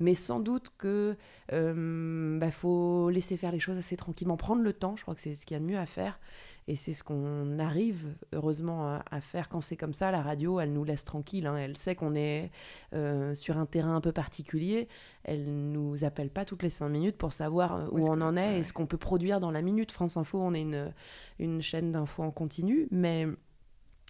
Mais 0.00 0.14
sans 0.14 0.40
doute 0.40 0.70
que 0.78 1.16
euh, 1.52 2.38
bah, 2.38 2.50
faut 2.50 3.10
laisser 3.10 3.36
faire 3.36 3.52
les 3.52 3.58
choses 3.58 3.76
assez 3.76 3.96
tranquillement, 3.96 4.36
prendre 4.36 4.62
le 4.62 4.72
temps, 4.72 4.96
je 4.96 5.02
crois 5.02 5.14
que 5.14 5.20
c'est 5.20 5.34
ce 5.34 5.44
qu'il 5.44 5.54
y 5.54 5.58
a 5.58 5.60
de 5.60 5.66
mieux 5.66 5.78
à 5.78 5.86
faire. 5.86 6.18
Et 6.66 6.76
c'est 6.76 6.94
ce 6.94 7.04
qu'on 7.04 7.58
arrive 7.58 8.14
heureusement 8.32 8.98
à, 9.10 9.20
faire 9.20 9.48
quand 9.48 9.60
c'est 9.60 9.76
comme 9.76 9.92
ça. 9.92 10.10
La 10.10 10.22
radio, 10.22 10.60
elle 10.60 10.72
nous 10.72 10.84
laisse 10.84 11.04
tranquille. 11.04 11.46
Hein. 11.46 11.56
Elle 11.56 11.76
sait 11.76 11.94
qu'on 11.94 12.14
est 12.14 12.50
euh, 12.94 13.34
sur 13.34 13.58
un 13.58 13.66
terrain 13.66 13.94
un 13.94 14.00
peu 14.00 14.12
particulier. 14.12 14.88
Elle 15.24 15.44
nous 15.72 16.04
appelle 16.04 16.30
pas 16.30 16.44
toutes 16.44 16.62
les 16.62 16.70
cinq 16.70 16.88
minutes 16.88 17.18
pour 17.18 17.32
savoir 17.32 17.76
euh, 17.76 17.86
où, 17.90 18.06
on 18.08 18.20
en 18.22 18.36
est 18.36 18.60
et 18.60 18.62
ce 18.62 18.72
qu'on 18.72 18.86
peut 18.86 18.96
produire 18.96 19.40
dans 19.40 19.50
la 19.50 19.60
minute. 19.60 19.92
France 19.92 20.16
Info, 20.16 20.40
on 20.40 20.54
est 20.54 20.62
une, 20.62 20.92
une 21.38 21.60
chaîne 21.60 21.92
d'infos 21.92 22.22
en 22.22 22.30
continu, 22.30 22.88
mais 22.90 23.26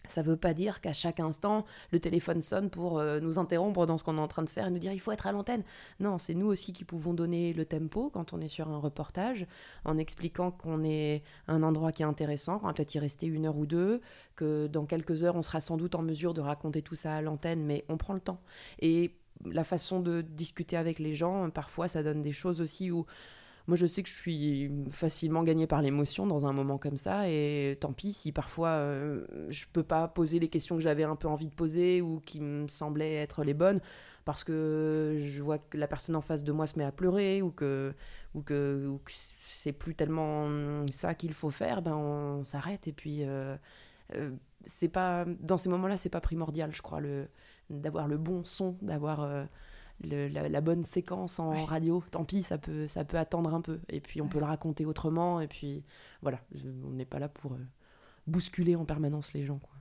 ça 0.08 0.22
ne 0.22 0.26
veut 0.26 0.36
pas 0.36 0.54
dire 0.54 0.80
qu'à 0.80 0.92
chaque 0.92 1.20
instant, 1.20 1.64
le 1.90 2.00
téléphone 2.00 2.42
sonne 2.42 2.70
pour 2.70 2.98
euh, 2.98 3.20
nous 3.20 3.38
interrompre 3.38 3.86
dans 3.86 3.98
ce 3.98 4.04
qu'on 4.04 4.18
est 4.18 4.20
en 4.20 4.28
train 4.28 4.42
de 4.42 4.48
faire 4.48 4.66
et 4.66 4.70
nous 4.70 4.78
dire 4.78 4.92
il 4.92 5.00
faut 5.00 5.12
être 5.12 5.26
à 5.26 5.32
l'antenne. 5.32 5.62
Non, 6.00 6.18
c'est 6.18 6.34
nous 6.34 6.46
aussi 6.46 6.72
qui 6.72 6.84
pouvons 6.84 7.14
donner 7.14 7.52
le 7.52 7.64
tempo 7.64 8.10
quand 8.10 8.32
on 8.32 8.40
est 8.40 8.48
sur 8.48 8.68
un 8.68 8.78
reportage, 8.78 9.46
en 9.84 9.98
expliquant 9.98 10.50
qu'on 10.50 10.84
est 10.84 11.22
un 11.48 11.62
endroit 11.62 11.92
qui 11.92 12.02
est 12.02 12.06
intéressant, 12.06 12.58
qu'on 12.58 12.66
va 12.66 12.72
peut-être 12.74 12.94
y 12.94 12.98
rester 12.98 13.26
une 13.26 13.46
heure 13.46 13.56
ou 13.56 13.66
deux, 13.66 14.00
que 14.36 14.66
dans 14.66 14.84
quelques 14.84 15.22
heures, 15.22 15.36
on 15.36 15.42
sera 15.42 15.60
sans 15.60 15.76
doute 15.76 15.94
en 15.94 16.02
mesure 16.02 16.34
de 16.34 16.40
raconter 16.40 16.82
tout 16.82 16.96
ça 16.96 17.16
à 17.16 17.22
l'antenne, 17.22 17.64
mais 17.64 17.84
on 17.88 17.96
prend 17.96 18.14
le 18.14 18.20
temps. 18.20 18.40
Et 18.80 19.14
la 19.44 19.64
façon 19.64 20.00
de 20.00 20.22
discuter 20.22 20.76
avec 20.76 20.98
les 20.98 21.14
gens, 21.14 21.50
parfois, 21.50 21.88
ça 21.88 22.02
donne 22.02 22.22
des 22.22 22.32
choses 22.32 22.60
aussi 22.60 22.90
où 22.90 23.06
moi, 23.66 23.76
je 23.78 23.86
sais 23.86 24.02
que 24.02 24.08
je 24.10 24.14
suis 24.14 24.70
facilement 24.90 25.42
gagnée 25.42 25.66
par 25.66 25.80
l'émotion 25.80 26.26
dans 26.26 26.44
un 26.46 26.52
moment 26.52 26.76
comme 26.76 26.98
ça, 26.98 27.28
et 27.30 27.78
tant 27.80 27.94
pis 27.94 28.12
si 28.12 28.30
parfois 28.30 28.68
euh, 28.68 29.24
je 29.48 29.64
peux 29.72 29.82
pas 29.82 30.06
poser 30.06 30.38
les 30.38 30.48
questions 30.48 30.76
que 30.76 30.82
j'avais 30.82 31.04
un 31.04 31.16
peu 31.16 31.28
envie 31.28 31.46
de 31.46 31.54
poser 31.54 32.02
ou 32.02 32.20
qui 32.20 32.40
me 32.40 32.68
semblaient 32.68 33.14
être 33.14 33.42
les 33.42 33.54
bonnes, 33.54 33.80
parce 34.26 34.44
que 34.44 35.18
je 35.18 35.42
vois 35.42 35.58
que 35.58 35.78
la 35.78 35.88
personne 35.88 36.14
en 36.14 36.20
face 36.20 36.44
de 36.44 36.52
moi 36.52 36.66
se 36.66 36.78
met 36.78 36.84
à 36.84 36.92
pleurer 36.92 37.40
ou 37.40 37.50
que, 37.50 37.94
ou 38.34 38.42
que, 38.42 38.98
c'est 39.48 39.72
plus 39.72 39.94
tellement 39.94 40.86
ça 40.90 41.14
qu'il 41.14 41.32
faut 41.32 41.50
faire, 41.50 41.80
ben 41.80 41.94
on 41.94 42.44
s'arrête 42.44 42.86
et 42.86 42.92
puis 42.92 43.24
euh, 43.24 43.56
euh, 44.14 44.30
c'est 44.66 44.88
pas 44.88 45.24
dans 45.40 45.56
ces 45.56 45.70
moments-là 45.70 45.96
c'est 45.96 46.10
pas 46.10 46.20
primordial, 46.20 46.70
je 46.72 46.82
crois, 46.82 47.00
le 47.00 47.28
d'avoir 47.70 48.08
le 48.08 48.18
bon 48.18 48.44
son, 48.44 48.76
d'avoir 48.82 49.46
la, 50.02 50.60
bonne 50.60 50.84
séquence 50.84 51.38
en 51.38 51.64
radio. 51.64 52.02
Tant 52.10 52.24
pis, 52.24 52.42
ça 52.42 52.58
peut, 52.58 52.86
ça 52.88 53.04
peut 53.04 53.18
attendre 53.18 53.54
un 53.54 53.60
peu. 53.60 53.80
Et 53.88 54.00
puis 54.00 54.20
on 54.20 54.28
peut 54.28 54.38
le 54.38 54.44
raconter 54.44 54.86
autrement. 54.86 55.40
Et 55.40 55.48
puis 55.48 55.84
voilà, 56.22 56.40
on 56.84 56.90
n'est 56.90 57.04
pas 57.04 57.18
là 57.18 57.28
pour 57.28 57.54
euh, 57.54 57.66
bousculer 58.26 58.76
en 58.76 58.84
permanence 58.84 59.32
les 59.32 59.44
gens. 59.44 59.58
Quoi. 59.58 59.74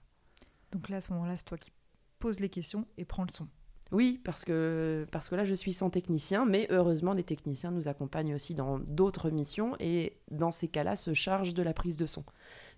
Donc 0.71 0.89
là, 0.89 0.97
à 0.97 1.01
ce 1.01 1.13
moment-là, 1.13 1.35
c'est 1.35 1.45
toi 1.45 1.57
qui 1.57 1.71
poses 2.19 2.39
les 2.39 2.49
questions 2.49 2.87
et 2.97 3.05
prends 3.05 3.23
le 3.23 3.31
son. 3.31 3.47
Oui, 3.91 4.19
parce 4.23 4.43
que, 4.43 5.05
parce 5.11 5.29
que 5.29 5.35
là, 5.35 5.43
je 5.43 5.53
suis 5.53 5.73
sans 5.73 5.91
technicien, 5.91 6.45
mais 6.45 6.67
heureusement, 6.71 7.13
des 7.13 7.23
techniciens 7.23 7.69
nous 7.69 7.87
accompagnent 7.87 8.33
aussi 8.33 8.55
dans 8.55 8.79
d'autres 8.79 9.29
missions 9.29 9.75
et 9.79 10.17
dans 10.31 10.49
ces 10.49 10.67
cas-là, 10.67 10.95
se 10.95 11.13
chargent 11.13 11.53
de 11.53 11.61
la 11.61 11.73
prise 11.73 11.97
de 11.97 12.07
son. 12.07 12.23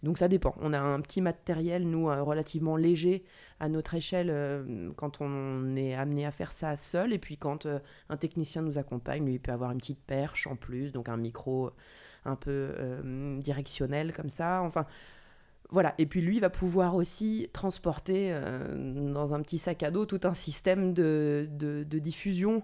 Donc 0.03 0.17
ça 0.17 0.27
dépend. 0.27 0.55
On 0.59 0.73
a 0.73 0.79
un 0.79 1.01
petit 1.01 1.21
matériel, 1.21 1.89
nous, 1.89 2.09
euh, 2.09 2.21
relativement 2.21 2.75
léger 2.75 3.23
à 3.59 3.69
notre 3.69 3.95
échelle 3.95 4.29
euh, 4.29 4.91
quand 4.97 5.21
on 5.21 5.75
est 5.75 5.95
amené 5.95 6.25
à 6.25 6.31
faire 6.31 6.51
ça 6.51 6.75
seul. 6.75 7.13
Et 7.13 7.17
puis 7.17 7.37
quand 7.37 7.65
euh, 7.65 7.79
un 8.09 8.17
technicien 8.17 8.61
nous 8.61 8.77
accompagne, 8.77 9.25
lui, 9.25 9.33
il 9.35 9.39
peut 9.39 9.51
avoir 9.51 9.71
une 9.71 9.79
petite 9.79 10.03
perche 10.05 10.47
en 10.47 10.55
plus, 10.55 10.91
donc 10.91 11.09
un 11.09 11.17
micro 11.17 11.71
un 12.25 12.35
peu 12.35 12.73
directionnel 13.39 14.11
comme 14.11 14.29
ça. 14.29 14.61
Enfin, 14.63 14.87
voilà. 15.69 15.95
Et 15.97 16.05
puis 16.05 16.21
lui 16.21 16.39
va 16.39 16.49
pouvoir 16.49 16.95
aussi 16.95 17.49
transporter 17.53 18.37
dans 18.75 19.33
un 19.33 19.41
petit 19.41 19.57
sac 19.57 19.83
à 19.83 19.91
dos 19.91 20.05
tout 20.05 20.19
un 20.23 20.33
système 20.33 20.93
de, 20.93 21.49
de, 21.51 21.99
diffusion 21.99 22.63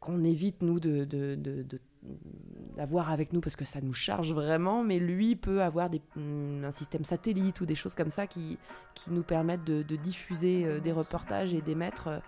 qu'on 0.00 0.22
évite, 0.22 0.62
nous, 0.62 0.78
de, 0.78 1.04
de, 1.04 1.36
d'avoir 2.76 3.10
avec 3.10 3.32
nous 3.32 3.40
parce 3.40 3.56
que 3.56 3.64
ça 3.64 3.80
nous 3.80 3.92
charge 3.92 4.32
vraiment, 4.32 4.82
mais 4.82 4.98
lui 4.98 5.36
peut 5.36 5.62
avoir 5.62 5.90
mm, 5.90 6.64
un 6.64 6.70
système 6.70 7.04
satellite 7.04 7.60
ou 7.60 7.66
des 7.66 7.74
choses 7.74 7.94
comme 7.94 8.10
ça 8.10 8.26
qui, 8.26 8.58
nous 9.08 9.22
permettent 9.22 9.64
de, 9.64 9.96
diffuser 9.96 10.64
euh, 10.64 10.80
des 10.80 10.92
reportages 10.92 11.54
et 11.54 11.60
d'émettre 11.60 12.08
euh, 12.08 12.18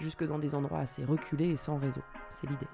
jusque 0.00 0.24
dans 0.24 0.38
des 0.38 0.54
endroits 0.54 0.80
assez 0.80 1.04
reculés 1.04 1.50
et 1.50 1.56
sans 1.56 1.78
réseau. 1.78 2.02
C'est 2.30 2.48
l'idée. 2.48 2.66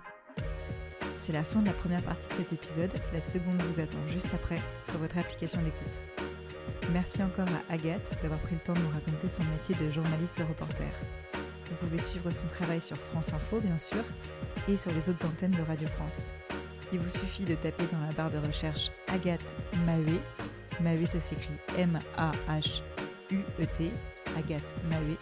C'est 1.18 1.32
la 1.32 1.44
fin 1.44 1.60
de 1.60 1.66
la 1.66 1.74
première 1.74 2.02
partie 2.02 2.28
de 2.28 2.34
cet 2.34 2.52
épisode. 2.52 2.92
La 3.12 3.20
seconde 3.20 3.60
vous 3.60 3.80
attend 3.80 4.08
juste 4.08 4.32
après 4.34 4.58
sur 4.84 4.98
votre 4.98 5.18
application 5.18 5.60
d'écoute. 5.62 6.29
Merci 6.92 7.22
encore 7.22 7.48
à 7.48 7.72
Agathe 7.72 8.18
d'avoir 8.22 8.40
pris 8.40 8.54
le 8.54 8.60
temps 8.60 8.72
de 8.72 8.80
nous 8.80 8.90
raconter 8.90 9.28
son 9.28 9.44
métier 9.44 9.74
de 9.76 9.90
journaliste 9.90 10.42
reporter. 10.48 10.90
Vous 11.70 11.76
pouvez 11.76 11.98
suivre 11.98 12.30
son 12.30 12.46
travail 12.46 12.80
sur 12.80 12.96
France 12.96 13.32
Info, 13.32 13.60
bien 13.60 13.78
sûr, 13.78 14.02
et 14.68 14.76
sur 14.76 14.92
les 14.92 15.08
autres 15.08 15.26
antennes 15.26 15.52
de 15.52 15.62
Radio 15.62 15.88
France. 15.96 16.32
Il 16.92 16.98
vous 16.98 17.10
suffit 17.10 17.44
de 17.44 17.54
taper 17.54 17.84
dans 17.92 18.00
la 18.00 18.12
barre 18.14 18.30
de 18.30 18.38
recherche 18.44 18.90
Agathe 19.06 19.54
Maheué. 19.86 20.20
Maheué, 20.80 21.06
ça 21.06 21.20
s'écrit 21.20 21.54
M-A-H-U-E-T. 21.78 22.12
Agathe 24.36 24.74
Maheué. 24.90 25.16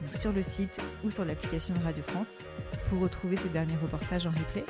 Donc 0.00 0.14
sur 0.14 0.32
le 0.32 0.42
site 0.42 0.80
ou 1.04 1.10
sur 1.10 1.24
l'application 1.24 1.74
Radio 1.84 2.02
France 2.08 2.44
pour 2.88 3.00
retrouver 3.00 3.36
ses 3.36 3.50
derniers 3.50 3.76
reportages 3.80 4.26
en 4.26 4.30
replay. 4.30 4.64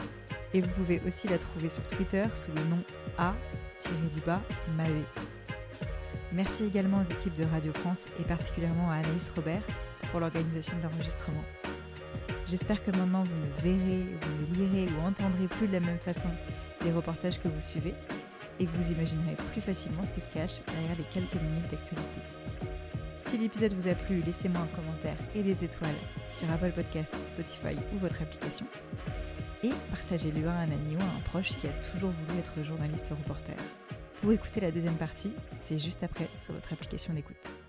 Et 0.53 0.61
vous 0.61 0.69
pouvez 0.69 1.01
aussi 1.07 1.29
la 1.29 1.39
trouver 1.39 1.71
sur 1.71 1.83
Twitter 1.89 2.25
sous 2.35 2.51
le 2.51 2.63
nom 2.65 2.83
Maheué. 4.77 5.05
Merci 6.35 6.65
également 6.65 7.01
aux 7.01 7.13
équipes 7.13 7.37
de 7.37 7.45
Radio 7.45 7.73
France 7.75 8.07
et 8.19 8.23
particulièrement 8.23 8.91
à 8.91 8.95
Anaïs 8.95 9.31
Robert 9.37 9.63
pour 10.11 10.21
l'organisation 10.21 10.75
de 10.79 10.83
l'enregistrement. 10.85 11.45
J'espère 12.47 12.83
que 12.83 12.91
maintenant 12.93 13.23
vous 13.23 13.35
me 13.35 13.63
verrez, 13.63 14.05
vous 14.21 14.37
me 14.37 14.55
lirez 14.55 14.91
ou 14.93 15.07
entendrez 15.07 15.47
plus 15.47 15.69
de 15.69 15.75
la 15.75 15.81
même 15.81 15.99
façon 15.99 16.31
les 16.85 16.93
reportages 16.93 17.41
que 17.41 17.49
vous 17.49 17.61
suivez 17.61 17.95
et 18.59 18.65
que 18.65 18.71
vous 18.71 18.93
imaginerez 18.93 19.37
plus 19.53 19.61
facilement 19.61 20.03
ce 20.05 20.15
qui 20.15 20.21
se 20.23 20.29
cache 20.29 20.63
derrière 20.73 20.97
les 20.97 21.05
quelques 21.05 21.43
minutes 21.43 21.71
d'actualité. 21.71 22.21
Si 23.27 23.37
l'épisode 23.37 23.75
vous 23.75 23.89
a 23.89 23.95
plu, 23.95 24.21
laissez-moi 24.21 24.63
un 24.63 24.77
commentaire 24.77 25.17
et 25.35 25.43
des 25.43 25.65
étoiles 25.65 25.91
sur 26.31 26.51
Apple 26.51 26.73
Podcast, 26.73 27.15
Spotify 27.27 27.77
ou 27.95 27.99
votre 27.99 28.21
application. 28.23 28.67
Et 29.63 29.71
partagez-le 29.91 30.49
à 30.49 30.53
un 30.53 30.65
ami 30.65 30.97
ou 30.97 31.01
à 31.01 31.05
un 31.05 31.21
proche 31.31 31.57
qui 31.57 31.67
a 31.67 31.73
toujours 31.93 32.11
voulu 32.11 32.41
être 32.41 32.67
journaliste 32.67 33.11
reporter. 33.11 33.55
Pour 34.23 34.31
écouter 34.31 34.61
la 34.61 34.71
deuxième 34.71 34.95
partie, 34.95 35.33
c'est 35.65 35.81
juste 35.81 36.05
après 36.05 36.29
sur 36.39 36.55
votre 36.55 36.73
application 36.73 37.13
d'écoute. 37.13 37.62